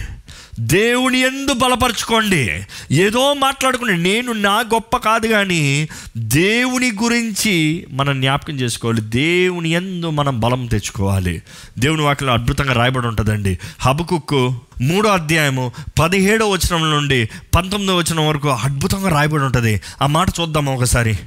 దేవుని 0.60 1.20
ఎందు 1.20 1.52
బలపరచుకోండి. 1.52 2.66
ఏదో 2.90 3.34
మాట్లాడుకుని 3.34 3.96
నేను 3.96 4.32
నా 4.32 4.58
గొప్ప 4.58 4.96
కాదు 4.96 5.26
కానీ 5.26 5.88
దేవుని 6.16 6.92
గురించి 6.92 7.86
మనం 7.90 8.20
జ్ఞాపకం 8.20 8.54
చేసుకోవాలి. 8.54 9.00
దేవుని 9.00 9.70
ఎందు 9.70 10.10
మనం 10.10 10.40
బలం 10.40 10.66
తెచ్చుకోవాలి. 10.66 11.42
దేవుని 11.78 12.02
వాక్యంలో 12.02 12.34
అద్భుతంగా 12.34 12.72
రాయబడి 12.72 13.06
ఉంటుందండి. 13.06 13.58
హబకుక్కు 13.80 14.54
మూడో 14.82 15.08
అధ్యాయము 15.08 15.72
పదిహేడో 16.00 16.50
వచనం 16.50 16.90
నుండి 16.90 17.28
పంతొమ్మిదో 17.54 17.96
వచనం 17.96 18.28
వరకు 18.28 18.48
అద్భుతంగా 18.48 19.08
రాయబడి 19.08 19.44
ఉంటుంది. 19.44 19.80
ఆ 20.02 20.06
మాట 20.06 20.28
చూద్దాము 20.40 20.74
ఒకసారి? 20.74 21.18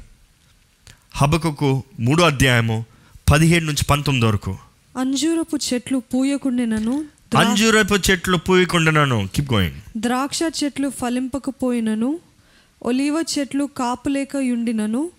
హబకుకు 1.16 1.84
మూడో 2.00 2.24
అధ్యాయము 2.24 2.86
పదిహేడు 3.32 3.66
నుంచి 3.66 3.86
పంతొమ్మిది 3.86 4.28
వరకు. 4.28 4.58
అంజూరపు 4.98 5.60
చెట్లు 5.74 6.04
పూయకుండినను 6.14 7.04
అంజూరపు 7.36 7.96
చెట్లు 7.96 8.38
పూయకుండాను 8.38 9.28
కీప్ 9.34 9.54
గోయింగ్ 9.54 9.78
ద్రాక్ష 9.98 10.40
చెట్లు 10.64 10.90
ఫలింపకపోయినను 10.90 12.20
ఒలీవ 12.84 13.24
చెట్లు 13.34 13.70
కాపులేక 13.78 14.36
యుండినను 14.36 15.12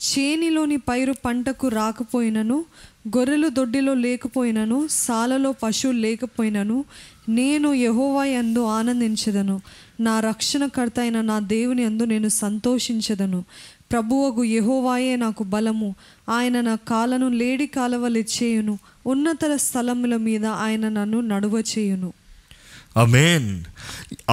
చేనిలోని 0.00 0.76
పైరు 0.76 1.14
పంటకు 1.24 1.68
రాకపోయినను 1.68 2.64
గొర్రెలు 3.08 3.48
దొడ్డిలో 3.48 3.94
లేకపోయినను 3.94 4.88
సాలలో 4.90 5.52
పశువులు 5.52 5.98
లేకపోయినను 5.98 6.84
నేను 7.28 7.72
యెహోవా 7.72 8.24
యందు 8.24 8.60
ఆనందించదను. 8.60 9.60
నా 10.00 10.20
రక్షణకర్త 10.20 11.00
అయిన 11.00 11.20
నా 11.20 11.40
దేవుని 11.40 11.82
యందు 11.82 12.04
నేను 12.04 12.28
సంతోషించదను. 12.28 13.44
ప్రభువగు 13.92 14.44
యహోవాయే 14.44 15.16
నాకు 15.16 15.44
బలము. 15.44 15.94
ఆయన 16.30 16.60
నా 16.60 16.74
కాలను 16.88 17.28
లేడి 17.28 17.66
కాలవలెచ్చేయును 17.66 18.78
ఉన్నతర 19.06 19.56
స్థలముల 19.56 20.16
మీద 20.16 20.46
ఆయన 20.46 20.88
నన్ను 20.88 21.20
నడువ 21.20 21.62
చేయును. 21.78 22.12
అమేన్ 22.96 23.64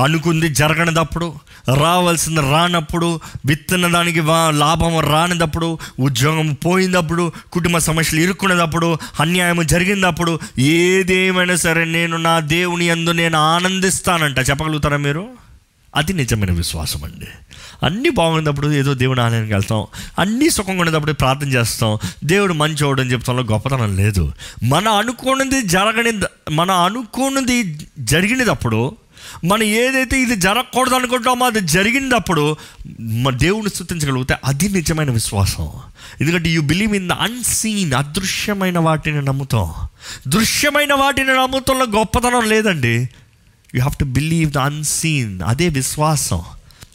అనుకుంది 0.03 0.49
జరగనిదప్పుడు 0.49 1.33
రావాల్సింది 1.77 2.41
రానప్పుడు 2.41 3.19
విత్తన 3.45 3.93
దానికి 3.93 4.19
వా- 4.19 4.57
లాభం 4.57 4.99
రానిదప్పుడు 4.99 5.77
ఉద్యోగం 5.99 6.53
పోయినప్పుడు 6.53 7.31
కుటుంబ 7.51 7.77
సమస్యలు 7.77 8.23
ఇరుక్కునేటప్పుడు 8.23 8.97
అన్యాయం 9.19 9.65
జరిగినప్పుడు 9.65 10.39
ఏదేమైనా 10.59 11.55
సరే 11.55 11.85
నేను 11.85 12.17
నా 12.17 12.39
దేవుని 12.39 12.87
యందు 12.87 13.11
నేను 13.11 13.37
ఆనందిస్తానంట. 13.37 14.39
చెప్పగలుగుతారా 14.39 14.97
మీరు? 14.97 15.48
అది 15.95 16.13
నిజమైన 16.13 16.51
విశ్వాసం 16.51 17.03
అండి. 17.03 17.27
అన్నీ 17.85 18.09
బాగున్నప్పుడు 18.09 18.71
ఏదో 18.71 18.93
దేవుని 18.93 19.21
ఆలయానికి 19.21 19.53
వెళ్తాం 19.53 19.87
అన్నీ 20.19 20.49
సుఖంగా 20.49 20.79
ఉండేటప్పుడు 20.79 21.11
ప్రార్థన 21.11 21.47
చేస్తాం 21.47 21.97
దేవుడు 22.23 22.53
మంచోడు 22.53 23.01
అని 23.01 23.11
చెప్తాంలో 23.11 23.43
గొప్పతనం 23.43 23.95
లేదు. 23.95 24.31
మన 24.63 24.87
అనుకోనిది 24.87 25.61
జరగని 25.61 26.11
మన 26.51 26.71
అనుకున్నది 26.71 27.87
జరిగినప్పుడు 27.99 28.95
మనం 29.45 29.63
ఏదైతే 29.63 30.21
ఇది 30.21 30.35
జరగకూడదు 30.35 30.95
అనుకుంటామో 30.95 31.45
అది 31.45 31.59
జరిగినప్పుడు 31.59 32.55
మన 32.99 33.37
దేవుని 33.37 33.69
స్థుతించగలిగితే 33.69 34.35
అది 34.45 34.69
నిజమైన 34.69 35.11
విశ్వాసం. 35.11 35.69
ఎందుకంటే 36.21 36.49
you 36.49 36.61
believe 36.61 36.95
in 36.95 37.09
the 37.09 37.11
unseen 37.11 37.93
అదృశ్యమైన 37.93 38.79
వాటిని 38.79 39.21
నమ్ముతాం. 39.21 39.73
దృశ్యమైన 40.27 40.93
వాటిని 40.93 41.29
నమ్ముతంలో 41.29 41.85
గొప్పతనం 41.85 42.49
లేదండి. 42.49 43.09
You 43.75 43.79
have 43.79 43.97
to 43.97 44.05
believe 44.05 44.51
the 44.51 44.57
unseen 44.57 45.41
అదే 45.41 45.69
విశ్వాసం. 45.69 46.41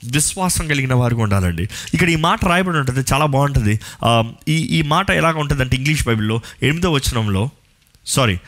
విశ్వాసం 0.04 0.68
కలిగిన 0.68 0.94
వారికి 0.94 1.20
ఉండాలండి. 1.20 1.68
ఇక్కడ 1.94 2.08
ఈ 2.08 2.16
మాట 2.16 2.44
రాయబడి 2.44 2.78
ఉంటుంది 2.78 3.04
చాలా 3.12 3.26
బాగుంటుంది. 3.26 3.80
Um, 4.08 4.34
ఈ 4.48 4.56
ఈ 4.78 4.82
మాట 4.82 5.10
ఎలాగ 5.10 5.36
ఉంటుంది 5.36 5.62
అంటే 5.62 5.76
ఇంగ్లీష్ 5.76 6.06
బైబిల్లో 6.06 6.40
ఎనిమిదో 6.62 6.90
వచనంలో 6.92 7.50
సారీ 8.06 8.38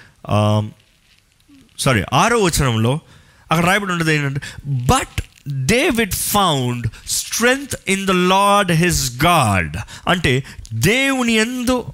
సారీ 1.79 2.01
um, 2.01 2.09
ఆరో 2.13 2.39
వచనంలో 2.39 3.01
అక్కడ 3.51 3.65
రాయబడి 3.65 3.93
ఉంటుంది 3.93 4.15
ఏంటంటే 4.15 4.41
but 4.67 5.21
David 5.49 6.15
found 6.15 6.87
strength 7.07 7.77
in 7.89 8.07
the 8.07 8.11
Lord 8.11 8.73
his 8.73 9.25
God 9.25 9.77
అంటే 10.09 10.45
దేవుని 10.73 11.35
ఎందు 11.35 11.93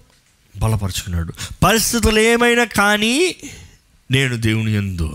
బలపరుచుకున్నాడు. 0.55 1.33
పరిస్థితులు 1.62 2.20
ఏమైనా 2.20 2.64
కానీ 2.64 3.37
నేను 4.11 4.37
దేవుని 4.37 4.72
ఎందు. 4.74 5.11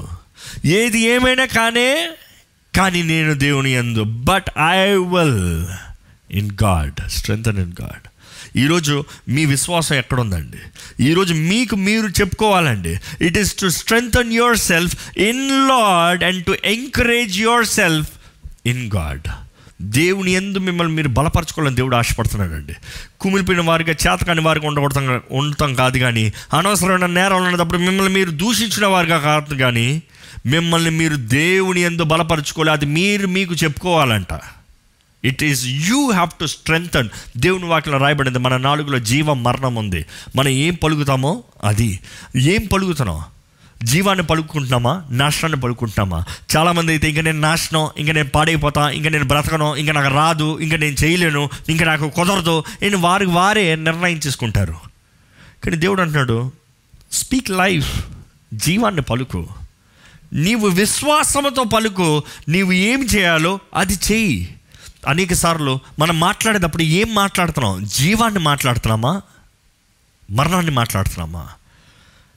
ఏది 0.65 0.99
ఏమైనా 0.99 1.45
కానే 1.45 2.09
కానీ 2.77 3.03
నేను 3.03 3.33
దేవుని 3.33 3.71
ఎందు 3.71 4.03
but 4.03 4.45
I 4.69 4.89
will 4.89 5.65
in 6.31 6.51
God 6.63 7.09
strength 7.09 7.47
in 7.47 7.73
God 7.81 8.07
ఈరోజు 8.57 9.05
మీ 9.27 9.45
విశ్వాసం 9.45 9.95
ఎక్కడుందండి? 9.95 10.57
ఈరోజు 11.03 11.33
మీకు 11.33 11.75
మీరు 11.75 12.07
చెప్పుకోవాలండి. 12.07 12.99
It 13.21 13.37
is 13.37 13.55
to 13.55 13.67
strengthen 13.67 14.33
yourself 14.57 15.19
in 15.19 15.49
Lord 15.49 16.23
and 16.23 16.45
to 16.45 16.55
encourage 16.65 17.37
yourself 17.65 18.09
in 18.65 18.91
God 18.95 19.27
దేవుని 19.81 20.31
ఎందు 20.31 20.59
మిమ్మల్ని 20.59 20.93
మీరు 20.93 21.07
బలపరచుకోవాలని 21.07 21.75
దేవుడు 21.75 21.95
ఆశపడుతున్నాడండి. 21.95 22.73
కుమిలిపోయిన 23.19 23.61
వారిగా 23.61 23.89
చేతకాని 23.89 24.41
వారికి 24.41 24.65
ఉండకూడతాం 24.65 25.21
ఉండటం 25.31 25.73
కాదు 25.73 25.97
కానీ 25.97 26.33
అనవసరమైన 26.53 27.05
నేరాలు 27.05 27.43
ఉన్నప్పుడు 27.43 27.77
మిమ్మల్ని 27.77 28.13
మీరు 28.13 28.29
దూషించిన 28.29 28.85
వారిగా 28.85 29.17
కాదు 29.17 29.53
కానీ 29.53 30.01
మిమ్మల్ని 30.47 30.89
మీరు 30.89 31.15
దేవుని 31.15 31.81
ఎందు 31.81 32.03
బలపరచుకోవాలి. 32.03 32.71
అది 32.71 32.85
మీరు 32.85 33.27
మీకు 33.27 33.53
చెప్పుకోవాలంట. 33.53 34.39
It 35.25 35.43
is 35.43 35.65
you 35.65 36.11
have 36.11 36.29
to 36.39 36.45
strengthen 36.45 37.09
దేవుని 37.37 37.65
వాక్యలో 37.65 37.97
రాయబడింది 37.97 38.39
మన 38.39 38.57
నాలుగులో 38.57 38.99
జీవం 38.99 39.43
మరణం 39.43 39.75
ఉంది. 39.75 40.05
మనం 40.35 40.49
ఏం 40.49 40.73
పలుకుతామో 40.73 41.43
అది. 41.63 41.99
ఏం 42.35 42.65
పలుకుతున్నాం? 42.65 43.23
జీవాన్ని 43.83 44.25
పలుకుంటున్నామా 44.25 45.03
నాశనాన్ని 45.09 45.59
పలుకుంటున్నామా 45.59 46.25
చాలామంది 46.57 46.91
అయితే 46.91 47.09
ఇంకా 47.09 47.21
నేను 47.21 47.39
నాశనం 47.39 47.89
ఇంకా 47.97 48.13
నేను 48.13 48.29
పాడైపోతా 48.29 48.89
ఇంకా 48.89 49.09
నేను 49.09 49.25
బ్రతకను 49.25 49.75
ఇంకా 49.75 49.93
నాకు 49.93 50.15
రాదు 50.15 50.59
ఇంకా 50.59 50.77
నేను 50.77 50.95
చేయలేను 51.03 51.49
ఇంకా 51.69 51.85
నాకు 51.85 52.09
కుదరదు 52.09 52.63
నేను 52.81 52.97
వారికి 52.97 53.31
వారే 53.31 53.75
నిర్ణయించేసుకుంటారు 53.75 54.75
కానీ 55.63 55.77
దేవుడు 55.77 56.01
అంటున్నాడు 56.01 56.51
స్పీక్ 57.11 57.51
లైఫ్ 57.51 58.05
జీవాన్ని 58.53 59.01
పలుకు. 59.01 59.47
నీవు 60.33 60.67
విశ్వాసంతో 60.67 61.63
పలుకు 61.63 62.23
నీవు 62.49 62.71
ఏం 62.71 63.03
చేయాలో 63.03 63.59
అది 63.73 63.93
చెయ్యి. 63.93 64.53
అనేక 65.07 65.33
సార్లు 65.33 65.79
మనం 65.99 66.19
మాట్లాడేటప్పుడు 66.19 66.83
ఏం 66.83 67.15
మాట్లాడుతున్నాం? 67.15 67.85
జీవాన్ని 67.85 68.39
మాట్లాడుతున్నామా? 68.39 69.21
మరణాన్ని 70.31 70.71
మాట్లాడుతున్నామా? 70.71 71.47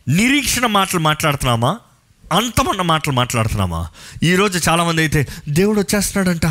నిరీక్షణ 0.09 0.67
మాటలు 0.67 1.01
మాట్లాడుతున్నామా? 1.01 1.79
అంతమన్న 2.33 2.83
మాటలు 2.83 3.13
మాట్లాడుతున్నామా? 3.13 3.89
ఈరోజు 4.23 4.71
చాలామంది 4.71 5.03
అయితే 5.03 5.27
దేవుడు 5.49 5.81
వచ్చేస్తున్నాడంట 5.81 6.47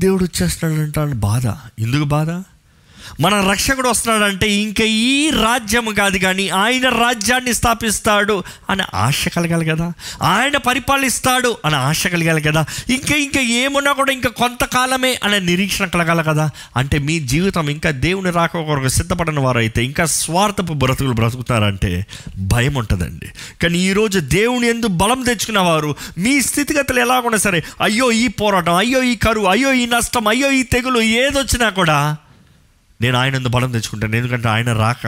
దేవుడు 0.00 0.24
వచ్చేస్తున్నాడంట 0.24 0.98
అని 0.98 1.14
బాధ. 1.14 1.46
ఎందుకు 1.78 2.04
బాధ? 2.04 2.30
మన 3.20 3.50
రక్షకుడు 3.50 3.88
వస్తున్నాడంటే 3.88 4.50
ఇంకా 4.50 4.84
ఈ 4.84 5.30
రాజ్యం 5.30 5.94
కాదు 5.94 6.18
కానీ 6.18 6.48
ఆయన 6.48 6.88
రాజ్యాన్ని 6.88 7.54
స్థాపిస్తాడు 7.54 8.44
అనే 8.70 8.84
ఆశ 8.94 9.28
కలగాలి 9.28 9.64
కదా. 9.64 9.92
ఆయన 10.22 10.56
పరిపాలిస్తాడు 10.56 11.56
అని 11.64 11.76
ఆశ 11.76 12.06
కలగాలి 12.06 12.42
కదా. 12.42 12.64
ఇంకా 12.90 13.16
ఇంకా 13.16 13.40
ఏమున్నా 13.40 13.92
కూడా 13.92 14.12
ఇంకా 14.12 14.28
కొంతకాలమే 14.28 15.18
అనే 15.24 15.40
నిరీక్షణ 15.40 15.84
కలగాలి 15.84 16.24
కదా. 16.24 16.50
అంటే 16.76 16.98
మీ 16.98 17.20
జీవితం 17.20 17.70
ఇంకా 17.70 17.90
దేవుని 17.90 18.30
రాక 18.30 18.52
కొరకు 18.52 18.88
సిద్ధపడిన 18.88 19.40
వారు 19.40 19.58
అయితే 19.58 19.84
ఇంకా 19.84 20.06
స్వార్థపు 20.06 20.72
బ్రతుకులు 20.72 21.12
బ్రతుకుతారంటే 21.12 22.06
భయం 22.38 22.74
ఉంటుందండి. 22.74 23.26
కానీ 23.62 23.78
ఈరోజు 23.78 24.18
దేవుని 24.18 24.66
ఎందు 24.66 24.86
బలం 24.86 25.22
తెచ్చుకున్న 25.22 25.58
వారు 25.58 25.94
మీ 26.18 26.42
స్థితిగతులు 26.42 27.00
ఎలాగున్నా 27.00 27.38
సరే 27.38 27.64
అయ్యో 27.80 28.12
ఈ 28.12 28.28
పోరాటం 28.28 28.74
అయ్యో 28.74 29.02
ఈ 29.02 29.16
కరువు 29.16 29.46
అయ్యో 29.46 29.72
ఈ 29.72 29.86
నష్టం 29.86 30.28
అయ్యో 30.28 30.50
ఈ 30.50 30.62
తెగులు 30.62 31.00
ఏదొచ్చినా 31.00 31.68
కూడా 31.70 32.16
నేను 33.00 33.18
ఆయన 33.18 33.38
బలం 33.38 33.70
తెచ్చుకుంటాను 33.72 34.16
ఎందుకంటే 34.16 34.48
ఆయన 34.48 34.72
రాక 34.72 35.06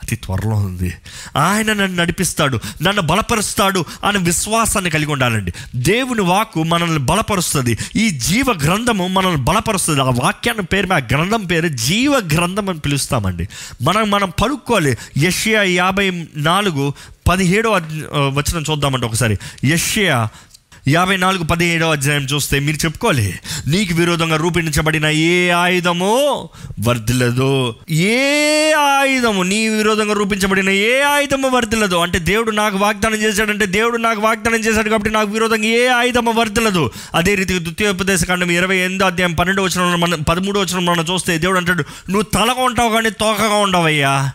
అతి 0.00 0.16
త్వరలో 0.16 0.56
ఉంది. 0.56 0.94
ఆయన 1.36 1.72
నన్ను 1.72 2.02
నడిపిస్తాడు 2.02 2.60
నన్ను 2.82 3.02
బలపరుస్తాడు 3.02 3.84
అనే 4.04 4.18
విశ్వాసాన్ని 4.18 4.90
కలిగి 4.90 5.12
ఉండాలండి. 5.12 5.52
దేవుని 5.76 6.20
వాక్కు 6.20 6.62
మనల్ని 6.62 6.98
బలపరుస్తుంది. 6.98 7.78
ఈ 7.96 8.10
జీవ 8.10 8.46
గ్రంథము 8.64 9.06
మనల్ని 9.08 9.42
బలపరుస్తుంది. 9.44 10.00
ఆ 10.00 10.12
వాక్యాన్ని 10.22 10.64
పేరు 10.64 10.92
ఆ 10.92 10.96
గ్రంథం 10.96 11.44
పేరు 11.44 11.68
జీవ 11.68 12.16
గ్రంథం 12.34 12.68
అని 12.68 12.78
పిలుస్తామండి. 12.78 13.48
మనం 13.82 14.10
మనం 14.10 14.32
పలుక్కోవాలి 14.42 14.96
యష్యా 15.18 15.62
యాభై 15.62 16.28
నాలుగు 16.36 16.92
పదిహేడో 17.28 17.70
వచ్చిన 17.70 18.62
చూద్దామంటే 18.70 19.06
ఒకసారి. 19.06 19.38
యష్యా 19.64 20.28
యాభై 20.88 21.16
నాలుగు 21.16 21.44
పదిహేడో 21.44 21.90
అధ్యాయం 21.90 22.22
చూస్తే 22.22 22.58
మీరు 22.58 22.76
చెప్పుకోవాలి. 22.76 23.38
నీకు 23.66 23.94
విరోధంగా 23.94 24.36
రూపొందించబడిన 24.36 25.06
ఏ 25.06 25.50
ఆయుధము 25.50 26.48
వర్ధిల్లదు. 26.80 27.74
ఏ 27.90 28.72
ఆయుధము 28.72 29.42
నీ 29.42 29.68
విరోధంగా 29.68 30.14
రూపించబడిన 30.14 30.70
ఏ 30.70 31.00
ఆయుధము 31.00 31.48
వర్ధిల్లదు. 31.48 31.96
అంటే 31.96 32.18
దేవుడు 32.18 32.50
నాకు 32.50 32.78
వాగ్దానం 32.78 33.14
చేశాడంటే 33.14 33.66
దేవుడు 33.66 33.96
నాకు 33.96 34.20
వాగ్దానం 34.20 34.58
చేశాడు 34.58 34.88
కాబట్టి 34.88 35.10
నాకు 35.10 35.30
విరోధంగా 35.30 35.64
ఏ 35.64 35.86
ఆయుధము 35.86 36.32
వర్ధిల్లదు. 36.32 36.90
అదే 37.14 37.34
రీతిగా 37.34 37.58
ద్వితీయోపదేశ 37.58 38.24
కాండం 38.24 38.50
ఇరవై 38.50 38.76
ఎనిమిదో 38.76 39.06
అధ్యాయం 39.06 39.34
పన్నెండు 39.34 39.62
వచ్చిన 39.62 39.94
మనం 39.94 40.22
పదమూడు 40.22 40.60
వచ్చిన 40.60 40.78
మనం 40.78 41.04
చూస్తే 41.10 41.38
దేవుడు 41.38 41.58
అంటాడు 41.58 41.84
నువ్వు 42.10 42.22
తలగా 42.22 42.62
ఉంటావు 42.62 42.90
కానీ 42.90 43.10
తోకగా 43.10 43.54
ఉండవయ్యా. 43.54 44.30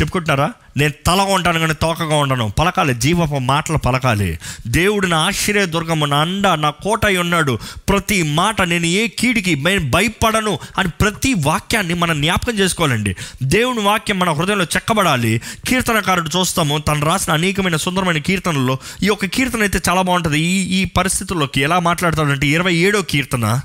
చెప్పుకుంటున్నారా? 0.00 0.52
నేను 0.76 0.92
తలగా 1.06 1.24
ఉంటాను 1.24 1.58
కానీ 1.58 1.74
తోకగా 1.74 2.16
ఉండను. 2.16 2.52
పలకాలి 2.58 2.94
జీవపు 2.94 3.38
మాటలు 3.38 3.78
పలకాలి. 3.78 4.38
దేవుడు 4.66 5.06
నా 5.06 5.18
ఆశ్చర్య 5.18 5.66
దుర్గము 5.66 6.06
నా 6.06 6.16
అండ 6.16 6.48
నా 6.48 6.70
కోట 6.70 7.06
అయి 7.06 7.16
ఉన్నాడు. 7.16 7.58
ప్రతి 7.88 8.22
మాట 8.22 8.62
నేను 8.62 8.86
ఏ 8.86 9.06
కీడికి 9.06 9.56
నేను 9.56 9.90
భయపడను 9.90 10.58
అని 10.78 10.88
ప్రతి 10.88 11.34
వాక్యాన్ని 11.34 11.94
మనం 11.94 12.20
జ్ఞాపకం 12.20 12.58
చేసుకోవాలండి. 12.58 13.16
దేవుని 13.42 13.80
వాక్యం 13.80 14.18
మన 14.18 14.32
హృదయంలో 14.32 14.64
చెక్కబడాలి. 14.64 15.40
కీర్తనకారుడు 15.68 16.38
చూస్తాము 16.38 16.78
తను 16.78 17.06
రాసిన 17.06 17.32
అనేకమైన 17.32 17.76
సుందరమైన 17.76 18.18
కీర్తనల్లో 18.18 18.78
ఈ 19.02 19.06
యొక్క 19.06 19.24
కీర్తన 19.24 19.60
అయితే 19.60 19.80
చాలా 19.88 20.02
బాగుంటుంది. 20.02 20.40
ఈ 20.40 20.82
ఈ 20.82 20.84
పరిస్థితుల్లోకి 20.84 21.60
ఎలా 21.60 21.78
మాట్లాడతాడంటే 21.78 22.46
ఇరవై 22.46 22.74
ఏడో 22.74 23.02
కీర్తన. 23.02 23.60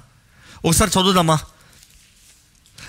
ఒకసారి 0.66 0.91
చదువుదామా? 0.91 1.39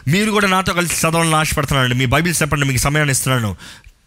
మీరు 0.09 0.31
కూడా 0.31 0.49
నాతో 0.49 0.73
కలిసి 0.73 1.07
చదవాలని 1.07 1.37
ఆశపడుతున్నానండి. 1.37 1.95
మీ 1.95 2.07
బైబిల్ 2.07 2.35
చెప్పండి 2.43 2.67
మీకు 2.67 2.79
సమయాన్ని 2.79 3.13
ఇస్తున్నాను. 3.13 3.57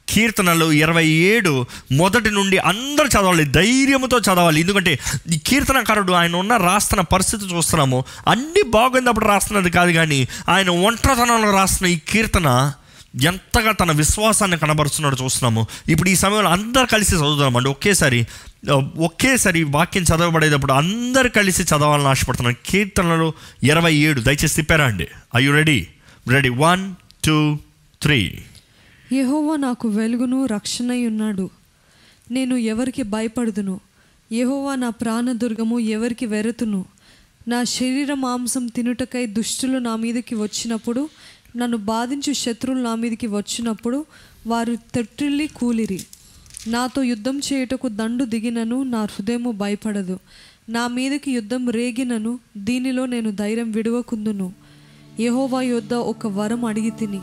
కీర్తనలు 0.09 0.71
ఇరవై 0.71 1.07
ఏడు 1.07 1.65
మొదటి 1.91 2.31
నుండి 2.31 2.57
అందరూ 2.57 3.07
చదవాలి 3.07 3.45
ధైర్యంతో 3.45 4.19
చదవాలి. 4.19 4.59
ఎందుకంటే 4.59 4.99
ఈ 5.31 5.37
కీర్తనకారుడు 5.37 6.13
ఆయన 6.13 6.35
ఉన్న 6.35 6.57
రాస్తున్న 6.57 7.01
పరిస్థితి 7.01 7.55
చూస్తున్నాము. 7.55 8.03
అన్నీ 8.27 8.61
బాగుందప్పుడు 8.67 9.25
రాస్తున్నది 9.25 9.69
కాదు 9.69 9.91
కానీ 9.91 10.27
ఆయన 10.49 10.69
ఒంటరితనంలో 10.69 11.51
రాస్తున్న 11.51 11.93
ఈ 11.93 11.99
కీర్తన 12.07 12.73
ఎంతగా 13.23 13.71
తన 13.71 13.91
విశ్వాసాన్ని 13.91 14.57
కనబరుస్తున్నాడు 14.57 15.23
చూస్తున్నాము. 15.23 15.67
ఇప్పుడు 15.89 16.09
ఈ 16.09 16.15
సమయంలో 16.15 16.49
అందరు 16.49 16.85
కలిసి 16.85 17.15
చదువుతున్నామండి 17.15 17.69
ఒకేసారి 17.69 18.25
ఒకేసారి 18.97 19.63
వాక్యం 19.63 20.03
చదవబడేటప్పుడు 20.03 20.73
అందరు 20.73 21.29
కలిసి 21.29 21.63
చదవాలని 21.63 22.07
ఆశపడుతున్నాను. 22.07 22.55
కీర్తనలు 22.65 23.33
ఇరవై 23.63 23.95
ఏడు. 23.95 24.21
దయచేసి 24.21 24.55
తిప్పారా 24.55 24.85
అండి? 24.85 25.07
I 25.35 25.43
you 25.43 25.51
ready 25.51 25.87
ready 26.27 26.49
one 26.49 26.95
two 27.25 27.57
three 28.01 28.37
యహోవా 29.11 29.55
నాకు 29.55 29.87
వెలుగును 29.87 30.45
రక్షణై 30.45 31.07
ఉన్నాడు 31.07 31.49
నేను 32.31 32.55
ఎవరికి 32.55 33.03
భయపడుదును? 33.03 33.79
యహోవా 34.31 34.75
నా 34.75 34.89
ప్రాణదుర్గము 34.89 35.79
ఎవరికి 35.79 36.25
వెరతును? 36.25 36.85
నా 37.47 37.63
శరీర 37.63 38.13
మాంసం 38.13 38.67
తినుటకై 38.67 39.25
దుష్టులు 39.25 39.77
నా 39.77 39.95
మీదకి 39.95 40.35
వచ్చినప్పుడు 40.35 41.09
నన్ను 41.55 41.77
బాధించు 41.77 42.33
శత్రువులు 42.33 42.83
నా 42.83 42.95
మీదకి 42.95 43.27
వచ్చినప్పుడు 43.27 44.05
వారు 44.47 44.75
తొట్టిల్లి 44.95 45.47
కూలిరి. 45.47 46.05
నాతో 46.67 47.03
యుద్ధం 47.03 47.39
చేయుటకు 47.39 47.87
దండు 47.87 48.25
దిగినను 48.25 48.83
నా 48.83 49.03
హృదయము 49.03 49.51
భయపడదు. 49.51 50.19
నా 50.69 50.87
మీదకి 50.87 51.31
యుద్ధం 51.31 51.69
రేగినను 51.69 52.39
దీనిలో 52.57 53.05
నేను 53.05 53.31
ధైర్యం 53.31 53.71
విడవకుందును. 53.71 54.53
యహోవా 55.19 55.61
యొద్ద 55.61 55.93
ఒక 55.93 56.27
వరం 56.27 56.65
అడిగి 56.65 56.89
తిని 56.89 57.21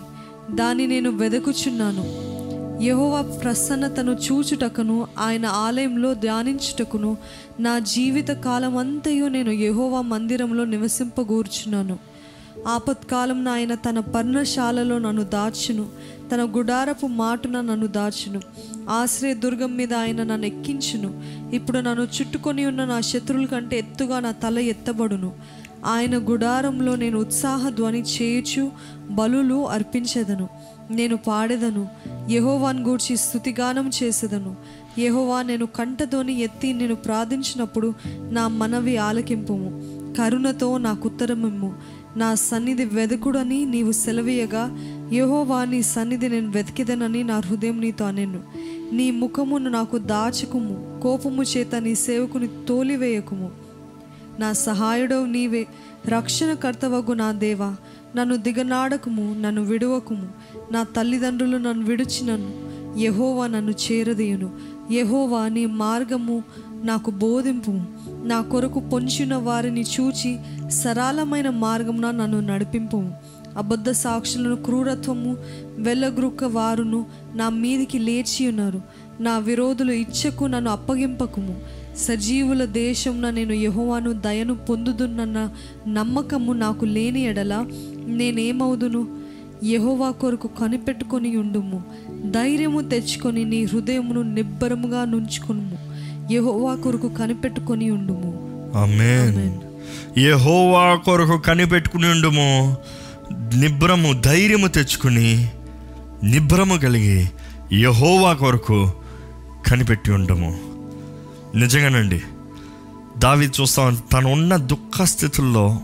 దాన్ని 0.54 0.86
నేను 0.86 1.10
వెదకుచున్నాను. 1.10 2.30
యెహోవా 2.82 3.22
ప్రసన్నతను 3.22 4.12
చూచుటకును 4.12 5.06
ఆయన 5.18 5.46
ఆలయంలో 5.46 6.14
ధ్యానించుటకును 6.14 7.16
నా 7.60 7.78
జీవిత 7.78 8.28
కాలం 8.28 8.76
అంతయు 8.76 9.24
నేను 9.24 9.50
యహోవా 9.50 10.00
మందిరంలో 10.00 10.64
నివసింపగూర్చున్నాను. 10.64 11.98
ఆపత్కాలం 12.68 13.48
ఆయన 13.48 13.74
తన 13.74 14.00
పర్ణశాలలో 14.00 14.98
నన్ను 14.98 15.22
దాచును 15.24 15.86
తన 16.34 16.42
గుడారపు 16.56 17.06
మాటున 17.06 17.60
నన్ను 17.60 17.86
దాచును. 17.86 18.40
ఆశ్రయ 18.88 19.34
దుర్గం 19.34 19.76
మీద 19.76 19.94
ఆయన 19.94 20.22
నన్ను 20.22 20.46
ఎక్కించును. 20.46 21.22
ఇప్పుడు 21.54 21.78
నన్ను 21.78 22.04
చుట్టుకొని 22.04 22.66
ఉన్న 22.66 22.84
నా 22.84 23.00
శత్రువుల 23.00 23.44
కంటే 23.44 23.78
ఎత్తుగా 23.78 24.20
నా 24.20 24.30
తల 24.30 24.58
ఎత్తబడును. 24.58 25.32
ఆయన 25.84 26.18
గుడారంలో 26.18 26.96
నేను 26.96 27.18
ఉత్సాహ 27.18 27.68
ధ్వని 27.68 28.02
చేయుచు 28.02 28.70
బలులు 29.10 29.68
అర్పించెదను. 29.68 30.48
నేను 30.90 31.16
పాడెదను. 31.16 31.88
యహోవాన్ 32.30 32.80
గూర్చి 32.80 33.16
స్థుతిగానం 33.16 33.90
చేసేదను. 34.02 34.56
యహోవా 34.98 35.42
నేను 35.42 35.66
కంఠధ్వని 35.66 36.40
ఎత్తి 36.40 36.72
నేను 36.72 36.94
ప్రార్థించినప్పుడు 36.94 37.94
నా 38.30 38.48
మనవి 38.48 38.96
ఆలకింపుము. 38.96 40.00
కరుణతో 40.18 40.78
నాకు 40.78 41.08
ఉత్తరమిమ్ము. 41.08 41.74
నా 42.16 42.34
సన్నిధి 42.34 42.84
వెదకుడని 42.84 43.64
నీవు 43.64 43.92
సెలవీయగా. 43.92 44.78
యహోవా 45.12 45.64
నీ 45.64 45.82
సన్నిధి 45.82 46.28
నేను 46.28 46.50
వెతికిదనని 46.50 47.24
నా 47.24 47.38
హృదయం 47.38 47.80
నీతో 47.80 48.04
అనెను. 48.04 48.40
నీ 48.92 49.10
ముఖమును 49.10 49.70
నాకు 49.70 49.98
దాచకుము. 49.98 51.00
కోపము 51.02 51.42
చేత 51.42 51.74
నీ 51.74 51.94
సేవకుని 51.94 52.48
తోలివేయకుము. 52.68 53.69
నా 54.40 54.52
సహాయుడవు 54.52 55.26
నీవే. 55.26 55.66
రక్షణకర్తవగు 56.08 57.12
నా 57.12 57.32
దేవా. 57.32 57.76
నన్ను 58.16 58.36
దిగనాడకుము 58.36 59.36
నన్ను 59.40 59.62
విడువకుము. 59.62 60.28
నా 60.72 60.82
తల్లిదండ్రులు 60.82 61.56
నన్ను 61.56 61.86
విడిచినను. 61.86 62.70
యహోవా 62.98 63.46
నన్ను 63.46 63.70
చేరదీయును. 63.70 64.50
యహోవా 64.92 65.48
నీ 65.48 65.66
మార్గము 65.66 66.42
నాకు 66.84 67.10
బోధింపు. 67.10 67.80
నా 68.24 68.40
కొరకు 68.40 68.80
పొంచిన 68.80 69.34
వారిని 69.36 69.84
చూచి 70.00 70.38
సరళమైన 70.70 71.50
మార్గమున 71.50 72.10
నన్ను 72.10 72.40
నడిపింపు. 72.40 73.04
అబద్ధ 73.56 73.90
సాక్షులను 73.90 74.56
క్రూరత్వము 74.56 75.36
వెళ్ళగ్రుక్క 75.76 76.44
వారును 76.44 77.06
నా 77.34 77.48
మీదికి 77.48 77.98
లేచి 77.98 78.48
ఉన్నారు 78.48 78.80
నా 79.20 79.38
విరోధులు 79.38 79.92
ఇచ్చకు 79.92 80.44
నన్ను 80.44 80.70
అప్పగింపకుము. 80.70 81.60
సజీవుల 82.00 82.64
దేశంన 82.64 83.30
నేను 83.30 83.52
యెహోవాను 83.52 84.12
దయను 84.12 84.54
పొందుదునన్న 84.54 85.48
నమ్మకము 85.88 86.52
నాకు 86.52 86.84
లేని 86.84 87.24
ఎడల 87.24 87.66
నేనేమవుదును? 88.06 89.08
యెహోవా 89.64 90.10
కొరకు 90.10 90.48
కనిపెట్టుకొని 90.48 91.36
ఉండుము. 91.36 91.82
ధైర్యము 92.30 92.80
తెచ్చుకొని 92.80 93.44
నీ 93.44 93.64
హృదయమును 93.64 94.22
నిబ్బరముగా 94.22 95.04
నుంచుకొనుము. 95.04 95.78
యెహోవా 96.32 96.74
కొరకు 96.74 97.08
కనిపెట్టుకొని 97.08 97.90
ఉండుము. 97.90 98.30
యెహోవా 100.18 100.94
కొరకు 100.94 101.38
కనిపెట్టుకుని 101.38 102.08
ఉండుము. 102.08 102.76
నిబ్రము 103.58 104.20
ధైర్యము 104.20 104.66
తెచ్చుకుని 104.66 105.48
నిబ్రము 106.24 106.76
కలిగి 106.76 107.26
యెహోవా 107.72 108.32
కొరకు 108.32 108.92
కనిపెట్టి 109.66 110.12
ఉండము. 110.12 110.69
నిజంగానండి. 111.54 112.22
దావి 113.18 113.50
చూస్తాం 113.60 113.94
తను 114.12 114.32
ఉన్న 114.32 114.56
దుఃఖ 114.56 115.02
స్థితుల్లో 115.02 115.80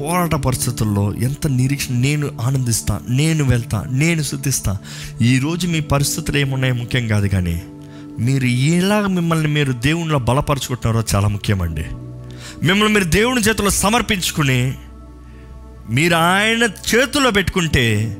పోరాట 0.00 0.34
పరిస్థితుల్లో 0.34 1.14
ఎంత 1.14 1.46
నిరీక్షణ 1.46 1.94
నేను 1.94 2.30
ఆనందిస్తా 2.40 3.00
నేను 3.08 3.44
వెళ్తా 3.44 3.86
నేను 3.90 4.22
శుద్ధిస్తా 4.22 4.78
ఈరోజు 5.22 5.66
మీ 5.66 5.80
పరిస్థితులు 5.80 6.36
ఏమున్నాయో 6.36 6.74
ముఖ్యం 6.74 7.08
కాదు 7.08 7.26
కానీ 7.26 7.62
మీరు 8.18 8.44
ఎలాగ 8.44 9.06
మిమ్మల్ని 9.06 9.48
మీరు 9.48 9.72
దేవునిలో 9.72 10.18
బలపరుచుకుంటున్నారో 10.18 11.04
చాలా 11.14 11.28
ముఖ్యమండి. 11.28 11.84
మిమ్మల్ని 12.66 12.94
మీరు 12.94 13.04
దేవుని 13.04 13.40
చేతిలో 13.40 13.70
సమర్పించుకుని 13.70 14.74
మీరు 15.90 16.14
ఆయన 16.14 16.62
చేతుల్లో 16.64 17.30
పెట్టుకుంటే 17.30 18.16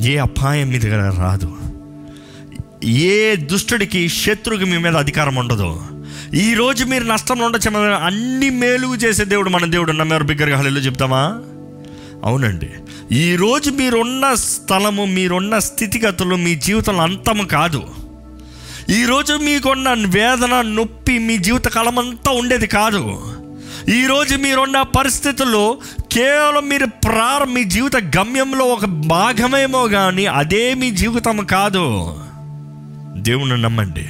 ఏ 0.00 0.16
అపాయం 0.16 0.68
మీ 0.68 0.78
దగ్గర 0.78 1.16
రాదు. 1.20 1.56
ఏ 2.84 3.36
దుష్టుడికి 3.36 4.08
శత్రువుకి 4.08 4.64
మీ 4.64 4.78
మీద 4.78 4.96
అధికారం 4.96 5.36
ఉండదు. 5.36 5.80
ఈ 6.32 6.54
రోజు 6.54 6.84
మీరు 6.84 7.04
నష్టంలో 7.04 7.46
ఉండొచ్చు 7.46 7.76
అన్ని 7.78 8.50
మేలుగు 8.50 8.94
చేసే 8.94 9.24
దేవుడు 9.24 9.50
మన 9.50 9.64
దేవుడు. 9.64 9.92
నమ్మారు 9.92 10.24
బిగ్గరగా. 10.24 10.58
హల్లు 10.58 10.80
చెప్తామా? 10.80 11.38
అవునండి. 12.24 12.70
ఈరోజు 13.12 13.70
మీరున్న 13.70 14.34
స్థలము 14.34 15.04
మీరున్న 15.04 15.58
స్థితిగతులు 15.58 16.36
మీ 16.36 16.54
జీవితంలో 16.54 17.02
అంతము 17.02 17.42
కాదు. 17.42 17.88
ఈరోజు 18.90 19.34
మీకున్న 19.34 19.88
వేదన 19.90 20.60
నొప్పి 20.60 21.18
మీ 21.18 21.38
జీవితకాలం 21.38 21.98
అంతా 21.98 22.30
ఉండేది 22.30 22.66
కాదు. 22.66 23.20
ఈరోజు 23.88 24.36
మీరున్న 24.36 24.82
పరిస్థితుల్లో 24.82 25.78
కేవలం 26.12 26.68
మీరు 26.68 26.86
ప్రారం 26.86 27.54
మీ 27.54 27.64
జీవిత 27.64 27.96
గమ్యంలో 27.96 28.64
ఒక 28.64 28.84
భాగమేమో 28.84 29.88
కానీ 29.88 30.26
అదే 30.26 30.74
మీ 30.74 30.90
జీవితం 30.90 31.44
కాదు. 31.44 32.16
దేవుణ్ణి 33.16 33.62
నమ్మండి. 33.62 34.06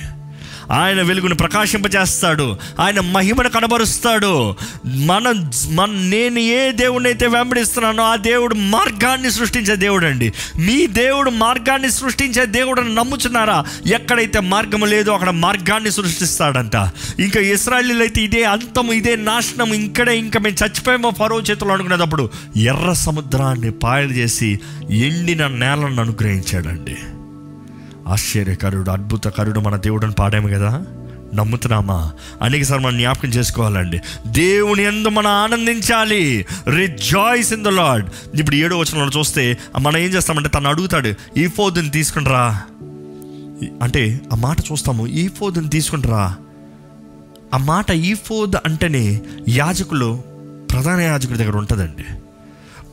ఆయన 0.70 1.02
వెలుగును 1.02 1.34
ప్రకాశింపజేస్తాడు. 1.34 2.56
ఆయన 2.80 3.00
మహిమను 3.00 3.48
కనబరుస్తాడు. 3.48 4.54
మన 4.86 5.50
మన 5.70 5.90
నేను 5.90 6.38
ఏ 6.38 6.72
దేవుడిని 6.72 7.08
అయితే 7.08 7.26
వెంబడిస్తున్నానో 7.26 8.02
ఆ 8.02 8.16
దేవుడు 8.16 8.54
మార్గాన్ని 8.54 9.30
సృష్టించే 9.30 9.76
దేవుడు 9.76 10.06
అండి 10.06 10.32
మీ 10.58 10.86
దేవుడు 10.86 11.30
మార్గాన్ని 11.30 11.90
సృష్టించే 11.90 12.46
దేవుడు 12.46 12.80
నమ్ముచున్నారా? 12.80 13.64
ఎక్కడైతే 13.86 14.40
మార్గము 14.40 14.86
లేదో 14.86 15.12
అక్కడ 15.12 15.30
మార్గాన్ని 15.30 15.90
సృష్టిస్తాడంట. 15.90 16.76
ఇంకా 17.20 17.40
ఇస్రాయలీలు 17.40 18.00
అయితే 18.00 18.22
ఇదే 18.22 18.44
అంతము 18.44 18.92
ఇదే 18.92 19.16
నాశనం 19.16 19.74
ఇక్కడే 19.74 20.18
ఇంకా 20.18 20.40
మేము 20.40 20.64
చచ్చిపోయామో 20.64 21.10
ఫరో 21.10 21.40
చేతులు 21.40 21.70
అనుకునేటప్పుడు 21.70 22.30
ఎర్ర 22.56 22.92
సముద్రాన్ని 22.92 23.70
పాయలు 23.70 24.12
చేసి 24.12 24.60
ఎండిన 24.90 25.46
నేలను 25.46 26.00
అనుగ్రహించాడండి. 26.00 26.96
ఆశ్చర్యకరుడు 28.08 28.90
అద్భుతకరుడు 28.90 29.60
మన 29.60 29.76
దేవుడిని 29.76 30.12
పాడాము 30.12 30.48
కదా? 30.48 30.84
నమ్ముతున్నామా? 31.34 32.12
అనేకసారి 32.42 32.82
మనం 32.82 32.98
జ్ఞాపకం 32.98 33.28
చేసుకోవాలండి. 33.28 34.00
దేవుని 34.26 34.82
ఎందు 34.82 35.08
మనం 35.08 35.30
ఆనందించాలి. 35.30 36.46
రిజాయిస్ 36.76 37.52
ఇన్ 37.52 37.64
ద 37.64 37.68
లాడ్ 37.68 38.36
ఇప్పుడు 38.40 38.56
ఏడో 38.56 38.78
వచ్చిన 38.78 39.10
చూస్తే 39.18 39.58
మనం 39.78 39.96
ఏం 39.96 40.10
చేస్తామంటే 40.10 40.48
తను 40.48 40.68
అడుగుతాడు 40.68 41.14
ఈ 41.36 41.46
ఫోదుని 41.46 41.90
తీసుకునిరా 41.90 42.62
అంటే 43.82 44.20
ఆ 44.32 44.36
మాట 44.36 44.60
చూస్తాము 44.60 45.06
ఈ 45.06 45.28
ఫోదుని 45.28 45.70
తీసుకుంటారా. 45.70 46.36
ఆ 47.54 47.56
మాట 47.56 47.90
ఈ 47.90 48.14
ఫోద్ 48.14 48.52
అంటేనే 48.64 49.20
యాజకులు 49.48 50.22
ప్రధాన 50.70 51.00
యాజకుడి 51.00 51.38
దగ్గర 51.38 51.56
ఉంటుందండి. 51.56 52.04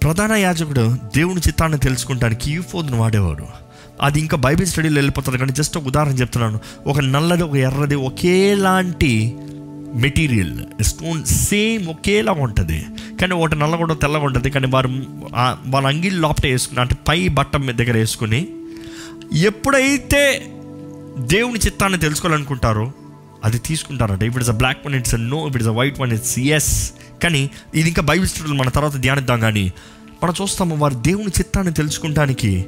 ప్రధాన 0.03 0.32
యాజకుడు 0.32 0.97
దేవుని 1.16 1.39
చిత్తాన్ని 1.39 1.78
తెలుసుకుంటానికి 1.78 2.53
ఈ 2.53 2.59
ఫోద్ను 2.59 2.97
వాడేవారు 2.97 3.70
అది 4.01 4.19
ఇంకా 4.19 4.37
బైబిల్ 4.37 4.67
స్టడీలో 4.67 4.95
వెళ్ళిపోతుంది. 4.95 5.37
కానీ 5.37 5.53
జస్ట్ 5.53 5.77
ఒక 5.77 5.87
ఉదాహరణ 5.87 6.11
చెప్తున్నాను. 6.11 6.59
ఒక 6.87 6.99
నల్లది 6.99 7.43
ఒక 7.43 7.55
ఎర్రది 7.55 7.95
ఒకేలాంటి 7.95 9.35
మెటీరియల్ 9.95 10.83
స్టోన్ 10.83 11.25
సేమ్ 11.25 11.87
ఒకేలాగా 11.87 12.43
ఉంటుంది. 12.43 12.85
కానీ 13.21 13.33
ఒకటి 13.33 13.55
నల్లగొండ 13.55 13.93
తెల్లగా 13.93 14.23
ఉంటుంది. 14.23 14.49
కానీ 14.49 14.67
వారు 14.67 14.89
వాళ్ళ 15.67 15.87
అంగిల్ 15.87 16.21
లోపట 16.21 16.45
వేసుకుని 16.45 16.79
అంటే 16.79 16.95
పై 17.07 17.27
బట్ట 17.27 17.55
మీద 17.55 17.75
దగ్గర 17.75 17.97
వేసుకుని 17.97 18.47
ఎప్పుడైతే 19.33 20.23
దేవుని 21.19 21.59
చిత్తాన్ని 21.59 21.99
తెలుసుకోవాలనుకుంటారో 21.99 22.91
అది 23.43 23.57
తీసుకుంటారంట. 23.57 24.23
If 24.23 24.37
it's 24.37 24.49
a 24.49 24.53
black 24.53 24.85
one 24.85 24.95
it's 24.95 25.15
no 25.15 25.47
if 25.47 25.55
it's 25.55 25.69
a 25.69 25.71
white 25.71 25.99
one 25.99 26.13
it's 26.13 26.39
yes 26.39 26.91
కానీ 27.23 27.49
ఇది 27.75 27.87
ఇంకా 27.87 28.01
బైబిల్ 28.01 28.29
స్టడీలు 28.29 28.53
మన 28.53 28.69
తర్వాత 28.69 28.95
ధ్యానిద్దాం 28.95 29.39
కానీ 29.39 29.71
మనం 30.23 30.33
చూస్తాము 30.41 30.75
వారు 30.75 30.93
దేవుని 30.93 31.27
చిత్తాన్ని 31.27 31.73
తెలుసుకుంటానికి 31.73 32.65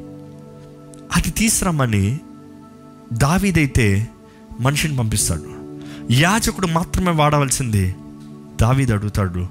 అది 1.16 1.30
తీసుకురమ్మని 1.30 2.20
దావీదైతే 3.14 4.08
మనిషిని 4.60 4.98
పంపిస్తాడు. 4.98 5.80
యాజకుడు 6.12 6.68
మాత్రమే 6.68 7.12
వాడవలసింది 7.12 7.96
దావీదు 8.62 8.94
అడుగుతాడు. 8.94 9.48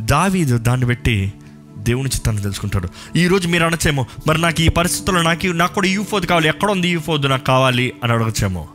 దావీదు 0.00 0.58
దాన్ని 0.58 0.86
పెట్టి 0.86 1.32
దేవుని 1.78 2.08
చిత్తాన్ని 2.08 2.42
తెలుసుకుంటాడు. 2.42 2.88
ఈరోజు 3.18 3.48
మీరు 3.48 3.64
అనొచ్చేమో 3.64 4.06
మరి 4.26 4.40
నాకు 4.40 4.62
ఈ 4.62 4.68
పరిస్థితుల్లో 4.68 5.22
నాకు 5.22 5.46
నాకు 5.46 5.74
కూడా 5.74 5.88
యూఫోద్ 5.88 6.26
కావాలి 6.26 6.48
ఎక్కడ 6.48 6.70
ఉంది 6.70 6.88
యూఫోద్ 6.88 7.22
నాకు 7.22 7.44
కావాలి 7.44 7.92
అని 8.04 8.12
అడగచ్చేమో. 8.12 8.68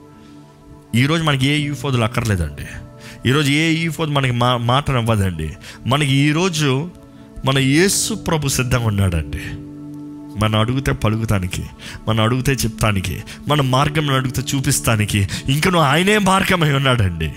ఈరోజు 0.96 1.24
మనకి 1.24 1.48
ఏ 1.48 1.58
యూఫోదులు 1.58 2.04
అక్కర్లేదండి. 2.04 2.66
ఈరోజు 3.30 3.52
ఏ 3.52 3.74
యూఫోద్ 3.74 4.10
మనకి 4.10 4.34
మా 4.34 4.58
మాట 4.58 4.90
ఇవ్వదండి 4.90 5.50
మనకి 5.88 6.12
ఈరోజు 6.12 6.90
మన 7.46 7.58
యేసు 7.60 8.14
ప్రభు 8.14 8.48
సిద్ధంగా 8.48 8.86
ఉన్నాడండి. 8.86 9.71
మనం 10.38 10.60
అడిగితే 10.60 10.92
పలుకుతానికి 10.92 11.64
మనం 12.08 12.24
అడిగితే 12.24 12.52
చెప్తానికి 12.52 13.24
మన 13.48 13.62
మార్గం 13.62 14.10
అడిగితే 14.10 14.42
చూపిస్తానికి 14.56 15.30
ఇంకను 15.50 15.80
ఆయనే 15.80 16.18
మార్గమై 16.18 16.72
ఉన్నాడండి. 16.74 17.34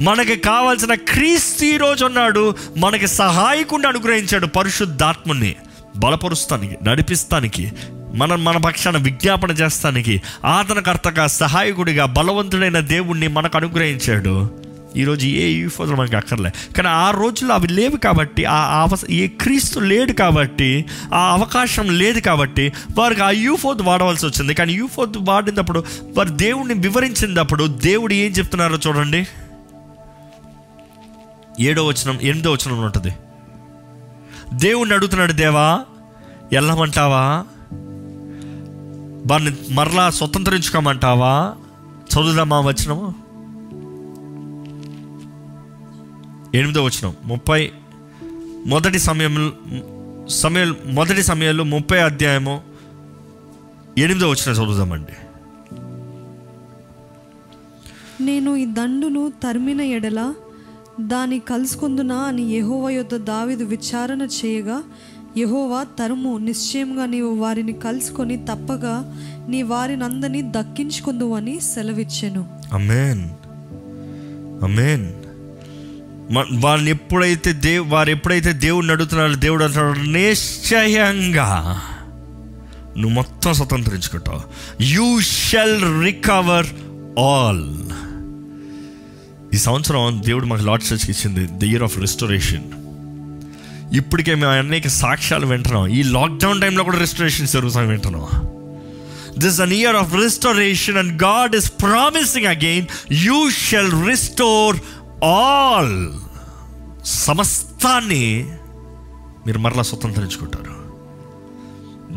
మనకి 0.00 0.36
కావాల్సిన 0.36 0.94
క్రీస్తు 0.94 1.64
ఈరోజు 1.64 2.04
ఉన్నాడు 2.04 2.54
మనకి 2.76 3.06
సహాయకుండా 3.06 3.88
అనుగ్రహించాడు 3.88 4.46
పరిశుద్ధాత్ముని 4.46 5.54
బలపరుస్తానికి 5.96 6.76
నడిపిస్తానికి 6.84 7.72
మన 8.14 8.34
మన 8.34 8.56
పక్షాన 8.56 8.96
విజ్ఞాపన 8.96 9.50
చేస్తానికి 9.50 10.22
ఆదరణకర్తగా 10.44 11.26
సహాయకుడిగా 11.26 12.04
బలవంతుడైన 12.06 12.80
దేవుణ్ణి 12.80 13.28
మనకు 13.28 13.56
అనుగ్రహించాడు. 13.56 14.63
ఈరోజు 14.96 15.26
ఏ 15.26 15.50
యూఫోజులు 15.50 15.96
మనకి 15.96 16.16
అక్కర్లే. 16.16 16.52
కానీ 16.76 16.88
ఆ 16.88 17.10
రోజుల్లో 17.10 17.54
అవి 17.54 17.68
లేవు 17.68 17.96
కాబట్టి 17.96 18.44
ఆ 18.44 18.82
అవస 18.82 19.04
ఏ 19.10 19.26
క్రీస్తు 19.26 19.80
లేడు 19.80 20.12
కాబట్టి 20.12 20.84
ఆ 21.14 21.32
అవకాశం 21.32 21.98
లేదు 21.98 22.20
కాబట్టి 22.20 22.72
వారికి 22.98 23.20
ఆ 23.20 23.30
యూఫోత్ 23.30 23.82
వాడవలసి 23.82 24.26
వచ్చింది. 24.26 24.54
కానీ 24.54 24.72
యూఫోత్ 24.72 25.12
వాడినప్పుడు 25.18 25.84
వారు 26.16 26.28
దేవుణ్ణి 26.28 26.74
వివరించినప్పుడు 26.74 27.64
దేవుడు 27.64 28.14
ఏం 28.14 28.32
చెప్తున్నారో 28.32 28.78
చూడండి. 28.86 29.26
ఏడో 31.60 31.86
వచనం 31.86 32.20
ఎనిమిదో 32.20 32.52
వచనం 32.52 32.82
ఉంటుంది. 32.84 33.14
దేవుణ్ణి 34.54 34.94
అడుగుతున్నాడు 34.94 35.32
దేవా 35.32 35.80
వెళ్ళమంటావా 36.52 37.44
వారిని 39.26 39.52
మరలా 39.70 40.10
స్వతంత్రించుకోమంటావా? 40.10 41.52
చదువుదామా 42.14 42.60
వచనము? 42.60 43.23
ఎనిమిదో 46.54 46.84
వచనం. 46.84 47.14
ముప్పై 47.24 47.72
మొదటి 48.66 48.98
సమయంలో 48.98 49.52
సమయం 50.28 50.76
మొదటి 50.86 51.22
సమయంలో 51.22 51.64
ముప్పై 51.64 51.98
అధ్యాయము 52.00 52.62
ఎనిమిదో 53.98 54.28
వచ్చిన 54.30 54.54
చదువుదామండి. 54.54 55.16
నేను 58.24 58.56
ఈ 58.56 58.64
దండును 58.64 59.32
తరిమిన 59.42 59.80
ఎడల 59.80 60.34
దాని 61.00 61.38
కలుసుకుందునా 61.38 62.16
అని 62.16 62.42
యెహోవా 62.42 62.90
యొద్ద 62.90 63.16
దావీదు 63.16 63.64
విచారణ 63.64 64.22
చేయగా 64.22 64.82
యెహోవా 65.36 65.82
తరుము 65.98 66.38
నిశ్చయంగా 66.38 67.06
నీవు 67.06 67.34
వారిని 67.34 67.72
కలుసుకొని 67.72 68.36
తప్పగా 68.36 68.94
నీ 69.48 69.62
వారినందరినీ 69.62 70.42
దక్కించుకుందు 70.42 71.32
అని 71.32 71.60
సెలవిచ్చెను. 71.60 72.42
అమేన్ 72.72 73.24
అమేన్ 74.64 75.23
వాళ్ళని 76.52 76.90
ఎప్పుడైతే 76.90 77.52
దేవ్ 77.52 77.90
వారు 77.90 78.10
ఎప్పుడైతే 78.10 78.52
దేవుడిని 78.52 78.92
అడుగుతున్నారో 78.92 79.34
దేవుడు 79.34 79.64
అంటున్నాడు 79.64 79.98
నిశ్చయంగా 79.98 81.80
నువ్వు 82.96 83.10
మొత్తం 83.10 83.54
స్వతంత్రించుకుంటావు. 83.54 84.40
యూ 84.82 85.20
షెల్ 85.20 86.04
రికవర్ 86.04 86.66
ఆల్ 87.18 87.74
ఈ 89.54 89.56
సంవత్సరం 89.56 90.22
దేవుడు 90.26 90.46
మాకు 90.46 90.62
లార్డ్ 90.62 90.92
చర్చ్కి 90.92 91.12
ఇచ్చింది 91.12 91.48
ద 91.52 91.62
ఇయర్ 91.62 91.82
ఆఫ్ 91.82 91.98
రెస్టోరేషన్ 91.98 92.64
ఇప్పటికే 93.96 94.34
మేము 94.34 94.52
అనేక 94.52 94.88
సాక్ష్యాలు 94.88 95.46
వింటున్నాం. 95.46 95.88
ఈ 95.88 96.02
లాక్డౌన్ 96.02 96.60
టైంలో 96.60 96.84
కూడా 96.84 96.98
రెస్టోరేషన్ 96.98 97.46
జరుగుతాం 97.46 97.88
వింటున్నాం. 97.88 98.26
This 99.38 99.60
an 99.60 99.72
year 99.72 99.96
of 99.96 100.14
restoration 100.14 100.96
and 100.96 101.22
God 101.22 101.56
is 101.56 101.70
promising 101.70 102.46
again 102.46 102.86
you 103.10 103.50
shall 103.50 104.08
restore 104.08 104.76
all 105.24 106.12
సమస్తాన్ని 107.04 108.52
మీరు 109.46 109.58
మరలా 109.58 109.82
స్వతంత్రించుకుంటారు. 109.82 110.74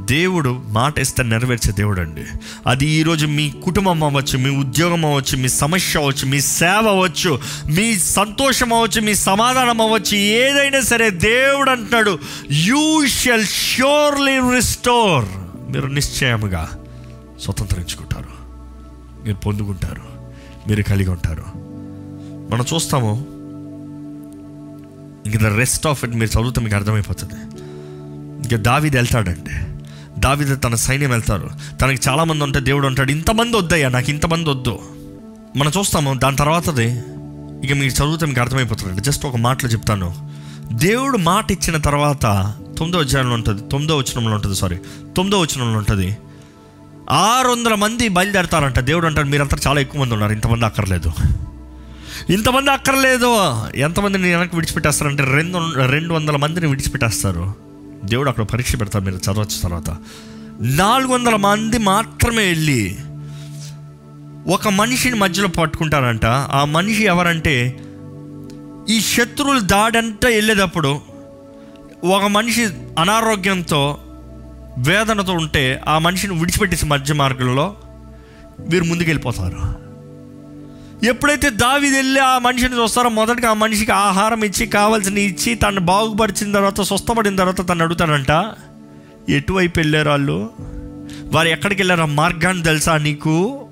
దేవుడు 0.06 0.62
మాట 0.68 1.00
ఇస్తే 1.00 1.24
నెరవేర్చే 1.24 1.74
దేవుడు 1.74 2.02
అండి 2.02 2.24
అది 2.68 2.86
ఈరోజు 2.86 3.26
మీ 3.26 3.54
కుటుంబం 3.64 4.04
అవ్వచ్చు 4.04 4.38
మీ 4.38 4.50
ఉద్యోగం 4.50 5.06
అవ్వచ్చు 5.06 5.38
మీ 5.38 5.50
సమస్య 5.50 6.00
అవ్వచ్చు 6.00 6.28
మీ 6.28 6.42
సేవ 6.42 6.88
అవ్వచ్చు 6.88 7.40
మీ 7.68 8.00
సంతోషం 8.00 8.74
అవ్వచ్చు 8.74 9.02
మీ 9.02 9.16
సమాధానం 9.16 9.82
అవ్వచ్చు 9.82 10.16
ఏదైనా 10.16 10.82
సరే 10.82 11.10
దేవుడు 11.10 11.70
అంటున్నాడు 11.70 12.20
యూ 12.52 13.08
షెల్ 13.08 13.46
ష్యూర్లీ 13.46 14.56
రిస్టోర్ 14.56 15.26
మీరు 15.72 15.88
నిశ్చయముగా 15.88 16.70
స్వతంత్రించుకుంటారు. 17.42 18.30
మీరు 19.26 19.36
పొందుకుంటారు. 19.36 20.02
మీరు 20.68 20.84
కలిగి 20.84 21.10
ఉంటారు. 21.10 21.67
మనం 22.52 22.66
చూస్తాము 22.74 23.26
ఇంక 25.26 25.38
ద 25.38 25.46
రెస్ట్ 25.46 25.88
ఆఫ్ 25.88 26.06
ఇట్ 26.06 26.16
మీరు 26.16 26.40
చదివితే 26.40 26.62
మీకు 26.62 26.76
అర్థమైపోతుంది. 26.76 27.34
ఇంకా 28.44 28.58
దావిది 28.58 28.98
వెళ్తాడండి 28.98 29.56
దావిద 30.20 30.58
తన 30.64 30.76
సైన్యం 30.76 31.10
వెళ్తారు. 31.10 31.50
తనకి 31.82 32.10
చాలామంది 32.10 32.44
ఉంటే 32.44 32.60
దేవుడు 32.60 32.88
అంటాడు 32.88 33.12
ఇంతమంది 33.12 33.58
వద్దయ్యా 33.58 33.90
నాకు 33.90 34.10
ఇంతమంది 34.10 34.50
వద్దు. 34.50 34.80
మనం 35.56 35.72
చూస్తాము 35.78 36.14
దాని 36.14 36.36
తర్వాతది 36.36 36.86
ఇక 37.64 37.74
మీరు 37.74 38.04
చదివితే 38.04 38.26
మీకు 38.26 38.42
అర్థమైపోతుందండి. 38.42 39.02
జస్ట్ 39.02 39.26
ఒక 39.26 39.36
మాటలో 39.36 39.70
చెప్తాను. 39.70 40.30
దేవుడు 40.74 41.18
మాట 41.18 41.52
ఇచ్చిన 41.52 41.78
తర్వాత 41.78 42.22
తొమ్మిదో 42.78 43.00
అధ్యాయంలో 43.00 43.34
ఉంటుంది 43.34 43.62
తొమ్మిదో 43.72 43.98
వచనంలో 43.98 44.36
ఉంటుంది 44.36 44.56
సారీ 44.56 44.78
తొమ్మిదో 45.18 45.40
వచనంలో 45.40 45.78
ఉంటుంది 45.78 46.18
ఆరు 47.10 47.48
వందల 47.48 47.76
మంది 47.76 48.08
బయలుదేరతారంట. 48.08 48.80
దేవుడు 48.80 49.06
అంటాడు 49.06 49.28
మీరంతా 49.28 49.58
చాలా 49.68 49.82
ఎక్కువ 49.82 50.02
మంది 50.02 50.14
ఉన్నారు 50.14 50.32
ఇంతమంది 50.32 50.66
అక్కర్లేదు. 50.66 51.12
ఇంతమంది 52.30 52.72
అక్కర్లేదు. 52.72 53.58
ఎంతమందిని 53.76 54.36
వెనక్కి 54.36 54.56
విడిచిపెట్టేస్తారంటే 54.56 55.24
రెండు 55.24 55.88
రెండు 55.88 56.14
వందల 56.14 56.36
మందిని 56.36 56.68
విడిచిపెట్టేస్తారు. 56.68 57.54
దేవుడు 58.06 58.30
అక్కడ 58.30 58.44
పరీక్ష 58.44 58.76
పెడతారు 58.76 59.04
మీరు 59.04 59.16
చదవచ్చు 59.16 59.62
తర్వాత. 59.64 59.98
నాలుగు 60.62 61.12
వందల 61.12 61.36
మంది 61.36 61.78
మాత్రమే 61.78 62.48
వెళ్ళి 62.48 62.98
ఒక 64.48 64.68
మనిషిని 64.68 65.16
మధ్యలో 65.16 65.48
పట్టుకుంటారంట. 65.48 66.26
ఆ 66.26 66.66
మనిషి 66.66 67.04
ఎవరంటే 67.04 67.80
ఈ 68.90 69.02
శత్రువులు 69.02 69.60
దాడంతా 69.60 70.30
వెళ్ళేటప్పుడు 70.30 71.02
ఒక 72.04 72.24
మనిషి 72.24 72.66
అనారోగ్యంతో 73.00 73.98
వేదనతో 74.78 75.34
ఉంటే 75.34 75.82
ఆ 75.88 75.98
మనిషిని 75.98 76.40
విడిచిపెట్టేసి 76.40 76.86
మధ్య 76.86 77.14
మార్గంలో 77.14 77.76
వీరు 78.60 78.84
ముందుకెళ్ళిపోతారు. 78.84 79.87
ఎప్పుడైతే 81.04 81.50
దావి 81.50 81.90
వెళ్ళి 81.90 82.20
ఆ 82.20 82.38
మనిషిని 82.38 82.76
చూస్తారో 82.76 83.10
మొదటిగా 83.10 83.50
ఆ 83.50 83.54
మనిషికి 83.54 83.92
ఆహారం 83.92 84.44
ఇచ్చి 84.44 84.66
కావాల్సిన 84.66 85.18
ఇచ్చి 85.18 85.56
తను 85.56 85.80
బాగుపరిచిన 85.80 86.52
తర్వాత 86.52 86.82
స్వస్థపడిన 86.82 87.36
తర్వాత 87.36 87.70
తను 87.70 87.84
అడుగుతాడంట 87.84 88.56
ఎటువైపు 89.30 89.80
వెళ్ళారు 89.80 90.10
వాళ్ళు? 90.10 90.50
వారు 91.26 91.48
ఎక్కడికి 91.48 91.82
వెళ్ళారు? 91.82 92.02
ఆ 92.02 92.06
మార్గాన్ని 92.06 92.64
తెలుసా 92.64 92.98
నీకు? 92.98 93.66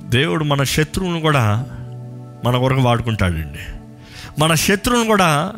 దేవుడు 0.00 0.44
మన 0.44 0.62
శత్రువును 0.62 1.20
కూడా 1.20 1.66
మన 2.44 2.56
కొరకు 2.56 2.80
వాడుకుంటాడండి. 2.80 3.58
మన 4.38 4.54
శత్రువును 4.54 5.06
కూడా 5.06 5.52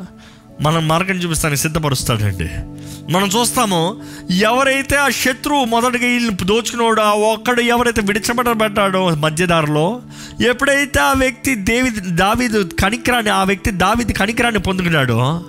మన 0.60 0.78
మార్గం 0.78 1.14
చూపిస్తానికి 1.14 1.62
సిద్ధపరుస్తాడండి. 1.62 2.77
మనం 3.10 3.28
చూస్తాము 3.28 4.02
ఎవరైతే 4.30 4.96
ఆ 4.96 5.08
శత్రువు 5.08 5.64
మొదటిగా 5.64 6.06
వీళ్ళని 6.06 6.36
దోచుకున్నాడో 6.44 7.02
ఆ 7.02 7.12
ఒక్కడు 7.12 7.60
ఎవరైతే 7.60 8.00
విడిచబడబడ్డాడో 8.00 9.08
మధ్యదారిలో 9.08 10.02
ఎప్పుడైతే 10.48 11.00
ఆ 11.00 11.12
వ్యక్తి 11.12 11.54
దేవి 11.54 11.90
దావీదు 11.90 12.70
కనికరాన్ని 12.82 13.30
ఆ 13.30 13.44
వ్యక్తి 13.44 13.70
దావీది 13.70 14.12
కనికరాన్ని 14.12 14.60
పొందుకున్నాడో 14.60 15.44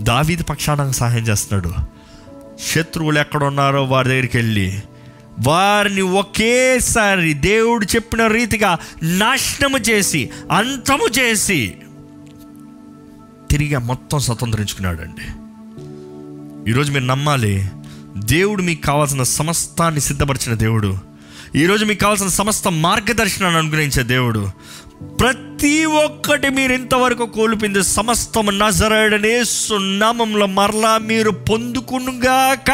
దావీది 0.00 0.42
పక్షాన 0.42 0.90
సహాయం 0.90 1.24
చేస్తున్నాడు. 1.24 1.72
శత్రువులు 2.74 3.18
ఎక్కడున్నారో 3.18 3.84
వారి 3.84 4.08
దగ్గరికి 4.08 4.36
వెళ్ళి 4.36 4.82
వారిని 5.46 6.00
ఒకేసారి 6.00 7.34
దేవుడు 7.34 7.84
చెప్పిన 7.84 8.26
రీతిగా 8.26 8.78
నాశనము 9.02 9.78
చేసి 9.78 10.30
అంతము 10.52 11.06
చేసి 11.18 11.74
తిరిగి 13.50 13.76
మొత్తం 13.76 14.18
స్వతంత్రించుకున్నాడండి. 14.18 15.45
ఈరోజు 16.68 16.92
మీరు 16.92 17.04
నమ్మాలి 17.04 17.70
దేవుడు 18.16 18.62
మీకు 18.62 18.82
కావాల్సిన 18.82 19.22
సమస్తాన్ని 19.22 20.00
సిద్ధపరిచిన 20.00 20.54
దేవుడు. 20.54 20.98
ఈరోజు 21.56 21.84
మీకు 21.84 22.00
కావాల్సిన 22.00 22.28
సమస్త 22.28 22.68
మార్గదర్శనాన్ని 22.68 23.58
అనుగ్రహించే 23.58 24.02
దేవుడు. 24.02 24.50
ప్రతి 25.20 25.84
ఒక్కటి 25.84 26.48
మీరు 26.48 26.72
ఇంతవరకు 26.72 27.26
కోల్పోయింది 27.26 27.82
సమస్తం 27.82 28.58
నజరడనే 28.58 29.44
సున్నామంలో 29.44 30.46
మరలా 30.46 30.98
మీరు 30.98 31.30
పొందుకునుగాక. 31.30 32.70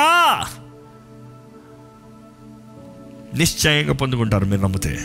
నిశ్చయంగా 3.35 3.93
పొందుకుంటారు 3.93 4.45
మీరు 4.45 4.63
నమ్మితే. 4.63 4.99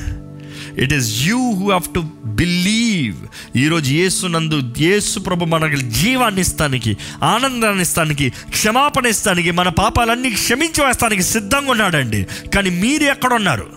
It 0.83 0.93
is 0.93 1.27
you 1.27 1.51
who 1.51 1.65
have 1.65 1.93
to 1.93 1.99
believe 2.25 3.15
ఈరోజు 3.57 3.91
యేసు 3.91 4.27
నందు 4.27 4.73
యేసు 4.77 5.19
ప్రభు 5.19 5.45
మనకి 5.45 5.77
జీవాన్ని 5.77 6.41
ఇస్తానికి 6.41 6.97
ఆనందాన్ని 7.23 7.81
ఇస్తానికి 7.81 8.29
క్షమాపణ 8.49 9.05
ఇస్తానికి 9.05 9.51
మన 9.51 9.69
పాపాలన్నీ 9.69 10.31
క్షమించి 10.31 10.85
వేస్తానికి 10.85 11.23
సిద్ధంగా 11.23 11.71
ఉన్నాడండి. 11.71 12.27
కానీ 12.55 12.69
మీరు 12.69 13.03
ఎక్కడ 13.03 13.33
ఉన్నారు 13.33 13.67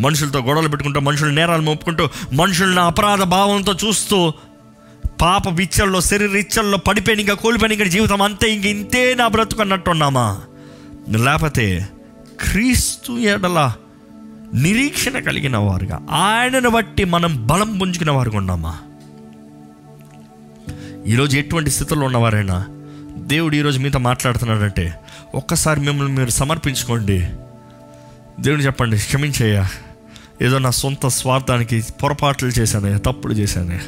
మనుషులతో 0.00 0.38
గొడవలు 0.38 0.68
పెట్టుకుంటూ 0.68 1.00
మనుషుల 1.00 1.30
నేరాలు 1.30 1.62
మోపుకుంటూ 1.62 2.10
మనుషులను 2.32 2.80
అపరాధ 2.80 3.22
భావంతో 3.22 3.72
చూస్తూ 3.72 4.32
పాప 5.20 5.48
విచ్చల్లో 5.48 6.00
శరీర 6.00 6.36
ఇచ్చల్లో 6.36 6.78
పడిపోయిన 6.78 7.20
ఇంకా 7.20 7.34
కోల్పోయిన 7.34 7.72
ఇంకా 7.72 7.84
జీవితం 7.84 8.22
అంతే 8.22 8.52
ఇంక 8.52 8.66
ఇంతే 8.66 9.14
నా 9.14 9.28
బ్రతుకు 9.28 9.60
అన్నట్టున్నామా 9.60 10.40
లేకపోతే 11.08 11.88
క్రీస్తు 12.40 13.12
ఎడలా 13.12 13.74
నిరీక్షణ 14.54 15.18
కలిగిన 15.18 15.56
వారుగా. 15.56 16.06
ఆయనను 16.10 16.70
బట్టి 16.70 17.04
మనం 17.04 17.46
బలం 17.46 17.78
పుంజుకున్న 17.78 18.10
వారుగా 18.10 18.36
ఉన్నామా? 18.36 18.78
ఈరోజు 21.06 21.38
ఎటువంటి 21.38 21.70
స్థితిలో 21.70 22.00
ఉన్నవారైనా 22.00 22.66
దేవుడు 23.16 23.56
ఈరోజు 23.56 23.78
మీతో 23.78 23.98
మాట్లాడుతున్నాడంటే 23.98 24.94
ఒక్కసారి 25.34 25.80
మిమ్మల్ని 25.80 26.12
మీరు 26.12 26.30
సమర్పించుకోండి. 26.30 27.18
దేవుడు 28.40 28.62
చెప్పండి 28.62 28.96
క్షమించయ్యా. 28.96 29.68
ఏదో 30.42 30.58
నా 30.58 30.70
సొంత 30.70 31.06
స్వార్థానికి 31.06 31.84
పొరపాట్లు 32.02 32.48
చేశానయ్యా 32.48 32.98
తప్పులు 32.98 33.32
చేశాను. 33.32 33.80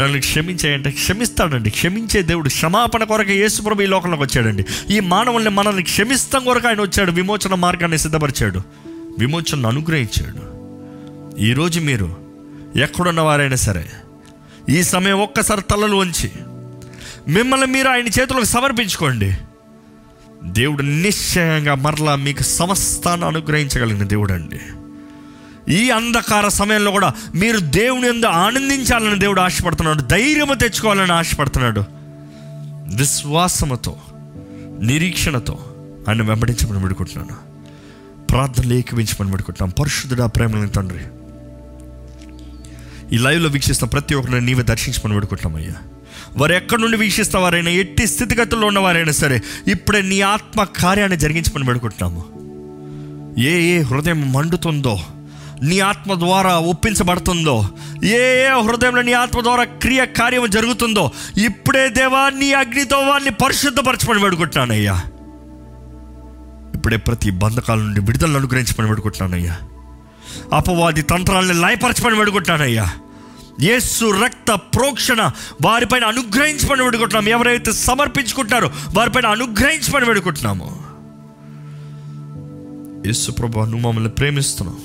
నన్ను 0.00 0.20
క్షమించేయంటే 0.20 0.90
క్షమిస్తాడండి. 0.90 1.70
క్షమించే 1.70 2.22
దేవుడు 2.22 2.48
క్షమాపణ 2.48 3.04
కొరకు 3.04 3.30
యేసుప్రభు 3.30 3.82
ఈ 3.82 3.86
లోకంలోకి 3.86 4.22
వచ్చాడండి. 4.22 4.64
ఈ 4.90 5.00
మానవుల్ని 5.00 5.50
మనల్ని 5.50 5.82
క్షమిస్తాం 5.82 6.44
కొరకు 6.44 6.68
ఆయన 6.68 6.80
వచ్చాడు 6.80 7.12
విమోచన 7.12 7.54
మార్గాన్ని 7.54 7.98
సిద్ధపరిచాడు. 7.98 8.89
విమోచనను 9.18 9.68
అనుగ్రహించాడు. 9.68 10.50
ఈరోజు 11.38 11.80
మీరు 11.80 12.16
ఎక్కడున్న 12.76 13.20
వారైనా 13.20 13.56
సరే 13.56 13.90
ఈ 14.68 14.82
సమయం 14.82 15.20
ఒక్కసారి 15.20 15.62
తలలు 15.62 15.96
వంచి 15.96 16.32
మిమ్మల్ని 17.28 17.66
మీరు 17.66 17.88
ఆయన 17.88 18.06
చేతులకు 18.06 18.44
సమర్పించుకోండి. 18.44 19.36
దేవుడు 20.44 20.82
నిశ్చయంగా 20.82 21.74
మరలా 21.74 22.16
మీకు 22.16 22.42
సమస్తాన్ని 22.42 23.26
అనుగ్రహించగలిగిన 23.26 24.02
దేవుడు 24.02 24.32
అండి 24.32 24.60
ఈ 25.72 25.90
అంధకార 25.90 26.48
సమయంలో 26.48 26.90
కూడా 26.90 27.14
మీరు 27.34 27.58
దేవుని 27.58 28.08
ఎందు 28.08 28.26
ఆనందించాలని 28.26 29.18
దేవుడు 29.18 29.40
ఆశపడుతున్నాడు 29.40 30.02
ధైర్యము 30.02 30.54
తెచ్చుకోవాలని 30.54 31.12
ఆశపడుతున్నాడు. 31.12 31.84
విశ్వాసముతో 32.96 33.96
నిరీక్షణతో 34.80 35.58
ఆయన 36.08 36.22
వెంబడించమని 36.22 36.82
విడుకుంటున్నాను. 36.82 37.49
ప్రార్థనలు 38.30 38.74
ఏకవించమని 38.74 39.30
పెట్టుకుంటాం 39.30 39.70
పరిశుద్ధుడా 39.78 40.26
ప్రేమలని 40.34 40.72
తండ్రి 40.76 41.04
ఈ 43.12 43.18
లైవ్లో 43.18 43.48
వీక్షిస్తున్న 43.48 43.90
ప్రతి 43.90 44.14
ఒక్కరిని 44.14 44.46
నీవే 44.46 44.64
దర్శించమని 44.64 45.14
పెడుకుంటున్నాం 45.14 45.54
అయ్యా. 45.56 45.76
వారు 46.38 46.52
ఎక్కడి 46.52 46.80
నుండి 46.82 46.96
వీక్షిస్తావారైనా 46.96 47.70
ఎట్టి 47.80 48.04
స్థితిగతుల్లో 48.06 48.66
ఉన్నవారైనా 48.66 49.14
సరే 49.14 49.36
ఇప్పుడే 49.66 50.00
నీ 50.10 50.18
ఆత్మ 50.28 50.64
కార్యాన్ని 50.76 51.16
జరిగించమని 51.16 51.66
పెడుకుంటున్నాము 51.66 52.22
ఏ 53.44 53.54
ఏ 53.70 53.78
హృదయం 53.82 54.32
మండుతుందో 54.32 54.94
నీ 55.62 55.78
ఆత్మ 55.86 56.14
ద్వారా 56.18 56.52
ఒప్పించబడుతుందో 56.70 57.56
ఏ 58.12 58.20
ఏ 58.42 58.60
హృదయంలో 58.62 59.02
నీ 59.02 59.14
ఆత్మ 59.18 59.40
ద్వారా 59.40 59.64
క్రియ 59.82 60.04
కార్యం 60.18 60.46
జరుగుతుందో 60.50 61.04
ఇప్పుడే 61.42 61.88
దేవా 61.96 62.22
నీ 62.38 62.48
అగ్నితో 62.54 62.98
వారిని 63.00 63.32
పరిశుద్ధపరచమని 63.42 64.22
పెడుకుంటున్నానయ్యా 64.22 64.96
ఇప్పుడే 66.80 66.96
ప్రతి 66.96 67.30
బంధకాల 67.30 67.78
నుండి 67.78 68.00
విడుదలను 68.00 68.36
అనుగ్రహించమని 68.36 68.88
పెడుకుంటున్నానయ్యా 68.88 69.54
అపవాది 70.56 71.02
తంత్రాలను 71.02 71.60
లయపరచమని 71.60 72.16
పెడుకుంటున్నానయ్యా 72.16 72.86
యేసు 73.62 74.04
రక్త 74.24 74.50
ప్రోక్షణ 74.74 75.22
వారిపైన 75.64 76.04
అనుగ్రహించమని 76.04 76.84
పెడుకుంటున్నాం 76.84 77.28
ఎవరైతే 77.28 77.72
సమర్పించుకుంటున్నారో 77.72 78.68
వారిపైన 78.96 79.26
అనుగ్రహించమని 79.26 80.06
పెడుకుంటున్నాము 80.06 80.68
యేసు 83.06 83.30
ప్రభా 83.32 83.64
నువ్వు 83.64 83.84
మమ్మల్ని 83.88 84.10
ప్రేమిస్తున్నావు. 84.10 84.80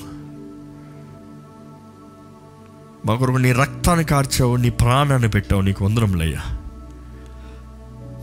మా 3.06 3.14
కొరకు 3.14 3.36
నీ 3.36 3.52
రక్తాన్ని 3.52 4.04
కార్చావు 4.04 4.56
నీ 4.56 4.70
ప్రాణాన్ని 4.70 5.28
పెట్టావు 5.28 5.62
నీకు 5.62 5.84
వందరంలయ్యా 5.84 6.44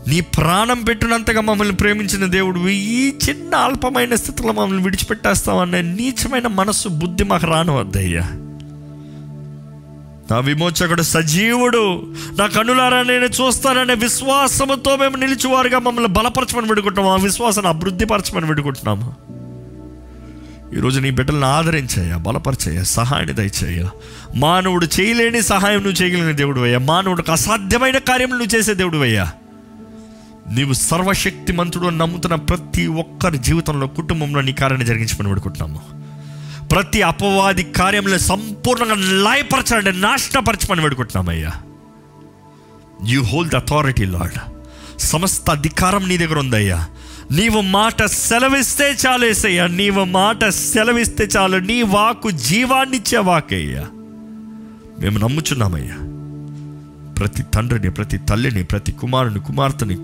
నీ 0.08 0.20
ప్రాణం 0.20 0.82
పెట్టినంతగా 0.82 1.40
మమ్మల్ని 1.40 1.74
ప్రేమించిన 1.74 2.24
దేవుడు 2.26 2.68
ఈ 2.68 3.12
చిన్న 3.28 3.54
అల్పమైన 3.54 4.14
స్థితిలో 4.14 4.52
మమ్మల్ని 4.52 4.84
విడిచిపెట్టేస్తామనే 4.84 5.82
నీచమైన 5.82 6.46
మనస్సు 6.46 6.88
బుద్ధి 6.88 7.24
మాకు 7.24 7.46
రానివద్దయ్యా. 7.46 8.22
నా 10.30 10.38
విమోచకుడు 10.38 11.02
సజీవుడు 11.02 12.02
నా 12.38 12.46
కనులారా 12.46 13.02
నేను 13.02 13.24
చూస్తాననే 13.24 13.94
విశ్వాసముతో 13.94 14.96
మేము 14.96 15.16
నిలిచివారుగా 15.16 15.78
మమ్మల్ని 15.78 16.10
బలపరచమని 16.10 16.66
పెడుకుంటున్నాము 16.68 17.14
ఆ 17.14 17.22
విశ్వాసాన్ని 17.22 17.68
అభివృద్ధిపరచమని 17.68 18.46
పెడుకుంటున్నాము 18.46 19.14
ఈరోజు 20.76 21.00
నీ 21.00 21.10
బిడ్డలను 21.10 21.46
ఆదరించయ్యా 21.46 22.16
బలపరచయ్యా 22.16 22.82
సహాయాన్ని 22.82 23.34
దయచేయ్యా. 23.34 23.88
మానవుడు 24.36 24.86
చేయలేని 25.00 25.42
సహాయం 25.42 25.82
నువ్వు 25.82 26.02
చేయగలిగిన 26.02 26.36
దేవుడు 26.36 26.60
అయ్యా. 26.60 26.78
మానవుడికి 26.78 27.30
అసాధ్యమైన 27.32 27.98
కార్యం 27.98 28.30
నువ్వు 28.30 28.56
చేసే 28.56 28.74
దేవుడు 28.74 28.98
అయ్యా. 28.98 29.30
నీవు 30.50 30.72
సర్వశక్తిమంతుడు 30.72 31.86
అని 31.86 31.98
నమ్ముతున్న 31.98 32.34
ప్రతి 32.34 32.86
ఒక్కరి 32.86 33.38
జీవితంలో 33.38 33.86
కుటుంబంలో 33.86 34.40
నీ 34.40 34.52
కార్యాన్ని 34.52 34.86
జరిగించమని 34.86 35.28
పెడుకుంటున్నాము 35.28 36.04
ప్రతి 36.66 37.02
అపవాది 37.02 37.64
కార్యంలో 37.64 38.18
సంపూర్ణంగా 38.18 38.94
లయపరచండి 38.94 40.00
నాశనపరచమని 40.00 40.80
పెడుకుంటున్నామయ్యా 40.80 41.50
you 43.06 43.22
hold 43.22 43.52
the 43.52 43.56
authority 43.56 44.04
Lord 44.04 44.38
సమస్త 44.98 45.50
అధికారం 45.50 46.08
నీ 46.08 46.18
దగ్గర 46.18 46.38
ఉందయ్యా. 46.38 46.86
నీవు 47.32 47.60
మాట 47.60 48.04
సెలవిస్తే 48.04 48.96
చాలేసయ్యా 49.06 49.66
నీవు 49.66 50.04
మాట 50.04 50.48
సెలవిస్తే 50.48 51.24
చాలు. 51.24 51.56
నీ 51.56 51.82
వాకు 51.82 52.30
జీవాన్నిచ్చే 52.30 53.18
వాకయ్యా. 53.18 53.80
మేము 55.00 55.18
నమ్ముచున్నామయ్యా. 55.18 55.94
ప్రతి 57.12 57.42
తండ్రిని 57.42 57.90
ప్రతి 57.90 58.18
తల్లిని 58.18 58.64
ప్రతి 58.64 58.92
కుమారుని 58.92 59.40
కుమార్తెని 59.40 59.94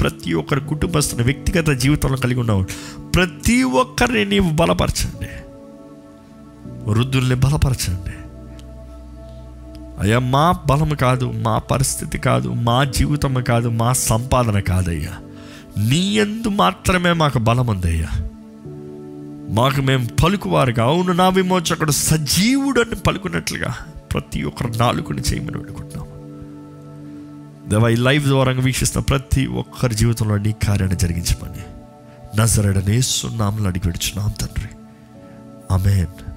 ప్రతి 0.00 0.34
ఒక్కరి 0.34 0.60
కుటుంబస్తుని 0.60 1.22
వ్యక్తిగత 1.22 1.68
జీవితంలో 1.68 2.16
కలిగి 2.16 2.40
ఉన్నావు 2.40 2.62
ప్రతి 3.14 3.62
ఒక్కరిని 3.62 4.24
నీవు 4.24 4.50
బలపరచండి. 4.50 5.28
వృద్ధుల్ని 6.90 7.34
బలపరచండి. 7.34 8.10
అయ్యా 10.00 10.18
మా 10.18 10.54
బలం 10.70 10.88
కాదు 10.88 11.32
మా 11.36 11.58
పరిస్థితి 11.58 12.18
కాదు 12.18 12.48
మా 12.48 12.84
జీవితం 12.84 13.34
కాదు 13.34 13.68
మా 13.68 13.92
సంపాదన 13.92 14.60
కాదయ్యా. 14.60 15.12
నీ 15.88 15.98
ఎందు 15.98 16.48
మాత్రమే 16.48 17.12
మాకు 17.12 17.38
బలం 17.38 17.66
ఉందయ్యా 17.66 18.08
మాకు 19.50 19.80
మేము 19.80 20.08
పలుకువారుగా 20.24 20.84
అవును 20.84 21.12
నా 21.12 21.28
విమోచకుడు 21.28 21.90
సజీవుడు 21.90 22.80
అని 22.80 22.94
పలుకున్నట్లుగా 22.94 23.74
ప్రతి 24.12 24.42
ఒక్కరు 24.42 24.72
నాలుగుని 24.76 25.22
చేయమని 25.22 25.58
పెట్టుకుంటున్నాం 25.58 25.99
దేవా 27.70 27.88
ఈ 27.88 27.96
లైవ్ 27.96 28.24
ద్వారా 28.24 28.52
వీక్షిస్తున్న 28.52 29.04
ప్రతి 29.04 29.46
ఒక్కరి 29.46 29.94
జీవితంలో 29.94 30.38
నీ 30.38 30.52
కార్యాన్ని 30.52 30.98
జరిగించమని. 30.98 31.62
నజరడనే 32.40 33.00
సున్నాములు 33.00 33.66
అడిగి 33.66 33.82
పెడుచున్నాం 33.82 34.34
తండ్రి. 34.40 34.68
అమేన్ 35.70 36.29